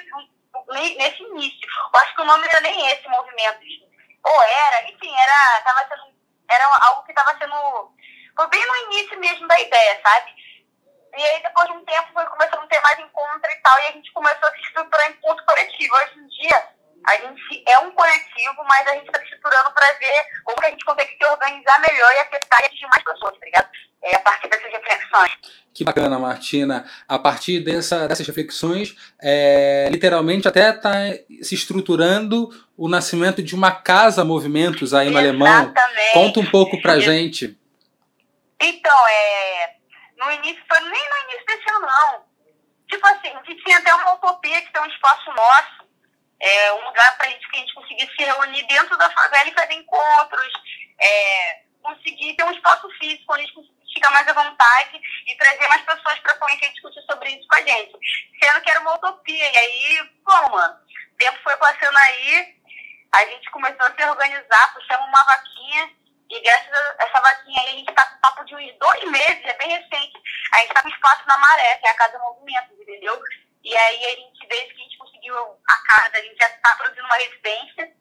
nesse 0.73 1.23
início. 1.23 1.69
Eu 1.93 2.01
acho 2.01 2.15
que 2.15 2.23
o 2.23 2.25
nome 2.25 2.47
era 2.49 2.61
nem 2.61 2.87
esse 2.89 3.09
movimento. 3.09 3.61
Ou 4.25 4.43
era, 4.43 4.91
enfim, 4.91 5.13
era, 5.15 5.63
tava 5.63 5.89
sendo, 5.89 6.15
era 6.49 6.65
algo 6.89 7.05
que 7.05 7.13
estava 7.13 7.37
sendo. 7.39 7.93
Foi 8.37 8.47
bem 8.49 8.67
no 8.67 8.77
início 8.93 9.19
mesmo 9.19 9.47
da 9.49 9.61
ideia, 9.61 10.01
sabe? 10.03 10.35
E 11.17 11.23
aí, 11.23 11.43
depois 11.43 11.67
de 11.67 11.73
um 11.75 11.85
tempo, 11.85 12.13
foi 12.15 12.25
começando 12.25 12.65
a 12.65 12.67
ter 12.67 12.81
mais 12.81 12.99
encontro 12.99 13.51
e 13.51 13.57
tal, 13.57 13.79
e 13.81 13.87
a 13.89 13.93
gente 13.93 14.13
começou 14.13 14.49
a 14.49 14.53
se 14.53 14.61
estruturar 14.63 15.11
em 15.11 15.15
ponto 15.15 15.45
coletivo. 15.45 15.95
Hoje 15.95 16.19
em 16.19 16.27
dia, 16.29 16.69
a 17.07 17.17
gente 17.17 17.65
é 17.69 17.79
um 17.81 17.91
coletivo, 17.93 18.65
mas 18.65 18.87
a 18.87 18.95
gente 18.95 19.07
está 19.07 19.19
se 19.19 19.25
estruturando 19.25 19.73
para 19.73 19.93
ver 19.95 20.43
como 20.45 20.65
a 20.65 20.71
gente 20.71 20.85
consegue 20.85 21.17
se 21.17 21.25
organizar 21.27 21.81
melhor 21.81 22.13
e 22.15 22.19
afetar 22.21 22.63
e 22.63 22.67
atingir 22.67 22.87
mais 22.87 23.05
pessoas, 23.05 23.39
tá 23.39 23.45
ligado? 23.45 23.71
É 24.05 24.17
a 24.17 24.21
partir 24.21 24.49
dessas 24.49 24.71
reflexões. 24.73 25.33
Que 25.75 25.85
bacana, 25.85 26.19
Martina. 26.19 26.85
A 27.09 27.19
partir 27.19 27.61
dessa, 27.61 28.07
dessas 28.07 28.27
reflexões, 28.27 28.95
é, 29.21 29.89
literalmente 29.91 30.47
até 30.47 30.71
está 30.71 30.93
se 31.43 31.55
estruturando 31.55 32.51
o 32.77 32.89
nascimento 32.89 33.43
de 33.43 33.55
uma 33.55 33.71
casa 33.71 34.25
movimentos 34.25 34.93
aí 34.93 35.09
no 35.09 35.19
Exatamente. 35.19 35.45
Alemão. 35.45 35.75
Conta 36.13 36.41
um 36.41 36.51
pouco 36.51 36.81
pra 36.83 36.99
gente. 36.99 37.59
Então, 38.61 39.09
é, 39.09 39.75
no 40.19 40.31
início, 40.33 40.63
foi 40.69 40.81
nem 40.81 40.91
no 40.91 41.31
início 41.31 41.47
desse 41.47 41.71
ano, 41.71 41.87
não. 41.87 42.25
Tipo 42.89 43.07
assim, 43.07 43.29
a 43.29 43.43
gente 43.43 43.65
tinha 43.65 43.79
até 43.79 43.95
uma 43.95 44.15
utopia 44.15 44.61
de 44.61 44.71
ter 44.71 44.81
um 44.81 44.87
espaço 44.87 45.31
nosso, 45.33 45.89
é, 46.39 46.73
um 46.75 46.85
lugar 46.85 47.17
pra 47.17 47.29
gente 47.29 47.49
que 47.49 47.57
a 47.57 47.61
gente 47.61 47.75
conseguisse 47.75 48.13
se 48.15 48.25
reunir 48.25 48.67
dentro 48.67 48.99
da 48.99 49.11
favela 49.11 49.49
e 49.49 49.55
fazer 49.55 49.75
encontros, 49.75 50.53
é, 51.01 51.63
conseguir 51.83 52.37
ter 52.37 52.45
um 52.45 52.53
espaço 52.53 52.89
físico 53.01 53.33
onde 53.33 53.43
a 53.43 53.47
gente 53.47 53.72
ficar 53.95 54.11
mais 54.11 54.27
à 54.29 54.33
vontade 54.33 55.01
e 55.27 55.37
trazer 55.37 55.69
mais 55.69 55.83
pessoas 55.83 56.19
para 56.21 56.35
conhecer 56.35 56.67
e 56.67 56.73
discutir 56.73 57.03
sobre 57.03 57.31
isso 57.31 57.47
com 57.49 57.57
a 57.57 57.63
gente. 57.63 57.93
Sendo 58.43 58.61
que 58.63 58.71
era 58.71 58.81
uma 58.81 58.95
utopia. 58.95 59.53
E 59.53 59.57
aí, 59.57 60.11
bom, 60.25 60.51
mano, 60.51 60.79
o 61.13 61.17
tempo 61.17 61.39
foi 61.43 61.57
passando 61.57 61.97
aí, 61.97 62.57
a 63.13 63.25
gente 63.27 63.51
começou 63.51 63.87
a 63.87 63.95
se 63.95 64.05
organizar, 64.05 64.75
puxamos 64.75 65.07
uma 65.07 65.25
vaquinha 65.25 65.91
e 66.33 66.41
graças 66.41 66.73
a 66.73 67.05
essa 67.05 67.21
vaquinha 67.21 67.61
aí, 67.61 67.69
a 67.69 67.73
gente 67.73 67.93
tá 67.93 68.07
com 68.07 68.21
papo 68.21 68.45
de 68.45 68.57
uns 68.57 68.79
dois 68.79 69.05
meses, 69.05 69.45
é 69.45 69.53
bem 69.59 69.69
recente. 69.69 70.19
A 70.55 70.59
gente 70.61 70.73
tá 70.73 70.83
com 70.83 70.89
espaço 70.89 71.23
na 71.27 71.37
Maré, 71.37 71.77
que 71.77 71.87
é 71.87 71.91
a 71.91 71.95
Casa 71.95 72.19
Movimentos, 72.19 72.81
entendeu? 72.81 73.21
E 73.63 73.77
aí 73.77 74.05
a 74.07 74.17
gente, 74.17 74.47
desde 74.49 74.75
que 74.75 74.81
a 74.81 74.85
gente 74.85 74.99
conseguiu 74.99 75.37
a 75.37 75.75
casa, 75.89 76.17
a 76.17 76.23
gente 76.23 76.37
já 76.39 76.49
tá 76.49 76.75
produzindo 76.77 77.05
uma 77.05 77.17
residência, 77.17 77.93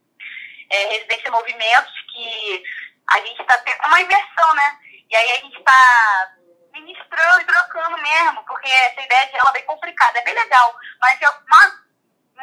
é, 0.70 0.86
Residência 0.94 1.30
Movimentos, 1.30 1.94
que 2.14 2.64
a 3.10 3.20
gente 3.20 3.44
tá 3.44 3.58
tendo 3.58 3.86
uma 3.86 4.02
imersão, 4.02 4.54
né? 4.56 4.80
E 5.12 5.16
aí 5.16 5.32
a 5.32 5.42
gente 5.42 5.62
tá 5.64 6.32
ministrando 6.72 7.42
e 7.42 7.46
trocando 7.46 7.98
mesmo, 8.02 8.46
porque 8.46 8.70
essa 8.70 9.02
ideia 9.02 9.28
de 9.28 9.36
é 9.36 9.52
bem 9.52 9.66
complicada, 9.66 10.18
é 10.18 10.24
bem 10.24 10.34
legal, 10.34 10.74
mas 11.02 11.22
é 11.22 11.30
uma 11.30 11.82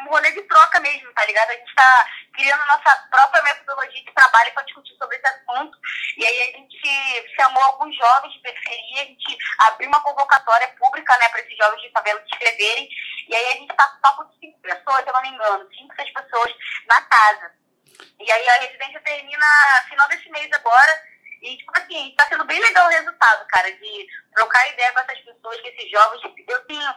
um 0.01 0.09
rolê 0.09 0.31
de 0.31 0.41
troca 0.43 0.79
mesmo, 0.79 1.11
tá 1.13 1.25
ligado? 1.25 1.49
A 1.49 1.55
gente 1.55 1.75
tá 1.75 2.07
criando 2.33 2.65
nossa 2.67 3.07
própria 3.11 3.43
metodologia 3.43 4.03
de 4.03 4.13
trabalho 4.13 4.53
para 4.53 4.63
discutir 4.63 4.95
sobre 4.97 5.17
esse 5.17 5.27
assunto. 5.27 5.77
E 6.17 6.25
aí 6.25 6.41
a 6.41 6.57
gente 6.57 7.35
chamou 7.35 7.61
alguns 7.63 7.95
jovens 7.97 8.33
de 8.33 8.39
periferia, 8.39 9.01
a 9.01 9.05
gente 9.05 9.37
abriu 9.59 9.89
uma 9.89 10.01
convocatória 10.01 10.67
pública, 10.79 11.17
né, 11.17 11.27
para 11.29 11.41
esses 11.41 11.57
jovens 11.57 11.81
de 11.81 11.91
favela 11.91 12.19
se 12.21 12.27
inscreverem. 12.33 12.89
E 13.27 13.35
aí 13.35 13.45
a 13.47 13.55
gente 13.57 13.75
tá 13.75 13.87
com 13.87 13.99
papo 13.99 14.23
de 14.25 14.39
cinco 14.39 14.59
pessoas, 14.61 15.03
se 15.03 15.09
eu 15.09 15.13
não 15.13 15.21
me 15.21 15.29
engano, 15.29 15.69
cinco, 15.75 15.95
seis 15.95 16.13
pessoas 16.13 16.53
na 16.87 17.01
casa. 17.01 17.51
E 18.19 18.31
aí 18.31 18.49
a 18.49 18.59
residência 18.61 19.01
termina 19.01 19.45
final 19.89 20.07
desse 20.07 20.29
mês 20.29 20.49
agora. 20.53 21.09
E, 21.41 21.57
tipo 21.57 21.71
assim, 21.75 22.13
tá 22.17 22.27
sendo 22.27 22.43
bem 22.45 22.59
legal 22.59 22.87
o 22.87 22.91
resultado, 22.91 23.47
cara, 23.47 23.71
de 23.71 24.07
trocar 24.35 24.69
ideia 24.69 24.91
com 24.91 24.99
essas 24.99 25.19
pessoas, 25.19 25.61
com 25.61 25.67
esses 25.67 25.91
jovens. 25.91 26.21
Eu 26.47 26.65
tenho, 26.65 26.93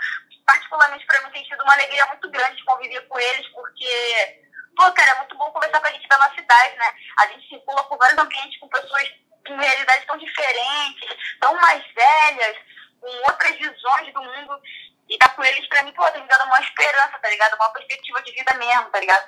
particularmente 0.47 1.07
pra 1.07 1.21
mim, 1.23 1.31
tem 1.31 1.45
sido 1.47 1.63
uma 1.63 1.75
alegria 1.75 2.07
muito 2.07 2.31
grande 2.31 2.57
de 2.57 2.65
conviver 2.65 3.01
com 3.03 3.19
eles, 3.19 3.49
porque, 3.49 4.43
pô, 4.77 4.93
cara, 4.93 5.13
é 5.13 5.19
muito 5.19 5.37
bom 5.37 5.51
conversar 5.51 5.81
com 5.81 5.87
a 5.87 5.93
gente 5.93 6.09
da 6.09 6.19
nossa 6.19 6.35
cidade, 6.35 6.77
né? 6.77 6.95
A 7.19 7.27
gente 7.29 7.49
circula 7.49 7.85
por 7.85 7.99
vários 7.99 8.19
ambientes 8.19 8.59
com 8.59 8.69
pessoas 8.69 9.09
com 9.47 9.57
realidades 9.57 10.07
tão 10.07 10.17
diferentes, 10.17 11.17
tão 11.41 11.55
mais 11.57 11.85
velhas, 11.93 12.57
com 13.01 13.09
outras 13.29 13.57
visões 13.59 14.13
do 14.13 14.23
mundo. 14.23 14.61
E 15.09 15.19
tá 15.19 15.29
com 15.31 15.45
eles, 15.45 15.67
pra 15.69 15.83
mim, 15.83 15.93
pô, 15.93 16.05
tem 16.11 16.23
me 16.23 16.29
dado 16.29 16.45
uma 16.47 16.61
esperança, 16.61 17.19
tá 17.21 17.29
ligado? 17.29 17.55
Uma 17.55 17.71
perspectiva 17.71 18.23
de 18.23 18.33
vida 18.33 18.55
mesmo, 18.59 18.91
tá 18.91 19.01
ligado? 19.01 19.25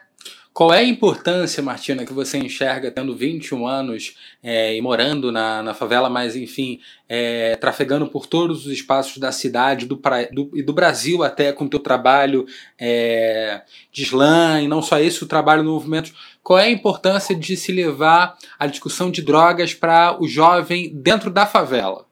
Qual 0.54 0.72
é 0.72 0.78
a 0.78 0.84
importância, 0.84 1.60
Martina, 1.60 2.06
que 2.06 2.12
você 2.12 2.38
enxerga 2.38 2.88
tendo 2.88 3.16
21 3.16 3.66
anos 3.66 4.14
é, 4.40 4.76
e 4.76 4.80
morando 4.80 5.32
na, 5.32 5.64
na 5.64 5.74
favela, 5.74 6.08
mas 6.08 6.36
enfim, 6.36 6.80
é, 7.08 7.56
trafegando 7.56 8.06
por 8.06 8.24
todos 8.24 8.64
os 8.64 8.72
espaços 8.72 9.18
da 9.18 9.32
cidade 9.32 9.84
do, 9.84 10.00
do, 10.30 10.50
e 10.54 10.62
do 10.62 10.72
Brasil 10.72 11.24
até 11.24 11.52
com 11.52 11.64
o 11.64 11.68
teu 11.68 11.80
trabalho 11.80 12.46
é, 12.78 13.62
de 13.90 14.04
slam, 14.04 14.62
e 14.62 14.68
não 14.68 14.80
só 14.80 15.00
isso, 15.00 15.24
o 15.24 15.28
trabalho 15.28 15.64
no 15.64 15.72
movimento. 15.72 16.14
Qual 16.40 16.56
é 16.56 16.66
a 16.66 16.70
importância 16.70 17.34
de 17.34 17.56
se 17.56 17.72
levar 17.72 18.38
a 18.56 18.68
discussão 18.68 19.10
de 19.10 19.22
drogas 19.22 19.74
para 19.74 20.16
o 20.22 20.28
jovem 20.28 20.88
dentro 20.94 21.32
da 21.32 21.46
favela? 21.46 22.06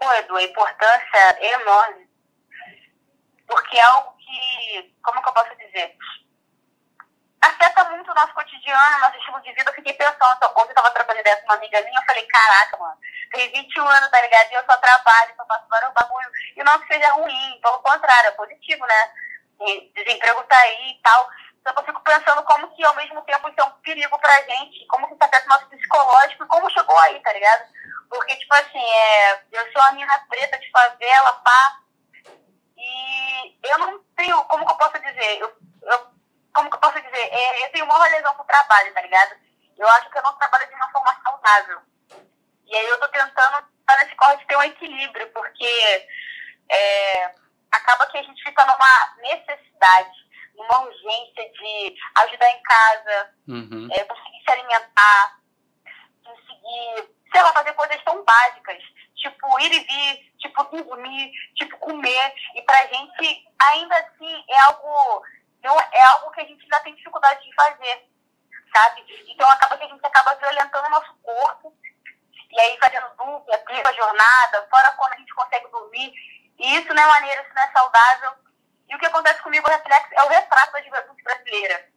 Pô, 0.00 0.12
Edu, 0.14 0.36
a 0.36 0.42
importância 0.42 1.18
é 1.38 1.52
enorme. 1.60 2.08
Porque 3.46 3.76
é 3.76 3.82
algo 3.82 4.16
que, 4.16 4.96
como 5.02 5.22
que 5.22 5.28
eu 5.28 5.32
posso 5.32 5.54
dizer? 5.56 5.96
afeta 7.40 7.84
muito 7.84 8.10
o 8.10 8.14
nosso 8.14 8.34
cotidiano, 8.34 8.98
nosso 9.00 9.16
estilo 9.16 9.40
de 9.40 9.52
vida. 9.52 9.70
Eu 9.70 9.74
fiquei 9.74 9.92
pensando, 9.94 10.44
ontem 10.56 10.70
eu 10.70 10.74
tava 10.74 10.90
trocando 10.90 11.20
ideia 11.20 11.36
com 11.38 11.44
uma 11.44 11.54
amiga 11.54 11.80
minha, 11.82 12.00
eu 12.00 12.04
falei, 12.04 12.26
caraca, 12.26 12.76
mano, 12.76 12.98
tem 13.32 13.50
21 13.50 13.88
anos, 13.88 14.10
tá 14.10 14.20
ligado? 14.20 14.50
E 14.50 14.54
eu 14.54 14.64
só 14.64 14.76
trabalho, 14.76 15.34
só 15.36 15.46
faço 15.46 15.66
vários 15.68 15.92
bagulho. 15.92 16.30
E 16.56 16.62
não 16.62 16.78
que 16.80 16.92
seja 16.92 17.12
ruim, 17.12 17.60
pelo 17.62 17.78
contrário, 17.78 18.28
é 18.28 18.32
positivo, 18.32 18.86
né? 18.86 19.12
E 19.60 19.92
desemprego 19.94 20.42
tá 20.44 20.58
aí 20.58 20.90
e 20.92 21.02
tal. 21.02 21.28
Que 21.64 21.78
eu 21.78 21.84
fico 21.84 22.00
pensando 22.00 22.42
como 22.44 22.74
que 22.74 22.84
ao 22.84 22.94
mesmo 22.96 23.22
tempo 23.22 23.48
isso 23.48 23.60
é 23.60 23.64
um 23.64 23.70
perigo 23.82 24.18
pra 24.18 24.42
gente, 24.42 24.86
como 24.86 25.06
que 25.06 25.14
isso 25.14 25.24
afeta 25.24 25.46
o 25.46 25.48
nosso 25.48 25.66
psicológico 25.68 26.44
e 26.44 26.48
como 26.48 26.70
chegou 26.70 26.98
aí, 27.00 27.20
tá 27.20 27.32
ligado? 27.32 27.68
Porque, 28.08 28.36
tipo 28.36 28.54
assim, 28.54 28.82
é, 28.82 29.44
eu 29.52 29.72
sou 29.72 29.82
uma 29.82 29.92
mina 29.92 30.18
preta 30.28 30.58
de 30.58 30.70
favela, 30.70 31.32
pá, 31.44 31.80
e 32.76 33.58
eu 33.62 33.78
não 33.78 34.02
tenho, 34.16 34.42
como 34.44 34.64
que 34.64 34.72
eu 34.72 34.76
posso 34.76 34.98
dizer? 34.98 35.38
Eu, 35.38 35.54
eu 35.82 36.10
como 36.52 36.68
que 36.68 36.76
eu 36.76 36.80
posso 36.80 37.00
dizer? 37.00 37.28
É, 37.32 37.66
eu 37.66 37.72
tenho 37.72 37.84
uma 37.84 38.06
lesão 38.08 38.34
pro 38.34 38.44
trabalho, 38.44 38.92
tá 38.92 39.00
ligado? 39.02 39.36
Eu 39.78 39.88
acho 39.88 40.10
que 40.10 40.18
eu 40.18 40.22
não 40.22 40.36
trabalho 40.36 40.68
de 40.68 40.74
uma 40.74 40.90
forma 40.90 41.16
saudável. 41.22 41.80
E 42.66 42.76
aí 42.76 42.86
eu 42.86 43.00
tô 43.00 43.08
tentando 43.08 43.64
estar 43.80 43.96
nesse 43.98 44.14
corre 44.16 44.36
de 44.36 44.46
ter 44.46 44.56
um 44.56 44.62
equilíbrio, 44.62 45.30
porque 45.32 46.08
é, 46.70 47.34
acaba 47.70 48.06
que 48.06 48.18
a 48.18 48.22
gente 48.22 48.42
fica 48.42 48.64
numa 48.64 49.14
necessidade, 49.18 50.16
numa 50.60 50.80
urgência 50.82 51.50
de 51.52 51.96
ajudar 52.16 52.50
em 52.50 52.62
casa, 52.62 53.34
uhum. 53.48 53.88
é, 53.92 54.04
conseguir 54.04 54.42
se 54.44 54.50
alimentar, 54.50 55.40
conseguir, 56.24 57.10
sei 57.32 57.42
lá, 57.42 57.52
fazer 57.52 57.72
coisas 57.72 58.02
tão 58.04 58.22
básicas, 58.24 58.82
tipo 59.16 59.60
ir 59.60 59.72
e 59.72 59.80
vir, 59.80 60.32
tipo 60.38 60.64
dormir, 60.64 61.32
tipo 61.56 61.78
comer. 61.78 62.34
E 62.54 62.62
pra 62.62 62.86
gente, 62.86 63.48
ainda 63.58 63.96
assim, 63.96 64.44
é 64.48 64.60
algo 64.60 65.22
é 65.62 66.04
algo 66.12 66.30
que 66.30 66.40
a 66.40 66.44
gente 66.44 66.62
ainda 66.62 66.80
tem 66.80 66.94
dificuldade 66.94 67.44
de 67.44 67.54
fazer, 67.54 68.08
sabe? 68.74 69.04
Então 69.28 69.48
acaba 69.50 69.76
que 69.76 69.84
a 69.84 69.88
gente 69.88 70.04
acaba 70.04 70.34
violentando 70.36 70.86
o 70.86 70.90
nosso 70.90 71.14
corpo, 71.22 71.76
e 72.50 72.60
aí 72.60 72.78
fazendo 72.80 73.08
dupla, 73.16 73.58
tripla 73.58 73.92
jornada, 73.92 74.66
fora 74.70 74.90
quando 74.92 75.12
a 75.12 75.16
gente 75.16 75.34
consegue 75.34 75.68
dormir. 75.68 76.12
E 76.58 76.76
isso 76.76 76.92
não 76.92 77.02
é 77.02 77.06
maneiro, 77.06 77.42
isso 77.42 77.54
não 77.54 77.62
é 77.62 77.72
saudável. 77.72 78.49
E 78.90 78.94
o 78.94 78.98
que 78.98 79.06
acontece 79.06 79.40
comigo 79.42 79.68
é 79.68 79.70
o 79.70 79.78
reflexo, 79.78 80.14
é 80.14 80.22
o 80.24 80.28
retrato 80.28 80.72
da 80.72 80.82
juventude 80.82 81.22
brasileira. 81.22 81.88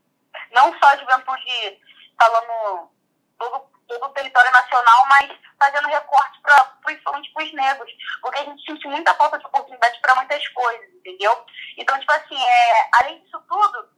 Não 0.52 0.78
só 0.78 0.90
a 0.90 0.98
juventude 0.98 1.82
falando 2.18 2.92
todo, 3.38 3.60
todo 3.88 4.06
o 4.06 4.14
território 4.14 4.52
nacional, 4.52 5.06
mas 5.08 5.32
fazendo 5.60 5.88
recorte 5.88 6.40
pra, 6.42 6.66
principalmente 6.86 7.34
para 7.34 7.44
os 7.44 7.54
negros. 7.54 7.92
Porque 8.22 8.40
a 8.40 8.44
gente 8.44 8.64
sente 8.64 8.88
muita 8.88 9.14
falta 9.16 9.40
de 9.40 9.46
oportunidade 9.46 10.00
para 10.02 10.16
muitas 10.16 10.48
coisas, 10.50 10.90
entendeu? 10.94 11.46
Então, 11.78 12.00
tipo 12.00 12.12
assim, 12.12 12.40
é, 12.40 12.90
além 13.02 13.24
disso 13.24 13.44
tudo, 13.50 13.90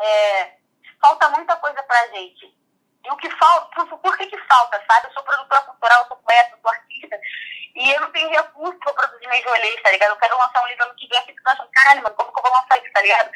é, 0.00 0.56
falta 1.00 1.28
muita 1.30 1.54
coisa 1.56 1.82
pra 1.82 2.08
gente. 2.08 2.61
E 3.04 3.10
o 3.10 3.16
que 3.16 3.30
falta, 3.30 3.86
por, 3.86 4.16
que 4.16 4.26
que 4.26 4.38
falta, 4.38 4.82
sabe? 4.88 5.08
Eu 5.08 5.12
sou 5.12 5.22
produtora 5.24 5.62
cultural, 5.62 6.06
sou 6.06 6.16
poeta, 6.18 6.58
sou 6.60 6.70
artista, 6.70 7.20
e 7.74 7.90
eu 7.90 8.00
não 8.00 8.12
tenho 8.12 8.30
recurso 8.30 8.78
pra 8.78 8.94
produzir 8.94 9.26
meus 9.26 9.44
rolês, 9.44 9.82
tá 9.82 9.90
ligado? 9.90 10.10
Eu 10.10 10.16
quero 10.16 10.38
lançar 10.38 10.62
um 10.62 10.68
livro 10.68 10.84
ano 10.84 10.94
que 10.94 11.08
vem, 11.08 11.22
fico 11.26 11.48
achando, 11.48 11.70
caralho, 11.72 12.02
mano, 12.02 12.14
como 12.14 12.32
que 12.32 12.38
eu 12.38 12.42
vou 12.42 12.52
lançar 12.52 12.78
isso, 12.78 12.92
tá 12.92 13.00
ligado? 13.00 13.30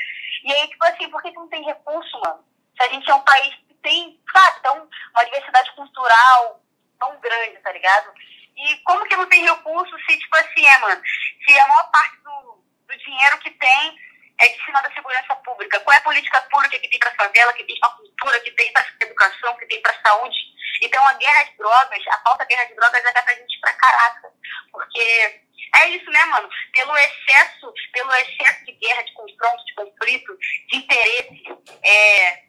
E 0.45 0.53
aí, 0.53 0.69
tipo 0.69 0.85
assim, 0.85 1.11
por 1.11 1.23
que, 1.23 1.31
que 1.31 1.37
não 1.37 1.49
tem 1.49 1.65
recurso, 1.65 2.21
mano? 2.21 2.45
Se 2.77 2.83
a 2.85 2.89
gente 2.89 3.11
é 3.11 3.15
um 3.15 3.25
país 3.25 3.55
que 3.67 3.75
tem, 3.83 4.21
sabe, 4.33 4.61
tão, 4.63 4.89
uma 5.15 5.25
diversidade 5.25 5.73
cultural 5.75 6.61
tão 6.99 7.19
grande, 7.21 7.59
tá 7.59 7.73
ligado? 7.73 8.13
E 8.57 8.77
como 8.85 9.05
que 9.07 9.17
não 9.17 9.29
tem 9.29 9.45
recurso 9.45 9.95
se, 10.07 10.19
tipo 10.19 10.37
assim, 10.37 10.65
é, 10.67 10.79
mano, 10.79 11.03
se 11.45 11.59
a 11.59 11.69
maior 11.69 11.91
parte 11.91 12.17
do, 12.23 12.65
do 12.89 12.97
dinheiro 12.99 13.39
que 13.39 13.51
tem 13.51 13.99
é 14.41 14.49
destinado 14.49 14.89
à 14.89 14.93
segurança 14.93 15.35
pública. 15.37 15.81
Qual 15.81 15.95
é 15.95 15.99
a 15.99 16.03
política 16.03 16.41
pública 16.43 16.79
que 16.79 16.89
tem 16.89 16.99
para 16.99 17.11
a 17.11 17.15
favela, 17.15 17.53
que 17.53 17.65
tem 17.65 17.79
para 17.79 17.89
a 17.89 17.93
cultura, 17.93 18.41
que 18.41 18.51
tem 18.51 18.73
para 18.73 18.83
a 18.83 19.05
educação, 19.05 19.57
que 19.57 19.67
tem 19.67 19.81
para 19.81 19.93
a 19.93 20.03
saúde? 20.03 20.37
Então, 20.83 21.05
a 21.07 21.15
guerra 21.15 21.45
de 21.45 21.57
drogas, 21.57 22.07
a 22.09 22.19
falta 22.19 22.45
de 22.45 22.55
guerra 22.55 22.69
de 22.69 22.75
drogas 22.75 23.05
é 23.05 23.13
para 23.13 23.33
a 23.33 23.35
gente 23.35 23.61
para 23.61 23.73
caraca. 23.75 24.29
Porque 24.71 25.41
É 25.75 25.89
isso, 25.89 26.11
né, 26.11 26.25
mano? 26.27 26.49
Pelo 26.73 26.97
excesso, 26.97 27.73
pelo 27.93 28.15
excesso 28.15 28.65
de 28.65 28.73
guerra, 28.73 29.03
de 29.03 29.13
confronto, 29.13 29.65
de 29.65 29.75
conflito, 29.75 30.39
de 30.69 30.77
interesse, 30.77 31.45
é, 31.83 32.43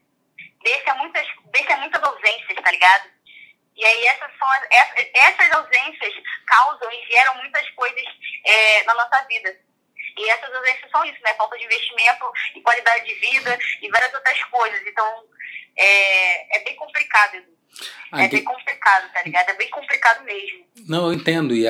deixa, 0.63 0.93
muitas, 0.95 1.27
deixa 1.51 1.77
muitas 1.77 2.03
ausências, 2.03 2.63
tá 2.63 2.71
ligado? 2.71 3.09
E 3.75 3.85
aí 3.85 4.07
essas, 4.07 4.31
são, 4.37 4.47
essas, 4.71 5.09
essas 5.13 5.51
ausências 5.51 6.13
causam 6.45 6.91
e 6.91 7.05
geram 7.07 7.35
muitas 7.35 7.69
coisas 7.71 8.05
é, 8.45 8.83
na 8.83 8.93
nossa 8.95 9.23
vida. 9.23 9.66
E 10.17 10.29
essas 10.29 10.53
ausências 10.53 10.91
são 10.91 11.05
isso, 11.05 11.19
né? 11.23 11.33
Falta 11.35 11.57
de 11.57 11.65
investimento 11.65 12.25
e 12.55 12.61
qualidade 12.61 13.05
de 13.05 13.13
vida 13.15 13.57
e 13.81 13.89
várias 13.89 14.13
outras 14.13 14.43
coisas. 14.45 14.81
Então, 14.87 15.23
é, 15.77 16.57
é 16.57 16.63
bem 16.63 16.75
complicado, 16.75 17.35
Edu. 17.35 17.57
Ah, 18.11 18.23
é 18.23 18.27
bem 18.27 18.43
complicado, 18.43 19.11
tá 19.13 19.21
ligado? 19.23 19.49
É 19.49 19.53
bem 19.53 19.69
complicado 19.69 20.23
mesmo. 20.23 20.65
Não, 20.87 21.07
eu 21.07 21.13
entendo, 21.13 21.53
e 21.53 21.67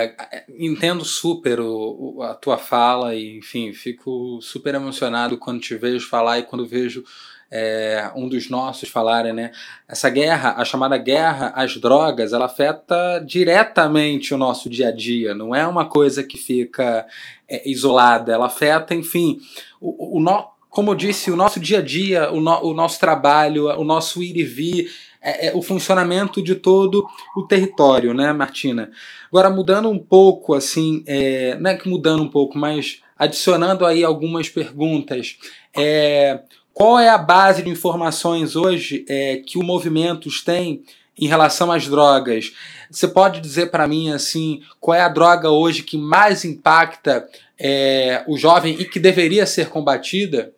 entendo 0.60 1.04
super 1.04 1.60
o, 1.60 2.22
a 2.22 2.36
tua 2.36 2.58
fala, 2.58 3.16
e 3.16 3.38
enfim, 3.38 3.74
fico 3.74 4.40
super 4.42 4.76
emocionado 4.76 5.38
quando 5.38 5.60
te 5.60 5.76
vejo 5.76 6.08
falar 6.08 6.40
e 6.40 6.44
quando 6.44 6.68
vejo 6.68 7.04
é, 7.52 8.12
um 8.16 8.28
dos 8.28 8.50
nossos 8.50 8.90
falarem, 8.90 9.34
né? 9.34 9.52
Essa 9.88 10.10
guerra, 10.10 10.56
a 10.58 10.66
chamada 10.66 10.98
guerra 10.98 11.54
às 11.56 11.78
drogas, 11.78 12.34
ela 12.34 12.46
afeta 12.46 13.20
diretamente 13.26 14.34
o 14.34 14.38
nosso 14.38 14.70
dia 14.70 14.90
a 14.90 14.92
dia, 14.92 15.34
não 15.34 15.56
é 15.56 15.66
uma 15.66 15.86
coisa 15.86 16.24
que 16.24 16.38
fica 16.38 17.06
é, 17.48 17.70
isolada, 17.70 18.34
ela 18.34 18.48
afeta, 18.48 18.94
enfim, 18.94 19.40
o, 19.80 20.18
o, 20.18 20.22
o, 20.22 20.48
como 20.70 20.92
eu 20.92 20.96
disse, 20.96 21.32
o 21.32 21.36
nosso 21.36 21.60
dia 21.60 21.80
a 21.80 21.82
dia, 21.82 22.32
o, 22.32 22.42
no, 22.42 22.64
o 22.64 22.74
nosso 22.74 23.00
trabalho, 23.00 23.68
o 23.80 23.84
nosso 23.84 24.22
ir 24.22 24.38
e 24.38 24.44
vir, 24.44 24.92
é, 25.22 25.48
é, 25.48 25.56
o 25.56 25.62
funcionamento 25.62 26.42
de 26.42 26.56
todo 26.56 27.06
o 27.36 27.44
território, 27.44 28.14
né, 28.14 28.32
Martina? 28.32 28.92
Agora, 29.30 29.50
mudando 29.50 29.90
um 29.90 30.00
pouco, 30.00 30.54
assim, 30.54 31.04
é, 31.08 31.56
não 31.56 31.72
é 31.72 31.76
que 31.76 31.90
mudando 31.90 32.24
um 32.24 32.30
pouco, 32.30 32.58
mas 32.58 33.02
adicionando 33.18 33.86
aí 33.86 34.04
algumas 34.04 34.48
perguntas. 34.48 35.38
É, 35.76 36.42
qual 36.78 37.00
é 37.00 37.10
a 37.10 37.18
base 37.18 37.64
de 37.64 37.72
informações 37.72 38.56
hoje 38.56 39.04
é, 39.10 39.38
que 39.38 39.58
o 39.58 39.64
Movimentos 39.64 40.44
tem 40.44 40.86
em 41.18 41.28
relação 41.28 41.72
às 41.72 41.88
drogas? 41.88 42.54
Você 42.92 43.08
pode 43.08 43.42
dizer 43.42 43.72
para 43.72 43.88
mim 43.88 44.14
assim 44.14 44.62
qual 44.80 44.94
é 44.94 45.02
a 45.02 45.10
droga 45.10 45.50
hoje 45.50 45.82
que 45.82 45.98
mais 45.98 46.46
impacta 46.46 47.28
é, 47.60 48.24
o 48.28 48.38
jovem 48.38 48.80
e 48.80 48.86
que 48.86 49.00
deveria 49.00 49.48
ser 49.48 49.72
combatida? 49.72 50.54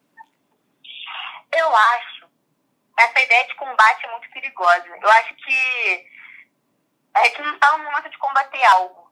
Eu 1.56 1.74
acho 1.74 2.28
essa 3.00 3.22
ideia 3.22 3.48
de 3.48 3.56
combate 3.56 4.06
é 4.06 4.12
muito 4.12 4.30
perigosa. 4.34 4.88
Eu 5.02 5.10
acho 5.10 5.34
que 5.36 6.06
a 7.16 7.24
gente 7.24 7.42
não 7.44 7.54
está 7.54 7.78
no 7.78 7.86
momento 7.86 8.10
de 8.10 8.18
combater 8.18 8.64
algo. 8.66 9.10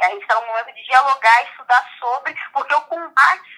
A 0.00 0.08
gente 0.08 0.22
está 0.22 0.40
no 0.40 0.46
momento 0.46 0.74
de 0.74 0.82
dialogar, 0.82 1.42
estudar 1.42 1.86
sobre, 2.00 2.34
porque 2.54 2.72
o 2.72 2.80
combate 2.82 3.57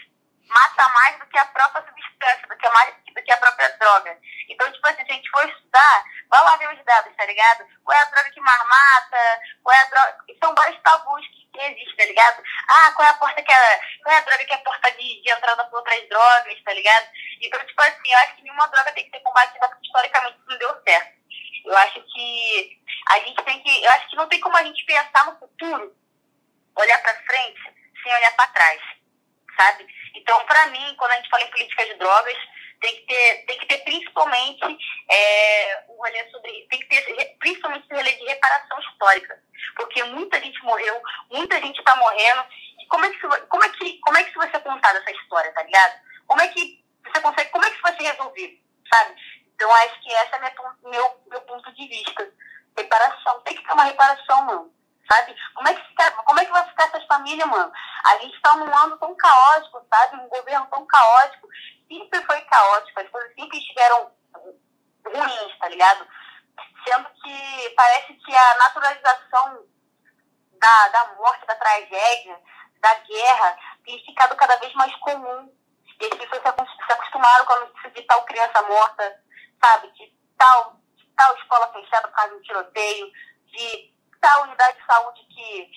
mata 0.51 0.89
mais 0.89 1.19
do 1.19 1.27
que 1.27 1.39
a 1.39 1.45
própria 1.47 1.85
substância, 1.87 2.47
do 2.47 2.57
que 2.57 2.67
a, 2.67 2.71
mais, 2.71 2.95
do 3.15 3.23
que 3.23 3.33
a 3.33 3.37
própria 3.37 3.69
droga. 3.79 4.19
Então, 4.49 4.71
tipo 4.73 4.87
assim, 4.87 5.05
se 5.05 5.13
a 5.13 5.15
gente 5.15 5.31
for 5.31 5.49
estudar, 5.49 6.05
vai 6.29 6.45
lá 6.45 6.57
ver 6.57 6.73
os 6.73 6.85
dados, 6.85 7.17
tá 7.17 7.25
ligado? 7.25 7.67
Qual 7.85 7.97
é 7.97 8.03
a 8.03 8.05
droga 8.07 8.31
que 8.31 8.41
mais 8.41 8.63
mata, 8.69 9.41
qual 9.63 9.75
é 9.75 9.81
a 9.81 9.85
droga... 9.85 10.25
São 10.43 10.55
vários 10.55 10.83
tabus 10.83 11.27
que, 11.29 11.47
que 11.53 11.61
existem, 11.61 11.97
tá 11.97 12.05
ligado? 12.05 12.43
Ah, 12.69 12.93
qual 12.93 13.07
é 13.07 13.11
a 13.11 13.15
porta 13.15 13.43
que 13.43 13.53
é... 13.53 13.81
Qual 14.03 14.15
é 14.15 14.19
a 14.19 14.23
droga 14.23 14.45
que 14.45 14.53
é 14.53 14.57
a 14.57 14.59
porta 14.59 14.91
de, 14.93 15.23
de 15.23 15.31
entrada 15.31 15.65
para 15.65 15.79
outras 15.79 16.09
drogas, 16.09 16.63
tá 16.65 16.73
ligado? 16.73 17.09
Então, 17.41 17.65
tipo 17.65 17.83
assim, 17.83 18.13
eu 18.13 18.19
acho 18.19 18.37
que 18.37 18.43
nenhuma 18.43 18.69
droga 18.69 18.93
tem 18.93 19.05
que 19.05 19.11
ser 19.11 19.23
combatida 19.23 19.69
porque 19.69 19.87
historicamente 19.87 20.39
não 20.47 20.59
deu 20.59 20.83
certo. 20.87 21.21
Eu 21.65 21.77
acho 21.77 22.03
que 22.03 22.81
a 23.11 23.19
gente 23.21 23.43
tem 23.45 23.63
que... 23.63 23.85
Eu 23.85 23.91
acho 23.93 24.09
que 24.09 24.17
não 24.17 24.29
tem 24.29 24.41
como 24.41 24.57
a 24.57 24.65
gente 24.65 24.85
pensar 24.85 25.27
no 25.27 25.39
futuro, 25.39 25.95
olhar 26.77 26.99
para 27.03 27.23
frente, 27.25 27.61
sem 28.03 28.15
olhar 28.15 28.33
para 28.35 28.47
trás, 28.49 29.00
sabe? 29.61 29.87
Então, 30.15 30.43
para 30.47 30.67
mim, 30.69 30.95
quando 30.97 31.13
a 31.13 31.17
gente 31.17 31.29
fala 31.29 31.45
em 31.45 31.51
política 31.51 31.85
de 31.87 31.95
drogas, 31.95 32.37
tem 32.81 32.97
que 32.97 33.03
ter, 33.03 33.45
tem 33.47 33.59
que 33.59 33.67
ter 33.67 33.79
principalmente 33.79 34.79
é, 35.11 35.85
um 35.89 35.97
rolê 35.97 36.31
sobre. 36.31 36.67
Tem 36.71 36.81
que 36.81 36.87
ter 36.87 37.37
principalmente 37.39 37.85
esse 37.85 37.95
rolê 37.95 38.13
de 38.13 38.25
reparação 38.25 38.79
histórica. 38.81 39.43
Porque 39.77 40.03
muita 40.05 40.41
gente 40.41 40.63
morreu, 40.65 41.03
muita 41.31 41.61
gente 41.61 41.79
está 41.79 41.95
morrendo. 41.97 42.45
E 42.81 42.87
como 42.87 43.05
é, 43.05 43.11
que, 43.11 43.19
como, 43.19 43.65
é 43.65 43.69
que, 43.69 43.99
como 43.99 44.17
é 44.17 44.25
que 44.25 44.39
vai 44.39 44.51
ser 44.51 44.61
contada 44.61 44.99
essa 44.99 45.11
história, 45.11 45.53
tá 45.53 45.63
ligado? 45.63 46.01
Como 46.27 46.41
é 46.41 46.49
que 46.49 46.83
você 47.05 47.21
consegue. 47.21 47.51
Como 47.51 47.65
é 47.65 47.69
que 47.69 47.75
isso 47.75 47.83
vai 47.83 47.97
ser 47.97 48.03
resolvido, 48.05 48.59
sabe? 48.93 49.15
Então 49.55 49.75
acho 49.75 50.01
que 50.01 50.11
esse 50.11 50.35
é 50.35 50.39
meu, 50.39 50.91
meu, 50.91 51.21
meu 51.27 51.41
ponto 51.43 51.71
de 51.75 51.87
vista. 51.87 52.33
Reparação. 52.77 53.43
Tem 53.43 53.55
que 53.55 53.63
ter 53.63 53.73
uma 53.73 53.85
reparação, 53.85 54.43
mano 54.47 54.81
sabe? 55.11 55.35
Como 55.55 55.69
é 55.69 55.75
que, 55.75 55.89
fica, 55.89 56.11
como 56.13 56.41
é 56.41 56.45
que 56.45 56.53
vai 56.53 56.69
ficar 56.69 56.85
essas 56.85 57.05
famílias, 57.07 57.49
mano? 57.49 57.73
A 58.05 58.19
gente 58.19 58.35
está 58.35 58.57
num 58.57 58.77
ano 58.77 58.97
tão 58.99 59.15
caótico, 59.17 59.87
sabe? 59.93 60.17
Um 60.17 60.29
governo 60.29 60.67
tão 60.67 60.87
caótico. 60.87 61.49
Sempre 61.89 62.23
foi 62.25 62.41
caótico, 62.43 63.01
as 63.01 63.09
coisas 63.09 63.35
sempre 63.35 63.59
estiveram 63.59 64.13
ruins, 65.05 65.59
tá 65.59 65.69
ligado? 65.69 66.07
Sendo 66.87 67.11
que 67.11 67.71
parece 67.77 68.15
que 68.15 68.37
a 68.37 68.55
naturalização 68.59 69.67
da, 70.53 70.89
da 70.89 71.15
morte, 71.15 71.47
da 71.47 71.55
tragédia, 71.55 72.41
da 72.81 72.95
guerra, 72.95 73.59
tem 73.85 74.05
ficado 74.05 74.37
cada 74.37 74.57
vez 74.57 74.73
mais 74.75 74.95
comum. 74.97 75.53
E 76.01 76.05
as 76.05 76.11
pessoas 76.15 76.43
se 76.87 76.93
acostumaram 76.93 77.45
com 77.45 77.53
a 77.53 77.61
notícia 77.61 77.91
de 77.91 78.03
tal 78.03 78.25
criança 78.25 78.63
morta, 78.63 79.23
sabe? 79.63 79.91
De 79.93 80.15
tal, 80.39 80.77
de 80.97 81.07
tal 81.17 81.37
escola 81.37 81.73
fechada 81.73 82.09
por 82.09 82.15
causa 82.15 82.31
de 82.31 82.37
um 82.37 82.43
tiroteio, 82.43 83.13
de 83.47 83.95
tal 84.21 84.43
unidade 84.45 84.79
de 84.79 84.87
saúde 84.87 85.27
que, 85.29 85.71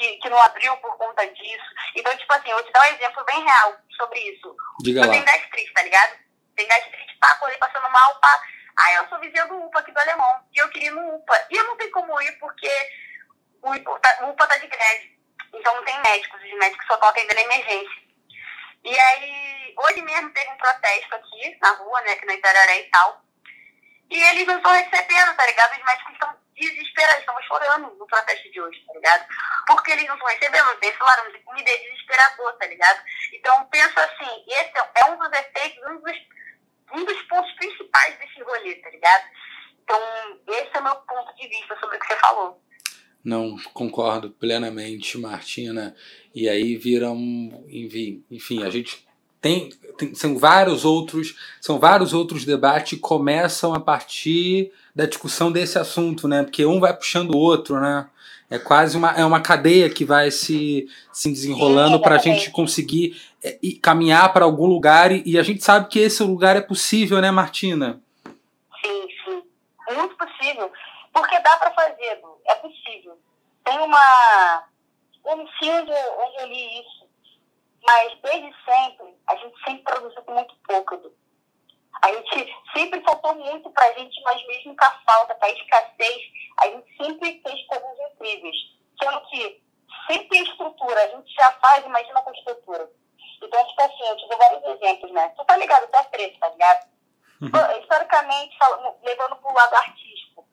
que, 0.00 0.16
que, 0.16 0.28
não 0.30 0.40
abriu 0.40 0.74
por 0.78 0.96
conta 0.96 1.26
disso. 1.26 1.64
Então, 1.94 2.16
tipo 2.16 2.32
assim, 2.32 2.48
eu 2.48 2.56
vou 2.56 2.64
te 2.64 2.72
dar 2.72 2.80
um 2.80 2.94
exemplo 2.94 3.24
bem 3.24 3.44
real 3.44 3.76
sobre 3.96 4.18
isso. 4.18 4.56
Diga 4.80 5.00
eu 5.00 5.06
lá. 5.06 5.12
tenho 5.12 5.24
gastrite, 5.24 5.72
tá 5.74 5.82
ligado? 5.82 6.18
Tem 6.56 6.66
gastrite, 6.66 7.18
pá, 7.20 7.30
acordei 7.32 7.58
passando 7.58 7.90
mal, 7.90 8.18
pá. 8.20 8.42
Aí 8.78 8.94
eu 8.94 9.08
sou 9.08 9.20
vizinha 9.20 9.46
do 9.46 9.62
UPA 9.66 9.80
aqui 9.80 9.92
do 9.92 10.00
Alemão. 10.00 10.40
E 10.54 10.58
eu 10.58 10.68
queria 10.70 10.88
ir 10.88 10.92
no 10.92 11.16
UPA. 11.16 11.46
E 11.50 11.56
eu 11.56 11.64
não 11.64 11.76
tenho 11.76 11.90
como 11.90 12.20
ir 12.22 12.32
porque 12.38 12.70
o 13.62 13.72
UPA 13.72 14.00
tá, 14.00 14.46
tá 14.46 14.56
de 14.56 14.66
greve. 14.66 15.20
Então 15.52 15.74
não 15.74 15.84
tem 15.84 16.00
médicos, 16.00 16.42
os 16.42 16.58
médicos 16.58 16.86
só 16.86 16.94
estão 16.94 17.08
atendendo 17.08 17.40
emergência. 17.40 18.10
E 18.82 18.98
aí, 18.98 19.74
hoje 19.76 20.00
mesmo 20.00 20.30
teve 20.30 20.50
um 20.50 20.56
protesto 20.56 21.14
aqui 21.14 21.58
na 21.60 21.72
rua, 21.72 22.00
né, 22.02 22.12
aqui 22.12 22.24
na 22.24 22.34
Itararé 22.34 22.80
e 22.80 22.90
tal. 22.90 23.22
E 24.08 24.22
eles 24.22 24.46
não 24.46 24.56
estão 24.56 24.72
recebendo, 24.72 25.36
tá 25.36 25.46
ligado? 25.46 25.72
Os 25.72 25.84
médicos 25.84 26.12
estão 26.14 26.39
desesperados, 26.60 27.20
estamos 27.20 27.44
chorando 27.46 27.94
no 27.96 28.06
protesto 28.06 28.50
de 28.50 28.60
hoje, 28.60 28.84
tá 28.86 28.94
ligado? 28.94 29.26
Porque 29.66 29.90
eles 29.92 30.06
não 30.06 30.14
estão 30.14 30.28
recebendo, 30.28 30.78
tem 30.80 30.96
salário, 30.96 31.44
comida, 31.44 31.70
é 31.70 31.76
desesperador, 31.76 32.52
tá 32.58 32.66
ligado? 32.66 33.00
Então, 33.32 33.64
penso 33.66 33.98
assim, 33.98 34.44
esse 34.46 34.72
é 34.78 35.04
um 35.06 35.18
dos 35.18 35.32
efeitos, 35.32 35.78
um 35.90 36.00
dos, 36.00 36.16
um 36.92 37.04
dos 37.04 37.22
pontos 37.22 37.52
principais 37.54 38.18
desse 38.18 38.42
rolê, 38.42 38.74
tá 38.76 38.90
ligado? 38.90 39.24
Então, 39.82 40.40
esse 40.48 40.70
é 40.76 40.80
o 40.80 40.84
meu 40.84 40.96
ponto 40.96 41.34
de 41.34 41.48
vista 41.48 41.76
sobre 41.80 41.96
o 41.96 42.00
que 42.00 42.06
você 42.06 42.16
falou. 42.16 42.62
Não, 43.24 43.58
concordo 43.74 44.30
plenamente, 44.30 45.18
Martina. 45.18 45.94
E 46.34 46.48
aí 46.48 46.76
vira 46.76 47.10
um. 47.10 47.66
Enfim, 47.68 48.24
enfim 48.30 48.64
a 48.64 48.70
gente 48.70 49.06
tem, 49.40 49.70
tem, 49.96 50.14
são 50.14 50.38
vários 50.38 50.84
outros 50.84 51.36
são 51.60 51.78
vários 51.78 52.12
outros 52.12 52.44
debates 52.44 52.90
que 52.90 52.96
começam 52.96 53.74
a 53.74 53.80
partir 53.80 54.72
da 54.94 55.06
discussão 55.06 55.50
desse 55.50 55.78
assunto, 55.78 56.28
né? 56.28 56.42
Porque 56.42 56.66
um 56.66 56.80
vai 56.80 56.94
puxando 56.94 57.34
o 57.34 57.38
outro, 57.38 57.80
né? 57.80 58.08
É 58.50 58.58
quase 58.58 58.96
uma, 58.96 59.12
é 59.12 59.24
uma 59.24 59.40
cadeia 59.40 59.88
que 59.88 60.04
vai 60.04 60.30
se, 60.30 60.88
se 61.12 61.30
desenrolando 61.30 62.00
para 62.00 62.16
a 62.16 62.18
gente 62.18 62.50
conseguir 62.50 63.20
é, 63.42 63.56
caminhar 63.80 64.32
para 64.32 64.44
algum 64.44 64.66
lugar 64.66 65.12
e, 65.12 65.22
e, 65.24 65.38
a 65.38 65.42
gente 65.42 65.62
sabe 65.62 65.88
que 65.88 66.00
esse 66.00 66.20
lugar 66.24 66.56
é 66.56 66.60
possível, 66.60 67.20
né, 67.20 67.30
Martina? 67.30 68.00
Sim, 68.84 69.06
sim. 69.24 69.42
Muito 69.94 70.16
possível. 70.16 70.70
Porque 71.12 71.38
dá 71.38 71.56
para 71.58 71.70
fazer, 71.70 72.20
é 72.48 72.54
possível. 72.56 73.16
Tem 73.64 73.78
uma. 73.78 74.64
Sei 75.60 75.70
onde, 75.70 75.92
onde 75.92 76.42
eu 76.42 76.48
li 76.48 76.80
isso 76.80 76.99
mas 77.86 78.18
desde 78.20 78.54
sempre, 78.64 79.16
a 79.26 79.36
gente 79.36 79.64
sempre 79.64 79.82
produziu 79.82 80.22
com 80.22 80.32
muito 80.32 80.54
pouco. 80.66 81.12
A 82.02 82.12
gente 82.12 82.56
sempre 82.72 83.02
faltou 83.02 83.34
muito 83.34 83.70
pra 83.70 83.92
gente, 83.92 84.22
mas 84.22 84.46
mesmo 84.46 84.76
com 84.76 84.84
a 84.84 84.90
falta, 85.06 85.34
com 85.34 85.44
a 85.44 85.50
escassez, 85.50 86.22
a 86.58 86.66
gente 86.68 86.96
sempre 86.96 87.42
fez 87.42 87.66
coisas 87.66 87.98
incríveis. 88.12 88.56
Sendo 89.02 89.20
que 89.28 89.62
sempre 90.06 90.28
tem 90.28 90.42
estrutura, 90.42 91.02
a 91.02 91.08
gente 91.08 91.32
já 91.34 91.50
faz, 91.52 91.84
imagina 91.84 92.22
com 92.22 92.32
estrutura. 92.32 92.90
Então, 93.42 93.66
tipo 93.66 93.82
assim, 93.82 94.08
eu 94.08 94.16
te 94.16 94.28
dou 94.28 94.38
vários 94.38 94.62
exemplos, 94.64 95.12
né? 95.12 95.28
Tu 95.30 95.44
tá 95.44 95.56
ligado, 95.56 95.86
tá 95.88 96.04
preto, 96.04 96.38
tá 96.38 96.48
ligado? 96.48 96.88
Uhum. 97.40 97.80
Historicamente, 97.80 98.58
falando, 98.58 98.96
levando 99.02 99.36
pro 99.36 99.54
lado 99.54 99.74
artístico, 99.74 100.46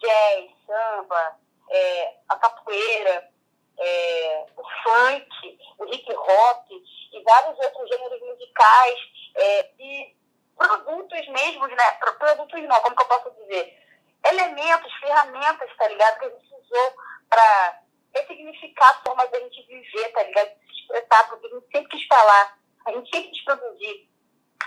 jazz, 0.00 0.50
samba, 0.66 1.38
é, 1.70 2.16
a 2.28 2.36
capoeira, 2.36 3.31
é, 3.78 4.46
o 4.56 4.62
funk, 4.82 5.58
o 5.78 5.86
hip 5.86 6.14
hop 6.14 6.66
e 6.70 7.22
vários 7.22 7.58
outros 7.58 7.88
gêneros 7.88 8.20
musicais 8.20 8.98
é, 9.36 9.70
e 9.78 10.16
produtos 10.56 11.28
mesmos, 11.28 11.68
né? 11.70 11.92
Produtos 12.18 12.62
não, 12.62 12.80
como 12.80 12.96
que 12.96 13.02
eu 13.02 13.06
posso 13.06 13.30
dizer? 13.42 13.78
Elementos, 14.24 14.92
ferramentas, 14.94 15.76
tá 15.76 15.88
ligado? 15.88 16.18
Que 16.18 16.26
a 16.26 16.30
gente 16.30 16.54
usou 16.54 16.94
para 17.28 17.82
ressignificar 18.14 18.90
a 18.90 19.02
forma 19.02 19.26
da 19.26 19.40
gente 19.40 19.62
viver, 19.66 20.08
tá 20.12 20.22
ligado? 20.22 20.50
Se 20.66 20.80
expressar, 20.80 21.28
porque 21.28 21.46
a 21.46 21.50
gente 21.50 21.66
sempre 21.72 21.88
quis 21.88 22.06
falar, 22.06 22.58
a 22.86 22.92
gente 22.92 23.10
sempre 23.14 23.30
quis 23.30 23.44
produzir, 23.44 24.08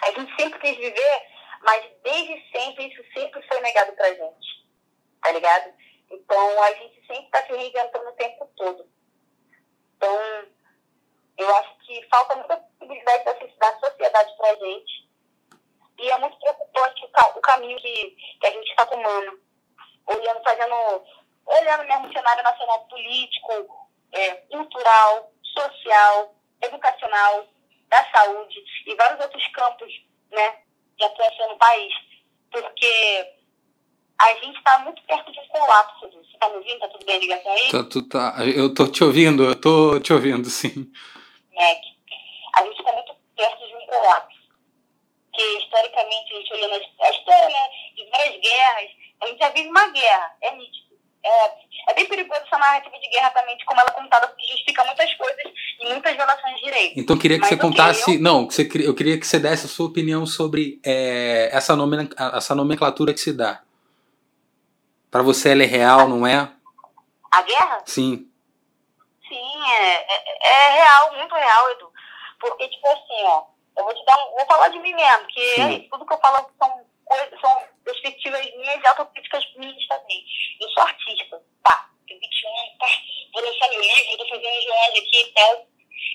a 0.03 0.11
gente 0.11 0.35
sempre 0.41 0.59
quis 0.59 0.77
viver, 0.77 1.21
mas 1.61 1.85
desde 2.03 2.51
sempre 2.51 2.87
isso 2.87 3.03
sempre 3.13 3.41
foi 3.47 3.59
negado 3.61 3.93
pra 3.93 4.13
gente, 4.13 4.67
tá 5.21 5.31
ligado? 5.31 5.73
Então 6.09 6.63
a 6.63 6.71
gente 6.73 7.05
sempre 7.07 7.25
está 7.25 7.43
se 7.45 7.53
reinventando 7.53 8.09
o 8.09 8.13
tempo 8.13 8.49
todo. 8.55 8.87
Então, 9.97 10.19
eu 11.37 11.55
acho 11.57 11.77
que 11.79 12.07
falta 12.09 12.35
muita 12.35 12.57
possibilidade 12.57 13.23
da 13.23 13.79
sociedade 13.79 14.37
pra 14.37 14.55
gente. 14.55 15.09
E 15.97 16.11
é 16.11 16.17
muito 16.17 16.37
preocupante 16.37 17.05
o, 17.05 17.41
caminho 17.41 17.77
que, 17.77 18.17
que 18.39 18.47
a 18.47 18.51
gente 18.51 18.69
está 18.69 18.85
tomando. 18.85 19.39
Olhando, 20.07 20.43
fazendo 20.43 20.75
olhando 21.45 21.83
mesmo 21.85 22.07
o 22.07 22.13
cenário 22.13 22.43
nacional 22.43 22.85
político, 22.87 23.87
é, 24.11 24.35
cultural, 24.35 25.31
social, 25.43 26.35
educacional, 26.61 27.47
da 27.87 28.03
saúde 28.11 28.63
e 28.85 28.95
vários 28.95 29.19
outros 29.21 29.47
campos 29.49 29.91
né, 30.31 30.63
de 30.97 31.05
atuação 31.05 31.49
no 31.49 31.57
país. 31.57 31.93
Porque 32.51 33.34
a 34.19 34.33
gente 34.35 34.57
está 34.57 34.79
muito 34.79 35.01
perto 35.03 35.31
de 35.31 35.39
um 35.39 35.47
colapso. 35.47 36.09
Você 36.09 36.33
está 36.33 36.49
me 36.49 36.55
ouvindo? 36.55 36.75
Está 36.75 36.87
tudo 36.89 37.05
bem 37.05 37.15
a 37.15 37.19
ligação 37.19 37.51
aí? 37.51 37.71
Tá, 37.71 37.83
tu, 37.83 38.01
tá. 38.07 38.35
Eu 38.45 38.67
estou 38.67 38.87
te 38.91 39.03
ouvindo, 39.03 39.43
eu 39.43 39.51
estou 39.53 39.99
te 39.99 40.13
ouvindo, 40.13 40.49
sim. 40.49 40.91
É, 41.57 41.71
a 42.55 42.63
gente 42.63 42.79
está 42.79 42.93
muito 42.93 43.15
perto 43.35 43.67
de 43.67 43.75
um 43.75 43.85
colapso. 43.85 44.35
Que 45.33 45.43
historicamente, 45.57 46.33
a 46.33 46.37
gente 46.37 46.53
olhando 46.53 46.73
a 46.75 47.09
história 47.09 47.49
né, 47.49 47.69
de 47.95 48.09
várias 48.09 48.41
guerras, 48.41 48.91
a 49.21 49.27
gente 49.27 49.39
já 49.39 49.49
vive 49.49 49.69
uma 49.69 49.87
guerra, 49.89 50.37
é 50.41 50.55
nítido 50.55 50.85
é, 51.25 51.91
é 51.91 51.93
bem 51.95 52.05
perigoso 52.07 52.41
essa 52.45 52.57
narrativa 52.57 52.95
de 52.99 53.09
guerra 53.09 53.31
também, 53.31 53.57
de 53.57 53.65
como 53.65 53.79
ela 53.79 53.89
é 53.89 53.93
contada, 53.93 54.27
porque 54.27 54.45
justifica 54.45 54.83
muitas 54.83 55.11
coisas 55.15 55.43
e 55.81 55.85
muitas 55.87 56.15
violações 56.15 56.55
de 56.55 56.61
direitos. 56.61 56.97
Então 56.97 57.15
eu 57.15 57.19
queria 57.19 57.37
que 57.37 57.41
Mas, 57.41 57.49
você 57.49 57.57
contasse. 57.57 58.15
eu... 58.15 58.21
Não, 58.21 58.47
eu 58.75 58.93
queria 58.93 59.19
que 59.19 59.25
você 59.25 59.39
desse 59.39 59.65
a 59.65 59.69
sua 59.69 59.87
opinião 59.87 60.25
sobre 60.27 60.79
é, 60.85 61.49
essa, 61.51 61.75
nomen, 61.75 62.07
essa 62.35 62.53
nomenclatura 62.53 63.11
que 63.11 63.19
se 63.19 63.33
dá. 63.33 63.64
Para 65.11 65.23
você 65.23 65.51
ela 65.51 65.63
é 65.63 65.65
real, 65.65 66.01
a, 66.01 66.07
não 66.07 66.25
é? 66.25 66.51
A 67.31 67.41
guerra? 67.41 67.83
Sim. 67.85 68.31
Sim, 69.27 69.71
é, 69.71 69.93
é, 70.13 70.47
é, 70.47 70.69
real, 70.75 71.15
muito 71.15 71.33
real, 71.33 71.71
Edu. 71.71 71.91
Porque, 72.39 72.67
tipo 72.67 72.87
assim, 72.87 73.23
ó, 73.23 73.45
eu 73.77 73.83
vou 73.83 73.93
te 73.93 74.05
dar 74.05 74.17
um. 74.17 74.31
Vou 74.31 74.45
falar 74.45 74.67
de 74.69 74.79
mim 74.79 74.93
mesmo, 74.93 75.27
que 75.27 75.61
é 75.61 75.79
tudo 75.89 76.05
que 76.05 76.13
eu 76.13 76.19
falo 76.19 76.49
são 76.57 76.85
coisas, 77.05 77.39
são 77.39 77.63
perspectivas 77.83 78.45
minhas 78.55 78.81
e 78.81 78.87
autocríticas 78.87 79.43
minhas 79.57 79.87
também. 79.87 80.23
Eu 80.59 80.69
sou 80.69 80.83
artista, 80.83 81.41
tá? 81.63 81.89
Tenho 82.07 82.19
21, 82.19 82.77
tá? 82.79 82.87
Vou 83.33 83.43
lançar 83.43 83.69
meu 83.69 83.81
livro, 83.81 84.17
tô 84.17 84.27
fazendo 84.29 84.61
jornada 84.61 84.99
aqui 84.99 85.21
e 85.21 85.33
tal. 85.33 85.67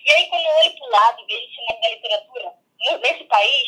E 0.05 0.11
aí, 0.13 0.27
quando 0.29 0.45
eu 0.45 0.57
olho 0.63 0.79
pro 0.79 0.91
lado 0.91 1.21
e 1.21 1.27
vejo 1.27 1.47
o 1.47 1.55
cinema 1.55 1.81
da 1.81 1.89
literatura, 1.89 2.53
nesse 3.01 3.25
país, 3.25 3.65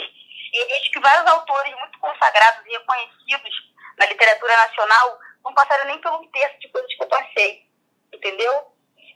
eu 0.53 0.69
vejo 0.69 0.91
que 0.91 1.01
vários 1.01 1.31
autores 1.31 1.75
muito 1.79 1.99
consagrados 1.99 2.67
e 2.67 2.71
reconhecidos 2.71 3.72
na 3.99 4.07
literatura 4.07 4.57
nacional 4.57 5.19
não 5.45 5.55
passaram 5.55 5.87
nem 5.87 6.01
pelo 6.01 6.27
terço 6.29 6.59
de 6.59 6.69
coisas 6.69 6.95
que 6.95 7.03
eu 7.03 7.09
passei. 7.09 7.67
Entendeu? 8.13 8.73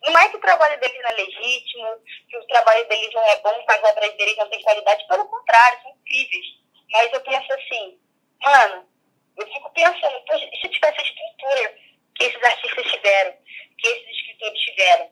Não 0.07 0.19
é 0.19 0.29
que 0.29 0.37
o 0.37 0.41
trabalho 0.41 0.79
deles 0.79 1.03
não 1.03 1.11
é 1.11 1.15
legítimo, 1.15 2.03
que 2.29 2.37
o 2.37 2.47
trabalho 2.47 2.87
deles 2.89 3.13
não 3.13 3.23
é 3.23 3.37
bom, 3.41 3.65
que 3.65 3.73
as 3.73 3.83
obras 3.83 4.13
deles 4.17 4.37
não 4.37 4.49
têm 4.49 4.63
qualidade, 4.63 5.07
pelo 5.09 5.27
contrário, 5.27 5.83
são 5.83 5.91
incríveis. 5.93 6.47
Mas 6.93 7.13
eu 7.13 7.21
penso 7.23 7.53
assim, 7.53 8.01
mano, 8.43 8.89
eu 9.37 9.47
fico 9.47 9.71
pensando, 9.73 10.21
poxa, 10.27 10.49
se 10.61 10.69
tivesse 10.69 11.01
a 11.01 11.03
estrutura 11.03 11.79
que 12.15 12.25
esses 12.25 12.43
artistas 12.43 12.91
tiveram, 12.91 13.37
que 13.79 13.89
esses 13.89 14.09
escritores 14.09 14.61
tiveram, 14.61 15.11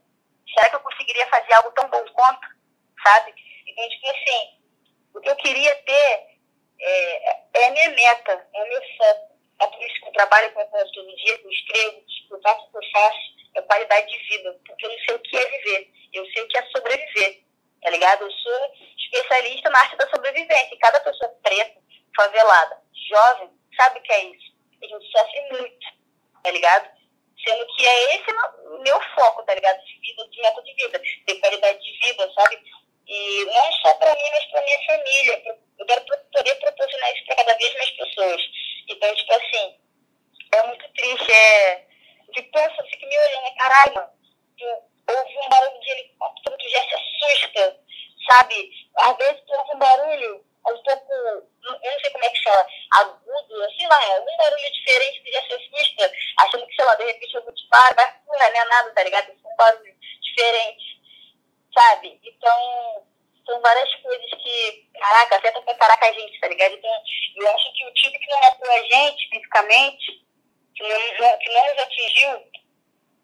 será 0.55 0.71
que 0.71 0.77
eu 0.77 0.81
conseguiria 0.81 1.27
fazer 1.27 1.53
algo 1.55 1.73
tão 1.73 1.89
bom 1.89 2.05
quanto? 2.13 2.49
Sabe? 3.03 3.35
Então, 3.67 3.89
tipo 3.89 4.07
assim, 4.11 4.59
o 5.15 5.21
que 5.21 5.29
eu 5.31 5.37
queria 5.37 5.75
ter 5.83 6.27
é, 6.81 7.37
é 7.55 7.67
a 7.67 7.71
minha 7.71 7.91
meta, 7.91 8.49
é 8.55 8.63
o 8.63 8.69
meu 8.69 8.83
foco. 8.97 9.34
É 9.61 9.67
por 9.67 9.83
isso 9.83 10.01
que 10.01 10.09
eu 10.09 10.13
trabalho 10.13 10.53
com 10.53 10.61
a 10.61 10.65
todo 10.65 11.17
dia, 11.17 11.41
eu 11.43 11.51
escrevo, 11.51 12.05
eu 12.31 12.41
faço 12.43 12.67
o 12.67 12.71
que 12.71 12.77
eu 12.77 12.91
faço, 12.93 13.19
é 13.55 13.63
qualidade 13.63 14.07
de 14.09 14.29
vida. 14.29 14.61
Porque 14.67 14.87
eu 14.87 14.91
não 14.91 14.99
sei 14.99 15.15
o 15.15 15.19
que 15.21 15.37
é 15.37 15.45
viver, 15.45 15.91
eu 16.13 16.27
sei 16.33 16.43
o 16.43 16.49
que 16.49 16.59
é 16.59 16.67
sobreviver, 16.67 17.43
tá 17.83 17.91
ligado? 17.91 18.23
Eu 18.23 18.31
sou 18.31 18.73
especialista 18.99 19.71
na 19.71 19.79
arte 19.79 19.97
da 19.97 20.11
sobrevivência. 20.11 20.79
Cada 20.81 21.01
pessoa 21.01 21.31
preta, 21.43 21.81
favelada, 22.17 22.83
jovem, 23.09 23.51
sabe 23.77 23.99
o 23.99 24.03
que 24.03 24.13
é 24.13 24.25
isso? 24.25 24.55
A 24.83 24.87
gente 24.87 25.11
sofre 25.11 25.41
muito, 25.53 25.87
tá 26.43 26.51
ligado? 26.51 26.91
Sendo 27.45 27.67
que 27.77 27.87
é 27.87 28.15
esse 28.17 28.33
meu 28.83 29.01
foco, 29.15 29.43
tá 29.45 29.55
ligado? 29.55 29.83
De 29.85 30.01
vida, 30.01 30.29
de 30.29 30.41
método 30.41 30.65
de 30.65 30.75
vida, 30.75 30.99
de 30.99 31.41
qualidade 31.41 31.79
de 31.83 32.07
vida, 32.07 32.33
sabe? 32.35 32.61
E 33.07 33.45
não 33.45 33.73
só 33.73 33.95
para 33.97 34.15
mim, 34.15 34.31
mas 34.33 34.45
para 34.47 34.63
minha 34.63 34.87
família. 34.87 35.43
Eu 35.79 35.87
quero 35.87 36.05
poder 36.33 36.55
proporcionar 36.57 37.15
isso 37.15 37.27
para 37.27 37.37
cada 37.37 37.55
vez 37.55 37.75
mais 37.75 37.91
pessoas. 37.91 38.43
Então, 38.89 39.15
tipo 39.15 39.33
assim, 39.33 39.79
é 40.53 40.67
muito 40.67 40.89
triste. 40.93 41.33
É, 41.33 41.87
de 42.33 42.43
pensa, 42.43 42.83
fico 42.85 43.07
me 43.07 43.19
olhando, 43.19 43.57
caralho, 43.57 44.09
tu 44.59 44.65
ouve 45.09 45.39
um 45.39 45.49
barulho 45.49 45.81
de 45.81 45.91
helicóptero, 45.91 46.59
tu 46.59 46.69
já 46.69 46.81
se 46.83 46.95
assusta, 46.95 47.81
sabe? 48.29 48.71
Às 48.97 49.17
vezes 49.17 49.43
tu 49.47 49.55
ouve 49.55 49.71
um 49.75 49.79
barulho, 49.79 50.45
um 50.67 50.83
pouco, 50.83 51.13
eu 51.13 51.49
não 51.63 52.01
sei 52.01 52.11
como 52.11 52.25
é 52.25 52.31
que 52.31 52.43
chama, 52.43 52.67
agudo, 52.93 53.63
assim 53.65 53.87
lá, 53.87 54.05
é 54.05 54.21
um 54.21 54.37
barulho 54.37 54.73
diferente 54.73 55.21
que 55.21 55.33
já 55.33 55.43
se 55.43 55.55
assusta, 55.55 56.13
achando 56.39 56.67
que, 56.67 56.75
sei 56.75 56.85
lá, 56.85 56.95
de 56.97 57.05
repente 57.05 57.35
eu 57.35 57.45
vou 57.45 57.55
te 57.55 57.69
parar, 57.69 57.95
mas 58.27 58.51
não 58.53 58.61
é 58.61 58.65
nada, 58.65 58.95
tá 58.95 59.03
ligado? 59.05 59.31
É 59.31 59.33
um 59.33 59.57
barulho 59.57 59.95
diferente, 60.21 61.01
sabe? 61.73 62.21
Então, 62.25 63.07
são 63.47 63.61
várias 63.61 63.95
coisas 63.97 64.31
que, 64.31 64.91
caraca, 64.99 65.37
afeta 65.37 65.63
pra 65.63 65.75
caraca 65.75 66.07
a 66.07 66.13
gente, 66.13 66.41
tá 66.41 66.49
ligado? 66.49 66.75
Então, 66.75 66.91
eu 67.37 67.55
acho 67.55 67.73
que 67.73 67.87
o 67.87 67.95
tipo 67.95 68.19
que 68.19 68.31
não 68.31 68.39
é 68.39 68.55
pra 68.55 68.83
gente, 68.83 69.29
fisicamente, 69.29 70.25
que 70.75 70.83
não, 70.83 71.39
que 71.39 71.49
não 71.51 71.67
nos 71.67 71.83
atingiu, 71.83 72.51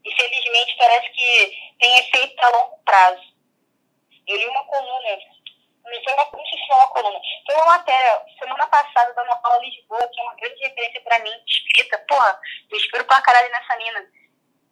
infelizmente 0.05 0.77
parece 0.77 1.11
que 1.11 1.59
tem 1.81 1.99
efeito 1.99 2.41
a 2.45 2.49
longo 2.51 2.79
prazo. 2.85 3.31
Eu 4.27 4.37
li 4.37 4.47
uma 4.47 4.65
coluna 4.65 5.19
não 5.91 6.47
sei 6.47 6.59
se 6.59 6.67
foi 6.67 6.77
uma 6.77 6.89
coluna. 6.89 7.21
Foi 7.47 7.55
uma 7.57 7.67
matéria, 7.67 8.25
semana 8.39 8.67
passada, 8.69 9.13
da 9.15 9.23
Ana 9.23 9.37
Paula 9.37 9.59
Lisboa, 9.59 10.09
que 10.09 10.21
é 10.21 10.23
uma 10.23 10.35
grande 10.37 10.61
referência 10.61 11.01
pra 11.03 11.19
mim, 11.19 11.33
escrita. 11.47 11.99
Porra, 12.09 12.41
eu 12.71 12.79
espero 12.79 13.05
pra 13.05 13.21
caralho 13.23 13.51
nessa 13.51 13.77
mina. 13.77 14.01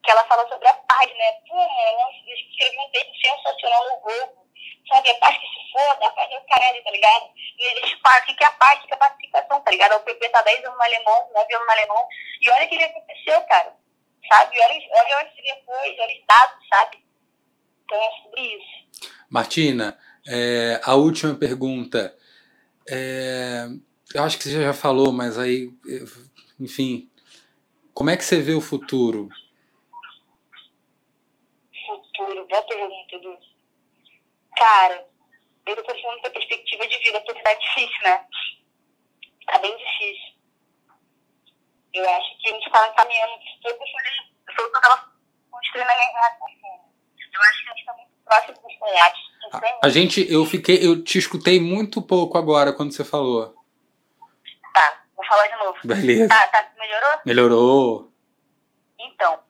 Que 0.03 0.11
ela 0.11 0.25
fala 0.27 0.49
sobre 0.49 0.69
a 0.69 0.75
paz, 0.75 1.11
né? 1.11 1.33
Pô, 1.49 1.57
ela 1.57 2.11
escreveu 2.13 2.81
um 2.81 2.91
texto 2.91 3.13
sensacional 3.21 3.85
no 3.91 4.01
Globo. 4.01 4.48
Sabe, 4.89 5.11
a 5.11 5.15
paz 5.17 5.37
que 5.37 5.47
se 5.47 5.73
foda, 5.73 6.07
a 6.07 6.11
paz 6.11 6.31
é 6.31 6.39
o 6.39 6.47
caralho, 6.47 6.83
tá 6.83 6.91
ligado? 6.91 7.31
E 7.59 7.65
eles 7.65 7.93
o 7.93 8.37
que 8.37 8.45
é 8.45 8.47
a 8.47 8.53
paz, 8.53 8.83
o 8.83 8.87
que 8.87 8.93
é 8.93 8.97
a 8.97 8.99
pacificação, 8.99 9.61
tá 9.61 9.71
ligado? 9.71 9.97
O 9.97 10.01
PP 10.01 10.29
tá 10.31 10.43
10 10.43 10.65
anos 10.65 10.77
no 10.77 10.83
alemão, 10.83 11.31
9 11.35 11.55
anos 11.55 11.67
no 11.67 11.73
alemão. 11.73 12.09
E 12.41 12.51
olha 12.51 12.67
o 12.67 12.69
que 12.69 12.83
aconteceu, 12.83 13.41
cara. 13.43 13.77
Sabe? 14.29 14.61
Olha, 14.61 14.75
olha 14.93 15.21
antes 15.23 15.39
e 15.39 15.43
depois, 15.43 15.99
olha 15.99 16.19
os 16.21 16.27
dados, 16.27 16.69
sabe? 16.69 17.05
Então 17.85 17.99
é 17.99 18.11
sobre 18.23 18.41
isso. 18.41 19.09
Martina, 19.31 19.99
é, 20.27 20.81
a 20.85 20.95
última 20.95 21.35
pergunta. 21.35 22.17
É, 22.91 23.67
eu 24.15 24.23
acho 24.23 24.39
que 24.39 24.45
você 24.45 24.63
já 24.63 24.73
falou, 24.73 25.13
mas 25.13 25.39
aí, 25.39 25.71
enfim, 26.59 27.11
como 27.93 28.11
é 28.11 28.17
que 28.17 28.25
você 28.25 28.41
vê 28.41 28.55
o 28.55 28.61
futuro? 28.61 29.29
Futuro, 31.87 32.47
boa 32.47 32.63
pergunta, 32.63 33.17
Edu. 33.17 33.48
Cara, 34.59 35.07
eu 35.67 35.77
tô 35.77 35.85
pensando 35.85 36.21
da 36.23 36.31
perspectiva 36.31 36.87
de 36.87 36.99
vida, 36.99 37.21
porque 37.21 37.43
tá 37.43 37.55
difícil, 37.55 38.03
né? 38.03 38.27
Tá 39.47 39.59
bem 39.59 39.77
difícil. 39.77 40.39
Eu 41.95 42.09
acho 42.11 42.39
que 42.39 42.49
a 42.49 42.53
gente 42.53 42.71
tá 42.71 42.93
caminhando. 42.93 43.33
Foi 43.63 43.73
o 43.73 44.73
que 44.73 44.81
tava 44.81 45.13
construindo 45.51 45.89
a 45.89 45.95
minha 45.95 46.09
Eu 47.33 47.41
acho 47.41 47.63
que 47.63 47.71
a 47.71 47.75
gente 47.75 47.85
tá 47.87 47.93
muito 47.95 48.11
próximo 48.25 48.55
dos 48.63 48.79
sonhados 48.79 49.29
a, 49.83 49.89
gente, 49.89 50.31
eu 50.31 50.45
fiquei, 50.45 50.87
eu 50.87 51.03
te 51.03 51.19
escutei 51.19 51.61
muito 51.61 52.03
pouco 52.03 52.37
agora 52.37 52.73
quando 52.73 52.93
você 52.93 53.05
falou. 53.05 53.55
Tá, 54.75 55.03
vou 55.17 55.25
falar 55.25 55.47
de 55.47 55.57
novo. 55.57 55.79
Beleza. 55.85 56.29
Tá, 56.29 56.47
tá, 56.49 56.71
melhorou? 56.79 57.21
Melhorou. 57.25 58.13
Então, 58.99 59.41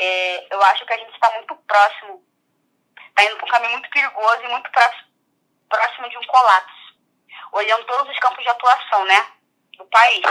é, 0.00 0.54
eu 0.54 0.62
acho 0.62 0.86
que 0.86 0.92
a 0.92 0.98
gente 0.98 1.12
está 1.12 1.30
muito 1.36 1.54
próximo, 1.66 2.24
está 3.12 3.24
indo 3.24 3.36
para 3.36 3.46
um 3.46 3.50
caminho 3.50 3.72
muito 3.72 3.90
perigoso 3.90 4.42
e 4.42 4.48
muito 4.48 4.70
próximo, 4.70 6.08
de 6.10 6.18
um 6.18 6.26
colapso. 6.26 6.96
Olhando 7.52 7.84
todos 7.84 8.10
os 8.10 8.18
campos 8.18 8.42
de 8.42 8.50
atuação, 8.50 9.04
né, 9.04 9.26
do 9.76 9.84
país. 9.86 10.22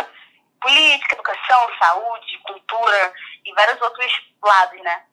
Política, 0.59 1.15
educação, 1.15 1.77
saúde, 1.79 2.39
cultura 2.39 3.13
e 3.43 3.53
vários 3.53 3.81
outros 3.81 4.11
lados, 4.43 4.79
né? 4.83 5.05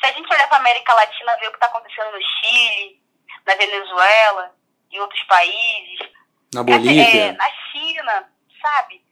Se 0.00 0.06
a 0.06 0.12
gente 0.12 0.32
olhar 0.32 0.48
para 0.48 0.58
a 0.58 0.60
América 0.60 0.94
Latina, 0.94 1.36
ver 1.36 1.48
o 1.48 1.50
que 1.50 1.56
está 1.56 1.66
acontecendo 1.66 2.12
no 2.12 2.22
Chile, 2.22 3.02
na 3.46 3.54
Venezuela, 3.54 4.54
em 4.90 5.00
outros 5.00 5.22
países. 5.24 6.10
Na 6.54 6.62
Bolívia. 6.62 7.28
É, 7.28 7.32
na 7.32 7.50
China, 7.70 8.32
sabe? 8.62 9.05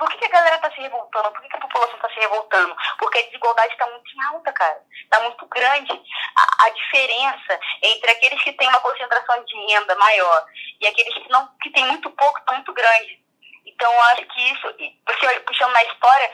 Por 0.00 0.08
que, 0.08 0.16
que 0.16 0.24
a 0.24 0.30
galera 0.30 0.56
está 0.56 0.70
se 0.70 0.80
revoltando? 0.80 1.30
Por 1.30 1.42
que, 1.42 1.48
que 1.50 1.56
a 1.56 1.60
população 1.60 1.96
está 1.96 2.08
se 2.08 2.20
revoltando? 2.20 2.74
porque 2.98 3.18
a 3.18 3.22
desigualdade 3.22 3.72
está 3.74 3.86
muito 3.86 4.10
alta, 4.32 4.50
cara. 4.52 4.82
Está 5.04 5.20
muito 5.20 5.46
grande. 5.46 5.92
A, 5.92 6.66
a, 6.66 6.70
diferença 6.70 7.60
entre 7.82 8.10
aqueles 8.10 8.42
que 8.42 8.52
têm 8.54 8.68
uma 8.68 8.80
concentração 8.80 9.44
de 9.44 9.54
renda 9.66 9.94
maior 9.96 10.46
e 10.80 10.86
aqueles 10.86 11.12
que 11.12 11.28
não 11.28 11.46
que 11.60 11.68
têm 11.70 11.84
muito 11.84 12.08
pouco 12.12 12.38
está 12.38 12.54
muito 12.54 12.72
grande. 12.72 13.22
Então, 13.66 13.92
eu 13.92 14.02
acho 14.04 14.24
que 14.24 14.52
isso, 14.52 14.74
você 15.06 15.40
puxando 15.40 15.72
na 15.72 15.84
história, 15.84 16.32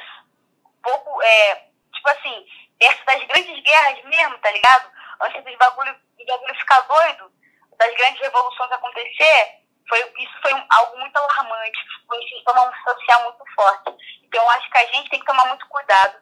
um 0.64 0.82
pouco, 0.82 1.20
é, 1.22 1.54
tipo 1.92 2.08
assim, 2.08 2.46
perto 2.78 3.04
das 3.04 3.24
grandes 3.24 3.62
guerras 3.64 4.04
mesmo, 4.04 4.38
tá 4.38 4.50
ligado? 4.52 4.88
Antes 5.22 5.42
dos 5.42 5.56
bagulho, 5.56 5.92
do 6.18 6.24
bagulho 6.24 6.54
ficar 6.54 6.80
doido, 6.82 7.32
das 7.76 7.94
grandes 7.96 8.20
revoluções 8.20 8.70
acontecer, 8.70 9.65
foi, 9.88 10.00
isso 10.18 10.32
foi 10.42 10.52
algo 10.70 10.98
muito 10.98 11.16
alarmante, 11.16 11.78
foi 12.06 12.18
um 12.18 12.28
sistema 12.28 12.72
social 12.84 13.22
muito 13.24 13.44
forte. 13.54 13.94
Então, 14.22 14.50
acho 14.50 14.70
que 14.70 14.78
a 14.78 14.86
gente 14.86 15.10
tem 15.10 15.20
que 15.20 15.26
tomar 15.26 15.46
muito 15.46 15.66
cuidado, 15.68 16.16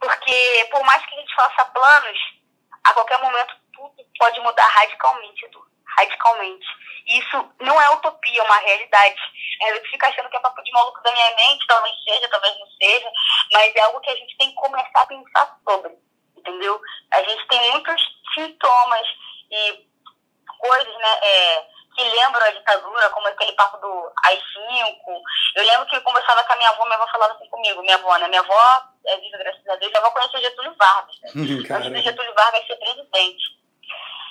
porque 0.00 0.68
por 0.70 0.82
mais 0.84 1.04
que 1.06 1.14
a 1.14 1.18
gente 1.18 1.34
faça 1.34 1.64
planos, 1.66 2.18
a 2.84 2.94
qualquer 2.94 3.18
momento 3.18 3.56
tudo 3.72 3.94
pode 4.18 4.40
mudar 4.40 4.66
radicalmente, 4.68 5.44
Edu, 5.44 5.64
radicalmente. 5.98 6.66
E 7.06 7.18
isso 7.18 7.54
não 7.60 7.80
é 7.80 7.90
utopia, 7.90 8.40
é 8.40 8.44
uma 8.44 8.58
realidade. 8.58 9.20
É, 9.62 9.76
eu 9.76 9.84
fico 9.84 10.06
achando 10.06 10.28
que 10.28 10.36
é 10.36 10.40
papo 10.40 10.62
de 10.62 10.72
maluco 10.72 11.02
da 11.02 11.12
minha 11.12 11.36
mente, 11.36 11.66
talvez 11.66 11.94
seja, 12.04 12.28
talvez 12.28 12.58
não 12.58 12.66
seja, 12.80 13.10
mas 13.52 13.74
é 13.74 13.80
algo 13.80 14.00
que 14.00 14.10
a 14.10 14.16
gente 14.16 14.36
tem 14.36 14.50
que 14.50 14.56
começar 14.56 15.02
a 15.02 15.06
pensar 15.06 15.58
sobre, 15.68 15.92
entendeu? 16.36 16.80
A 17.12 17.22
gente 17.22 17.46
tem 17.48 17.70
muitos 17.70 18.02
sintomas 18.34 19.06
e 19.50 19.86
coisas, 20.58 20.94
né, 20.96 21.20
é, 21.22 21.66
que 21.96 22.04
lembram 22.04 22.46
a 22.46 22.50
ditadura, 22.50 23.08
como 23.08 23.26
aquele 23.26 23.52
papo 23.52 23.78
do 23.78 24.12
AI-5. 24.26 25.22
Eu 25.54 25.64
lembro 25.64 25.86
que 25.86 25.96
eu 25.96 26.02
conversava 26.02 26.44
com 26.44 26.52
a 26.52 26.56
minha 26.56 26.68
avó, 26.68 26.84
minha 26.84 26.96
avó 26.96 27.06
falava 27.10 27.32
assim 27.32 27.48
comigo, 27.48 27.80
minha 27.80 27.94
avó, 27.94 28.16
né? 28.18 28.28
Minha 28.28 28.42
avó, 28.42 28.82
é 29.06 29.16
viva, 29.16 29.38
graças 29.38 29.66
a 29.66 29.76
Deus, 29.76 29.90
minha 29.90 30.02
avó 30.02 30.10
conheceu 30.10 30.40
Getúlio 30.40 30.76
Vargas, 30.76 31.16
né? 31.22 31.30
Antes 31.74 31.92
do 31.92 32.02
Getúlio 32.02 32.34
Vargas 32.34 32.66
ser 32.66 32.76
presidente. 32.76 33.44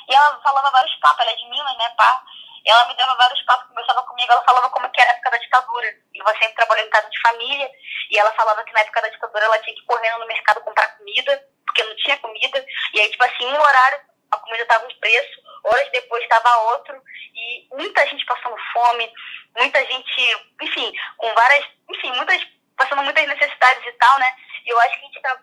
E 0.07 0.13
ela 0.13 0.39
falava 0.43 0.70
vários 0.70 0.95
papos, 0.97 1.22
ela 1.22 1.32
é 1.32 1.36
de 1.36 1.49
Minas, 1.49 1.78
né, 1.78 1.89
pá? 1.97 2.24
E 2.63 2.70
ela 2.70 2.86
me 2.86 2.95
dava 2.95 3.16
vários 3.16 3.41
papos, 3.43 3.68
conversava 3.68 4.03
comigo, 4.03 4.32
ela 4.32 4.43
falava 4.43 4.70
como 4.70 4.89
que 4.91 5.01
era 5.01 5.09
a 5.09 5.13
época 5.13 5.32
da 5.32 5.38
ditadura. 5.38 5.88
E 6.13 6.22
você 6.22 6.38
sempre 6.38 6.55
trabalhou 6.55 6.86
em 6.86 6.89
casa 6.89 7.09
de 7.09 7.20
família, 7.20 7.72
e 8.11 8.18
ela 8.20 8.32
falava 8.34 8.63
que 8.63 8.74
na 8.74 8.82
época 8.82 9.01
da 9.01 9.09
ditadura 9.09 9.45
ela 9.45 9.59
tinha 9.59 9.76
que 9.76 9.82
ir 9.82 9.86
correndo 9.86 10.20
no 10.20 10.28
mercado 10.28 10.61
comprar 10.61 10.97
comida, 10.97 11.43
porque 11.66 11.84
não 11.84 11.95
tinha 11.95 12.18
comida. 12.18 12.63
E 12.93 12.99
aí, 12.99 13.09
tipo 13.09 13.24
assim, 13.24 13.45
um 13.45 13.59
horário 13.59 13.99
a 14.36 14.38
comida 14.39 14.63
estava 14.63 14.86
um 14.86 14.99
preço, 14.99 15.41
horas 15.63 15.89
depois 15.91 16.24
estava 16.24 16.57
outro, 16.72 17.01
e 17.45 17.67
muita 17.75 18.05
gente 18.07 18.25
passando 18.25 18.55
fome, 18.73 19.11
muita 19.55 19.79
gente, 19.85 20.47
enfim, 20.61 20.93
com 21.17 21.33
várias, 21.33 21.65
enfim, 21.89 22.11
muitas, 22.13 22.41
passando 22.75 23.03
muitas 23.03 23.27
necessidades 23.27 23.85
e 23.85 23.93
tal, 23.93 24.19
né? 24.19 24.35
E 24.65 24.69
eu 24.69 24.79
acho 24.81 24.93
que 24.95 25.05
a 25.05 25.07
gente 25.07 25.21
tá, 25.21 25.41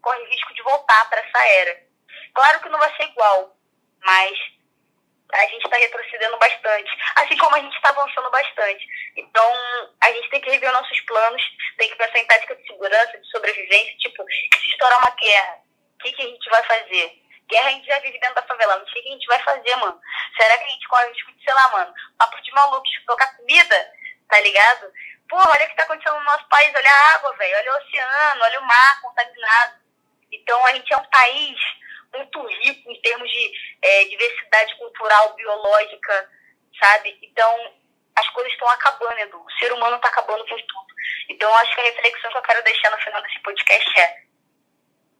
corre 0.00 0.24
risco 0.24 0.54
de 0.54 0.62
voltar 0.62 1.08
para 1.10 1.20
essa 1.20 1.46
era. 1.46 1.82
Claro 2.34 2.60
que 2.60 2.68
não 2.68 2.78
vai 2.78 2.96
ser 2.96 3.04
igual, 3.04 3.56
mas 4.04 4.38
a 5.32 5.46
gente 5.46 5.64
está 5.64 5.76
retrocedendo 5.76 6.38
bastante, 6.38 6.90
assim 7.16 7.36
como 7.38 7.56
a 7.56 7.60
gente 7.60 7.74
está 7.74 7.88
avançando 7.88 8.30
bastante. 8.30 8.86
Então, 9.16 9.50
a 10.02 10.12
gente 10.12 10.28
tem 10.30 10.40
que 10.40 10.50
rever 10.50 10.72
nossos 10.72 11.00
planos, 11.02 11.42
tem 11.78 11.88
que 11.88 11.96
pensar 11.96 12.18
em 12.18 12.26
tática 12.26 12.54
de 12.54 12.66
segurança, 12.66 13.18
de 13.18 13.30
sobrevivência, 13.30 13.96
tipo, 13.98 14.24
se 14.24 14.70
estourar 14.70 14.98
uma 14.98 15.10
guerra, 15.16 15.58
o 15.94 15.98
que, 16.02 16.12
que 16.12 16.22
a 16.22 16.26
gente 16.26 16.50
vai 16.50 16.62
fazer? 16.64 17.21
Guerra 17.52 17.68
a 17.68 17.72
gente 17.72 17.86
já 17.86 17.98
vive 17.98 18.18
dentro 18.18 18.34
da 18.34 18.42
favela. 18.42 18.78
Não 18.78 18.88
sei 18.88 19.00
o 19.00 19.02
que 19.02 19.08
a 19.10 19.12
gente 19.12 19.26
vai 19.26 19.38
fazer, 19.42 19.76
mano. 19.76 20.00
Será 20.38 20.56
que 20.56 20.64
a 20.64 20.68
gente 20.68 20.88
corre 20.88 21.04
o 21.04 21.12
risco 21.12 21.32
de, 21.32 21.44
sei 21.44 21.52
lá, 21.52 21.68
mano, 21.68 21.94
papo 22.18 22.42
de 22.42 22.50
maluco, 22.52 22.82
de 22.82 23.04
tocar 23.04 23.36
comida, 23.36 23.92
tá 24.26 24.40
ligado? 24.40 24.90
Pô, 25.28 25.36
olha 25.36 25.66
o 25.66 25.68
que 25.68 25.76
tá 25.76 25.82
acontecendo 25.82 26.18
no 26.18 26.24
nosso 26.24 26.48
país. 26.48 26.74
Olha 26.74 26.90
a 26.90 27.14
água, 27.14 27.36
velho. 27.36 27.56
Olha 27.58 27.72
o 27.72 27.76
oceano, 27.76 28.42
olha 28.42 28.60
o 28.60 28.64
mar 28.64 29.00
contaminado. 29.02 29.82
Então, 30.32 30.66
a 30.66 30.72
gente 30.72 30.92
é 30.94 30.96
um 30.96 31.04
país 31.04 31.60
muito 32.14 32.46
rico 32.46 32.90
em 32.90 33.00
termos 33.02 33.30
de 33.30 33.52
é, 33.82 34.04
diversidade 34.06 34.74
cultural, 34.76 35.34
biológica, 35.34 36.30
sabe? 36.80 37.18
Então, 37.22 37.74
as 38.16 38.28
coisas 38.30 38.52
estão 38.52 38.68
acabando, 38.68 39.18
Edu. 39.18 39.38
O 39.38 39.52
ser 39.58 39.72
humano 39.74 39.96
está 39.96 40.08
acabando 40.08 40.42
com 40.46 40.56
tudo. 40.56 40.86
Então, 41.28 41.54
acho 41.58 41.74
que 41.74 41.80
a 41.82 41.84
reflexão 41.84 42.30
que 42.30 42.38
eu 42.38 42.42
quero 42.42 42.64
deixar 42.64 42.90
no 42.90 42.98
final 43.02 43.22
desse 43.22 43.40
podcast 43.40 44.00
é 44.00 44.22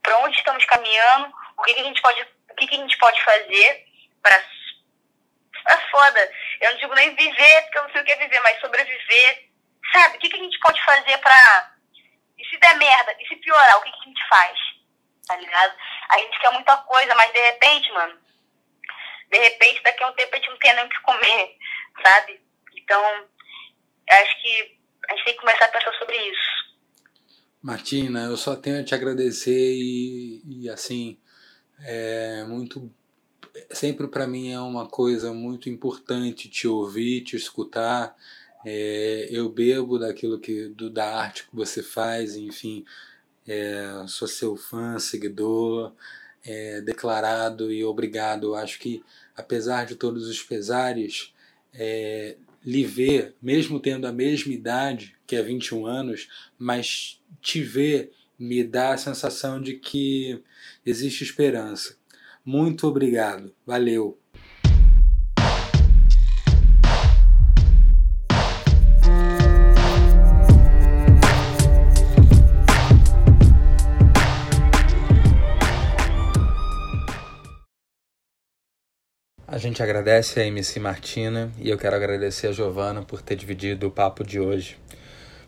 para 0.03 0.19
onde 0.19 0.37
estamos 0.37 0.65
caminhando, 0.65 1.33
o 1.63 1.65
que, 1.65 1.75
que, 1.75 1.81
a 1.81 1.85
gente 1.85 2.03
pode, 2.03 2.21
o 2.51 2.55
que, 2.57 2.67
que 2.67 2.75
a 2.75 2.79
gente 2.79 2.99
pode 2.99 3.23
fazer 3.23 3.87
para 4.21 4.35
é 4.35 5.77
foda. 5.93 6.33
Eu 6.61 6.73
não 6.73 6.79
digo 6.79 6.95
nem 6.95 7.15
viver, 7.15 7.63
porque 7.63 7.79
eu 7.79 7.83
não 7.85 7.93
sei 7.93 8.03
o 8.03 8.05
que 8.05 8.11
é 8.11 8.17
viver, 8.17 8.41
mas 8.41 8.61
sobreviver. 8.61 9.49
Sabe? 9.93 10.17
O 10.17 10.21
que, 10.21 10.29
que 10.29 10.37
a 10.37 10.43
gente 10.43 10.59
pode 10.59 10.85
fazer 10.85 11.19
pra. 11.19 11.73
E 12.37 12.45
se 12.47 12.59
der 12.59 12.77
merda? 12.79 13.15
E 13.21 13.29
se 13.29 13.37
piorar? 13.37 13.79
O 13.79 13.83
que, 13.83 13.93
que 13.93 14.01
a 14.01 14.05
gente 14.05 14.29
faz? 14.29 14.59
Tá 15.29 15.37
ligado? 15.37 15.75
A 16.11 16.19
gente 16.19 16.41
quer 16.41 16.51
muita 16.51 16.77
coisa, 16.79 17.15
mas 17.15 17.33
de 17.33 17.41
repente, 17.41 17.93
mano. 17.93 18.19
De 19.31 19.39
repente, 19.39 19.83
daqui 19.85 20.03
a 20.03 20.09
um 20.09 20.15
tempo 20.15 20.35
a 20.35 20.39
gente 20.39 20.51
não 20.51 20.59
tem 20.59 20.75
nem 20.75 20.85
o 20.85 20.89
que 20.89 21.01
comer, 21.01 21.57
sabe? 22.05 22.41
Então, 22.77 23.29
acho 24.11 24.43
que 24.43 24.79
a 25.09 25.15
gente 25.15 25.25
tem 25.25 25.35
que 25.35 25.41
começar 25.41 25.67
a 25.67 25.69
pensar 25.69 25.93
sobre 25.95 26.17
isso. 26.17 26.63
Martina, 27.63 28.25
eu 28.25 28.37
só 28.37 28.57
tenho 28.57 28.81
a 28.81 28.85
te 28.85 28.95
agradecer 28.97 29.75
e, 29.75 30.43
e 30.45 30.69
assim, 30.69 31.22
é 31.83 32.45
muito. 32.45 32.91
Sempre 33.71 34.09
para 34.09 34.27
mim 34.27 34.51
é 34.51 34.61
uma 34.61 34.87
coisa 34.87 35.33
muito 35.33 35.69
importante 35.69 36.49
te 36.49 36.67
ouvir, 36.67 37.23
te 37.23 37.37
escutar. 37.37 38.17
É, 38.65 39.29
eu 39.31 39.49
bebo 39.49 39.99
daquilo 39.99 40.39
que 40.39 40.69
do, 40.69 40.89
da 40.89 41.17
arte 41.17 41.49
que 41.49 41.55
você 41.55 41.83
faz, 41.83 42.37
enfim, 42.37 42.85
é, 43.47 44.05
sou 44.07 44.29
seu 44.29 44.57
fã, 44.57 44.99
seguidor, 44.99 45.93
é, 46.45 46.81
declarado 46.81 47.73
e 47.73 47.85
obrigado. 47.85 48.55
Acho 48.55 48.79
que, 48.79 49.03
apesar 49.37 49.85
de 49.85 49.97
todos 49.97 50.29
os 50.29 50.43
pesares, 50.43 51.35
é, 51.75 52.37
lhe 52.65 52.85
ver, 52.85 53.35
mesmo 53.43 53.81
tendo 53.81 54.07
a 54.07 54.13
mesma 54.13 54.53
idade, 54.53 55.17
que 55.27 55.37
é 55.37 55.43
21 55.43 55.87
anos, 55.87 56.29
mas 56.59 57.21
te 57.41 57.63
ver 57.63 58.13
me 58.39 58.65
dá 58.65 58.95
a 58.95 58.99
sensação 58.99 59.61
de 59.61 59.75
que 59.75 60.43
existe 60.85 61.25
esperança. 61.25 61.97
Muito 62.45 62.87
obrigado. 62.87 63.55
Valeu. 63.67 64.19
A 79.47 79.59
gente 79.59 79.83
agradece 79.83 80.41
a 80.41 80.47
MC 80.47 80.81
Martina 80.81 81.53
e 81.59 81.69
eu 81.69 81.77
quero 81.77 81.95
agradecer 81.95 82.47
a 82.47 82.53
Giovana 82.53 83.03
por 83.03 83.21
ter 83.21 83.37
dividido 83.37 83.87
o 83.87 83.91
papo 83.91 84.25
de 84.25 84.41
hoje. 84.41 84.79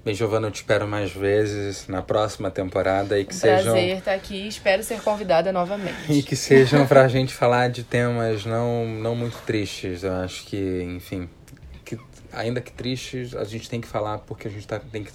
Bem, 0.04 0.14
Giovana, 0.14 0.48
eu 0.48 0.50
te 0.50 0.56
espero 0.56 0.86
mais 0.86 1.12
vezes 1.12 1.88
na 1.88 2.02
próxima 2.02 2.50
temporada 2.50 3.18
e 3.18 3.24
que 3.24 3.34
um 3.34 3.38
sejam. 3.38 3.72
Prazer 3.72 3.96
estar 3.96 4.12
aqui, 4.12 4.46
espero 4.46 4.82
ser 4.82 5.00
convidada 5.00 5.50
novamente. 5.50 6.12
E 6.12 6.22
que 6.22 6.36
sejam 6.36 6.86
para 6.86 7.04
a 7.04 7.08
gente 7.08 7.32
falar 7.32 7.70
de 7.70 7.82
temas 7.84 8.44
não, 8.44 8.86
não 8.86 9.14
muito 9.14 9.38
tristes. 9.46 10.02
Eu 10.02 10.12
acho 10.16 10.44
que, 10.44 10.82
enfim, 10.82 11.26
que, 11.86 11.98
ainda 12.34 12.60
que 12.60 12.70
tristes, 12.70 13.34
a 13.34 13.44
gente 13.44 13.70
tem 13.70 13.80
que 13.80 13.88
falar 13.88 14.18
porque 14.18 14.46
a 14.46 14.50
gente 14.50 14.66
tá, 14.66 14.78
tem, 14.78 15.02
que, 15.02 15.12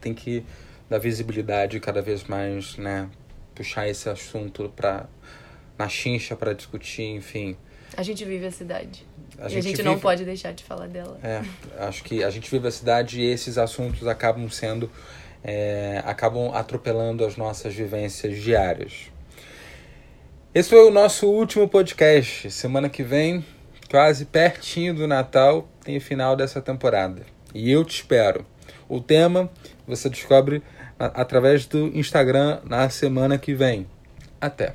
tem 0.00 0.14
que 0.14 0.42
dar 0.88 0.96
visibilidade 0.96 1.78
cada 1.78 2.00
vez 2.00 2.24
mais, 2.24 2.78
né? 2.78 3.10
Puxar 3.54 3.88
esse 3.88 4.08
assunto 4.08 4.72
para 4.74 5.04
na 5.76 5.86
chincha 5.86 6.34
para 6.34 6.54
discutir, 6.54 7.04
enfim. 7.04 7.58
A 7.96 8.02
gente 8.02 8.24
vive 8.24 8.46
a 8.46 8.50
cidade. 8.50 9.06
A 9.38 9.46
e 9.46 9.50
gente 9.50 9.58
a 9.58 9.62
gente 9.62 9.76
vive... 9.76 9.88
não 9.88 9.98
pode 9.98 10.24
deixar 10.24 10.52
de 10.52 10.62
falar 10.64 10.86
dela. 10.86 11.18
É, 11.22 11.42
acho 11.78 12.04
que 12.04 12.22
a 12.22 12.30
gente 12.30 12.50
vive 12.50 12.68
a 12.68 12.70
cidade 12.70 13.20
e 13.20 13.26
esses 13.26 13.58
assuntos 13.58 14.06
acabam 14.06 14.48
sendo. 14.50 14.90
É, 15.42 16.02
acabam 16.04 16.54
atropelando 16.54 17.24
as 17.24 17.36
nossas 17.36 17.74
vivências 17.74 18.36
diárias. 18.42 19.10
Esse 20.54 20.68
foi 20.68 20.86
o 20.86 20.90
nosso 20.90 21.26
último 21.28 21.68
podcast. 21.68 22.50
Semana 22.50 22.88
que 22.88 23.02
vem, 23.02 23.44
quase 23.88 24.26
pertinho 24.26 24.94
do 24.94 25.06
Natal, 25.06 25.66
tem 25.82 25.96
o 25.96 26.00
final 26.00 26.36
dessa 26.36 26.60
temporada. 26.60 27.24
E 27.54 27.70
eu 27.70 27.84
te 27.84 27.96
espero. 27.96 28.44
O 28.88 29.00
tema 29.00 29.50
você 29.86 30.10
descobre 30.10 30.62
através 30.98 31.66
do 31.66 31.86
Instagram 31.96 32.60
na 32.64 32.90
semana 32.90 33.38
que 33.38 33.54
vem. 33.54 33.86
Até! 34.40 34.74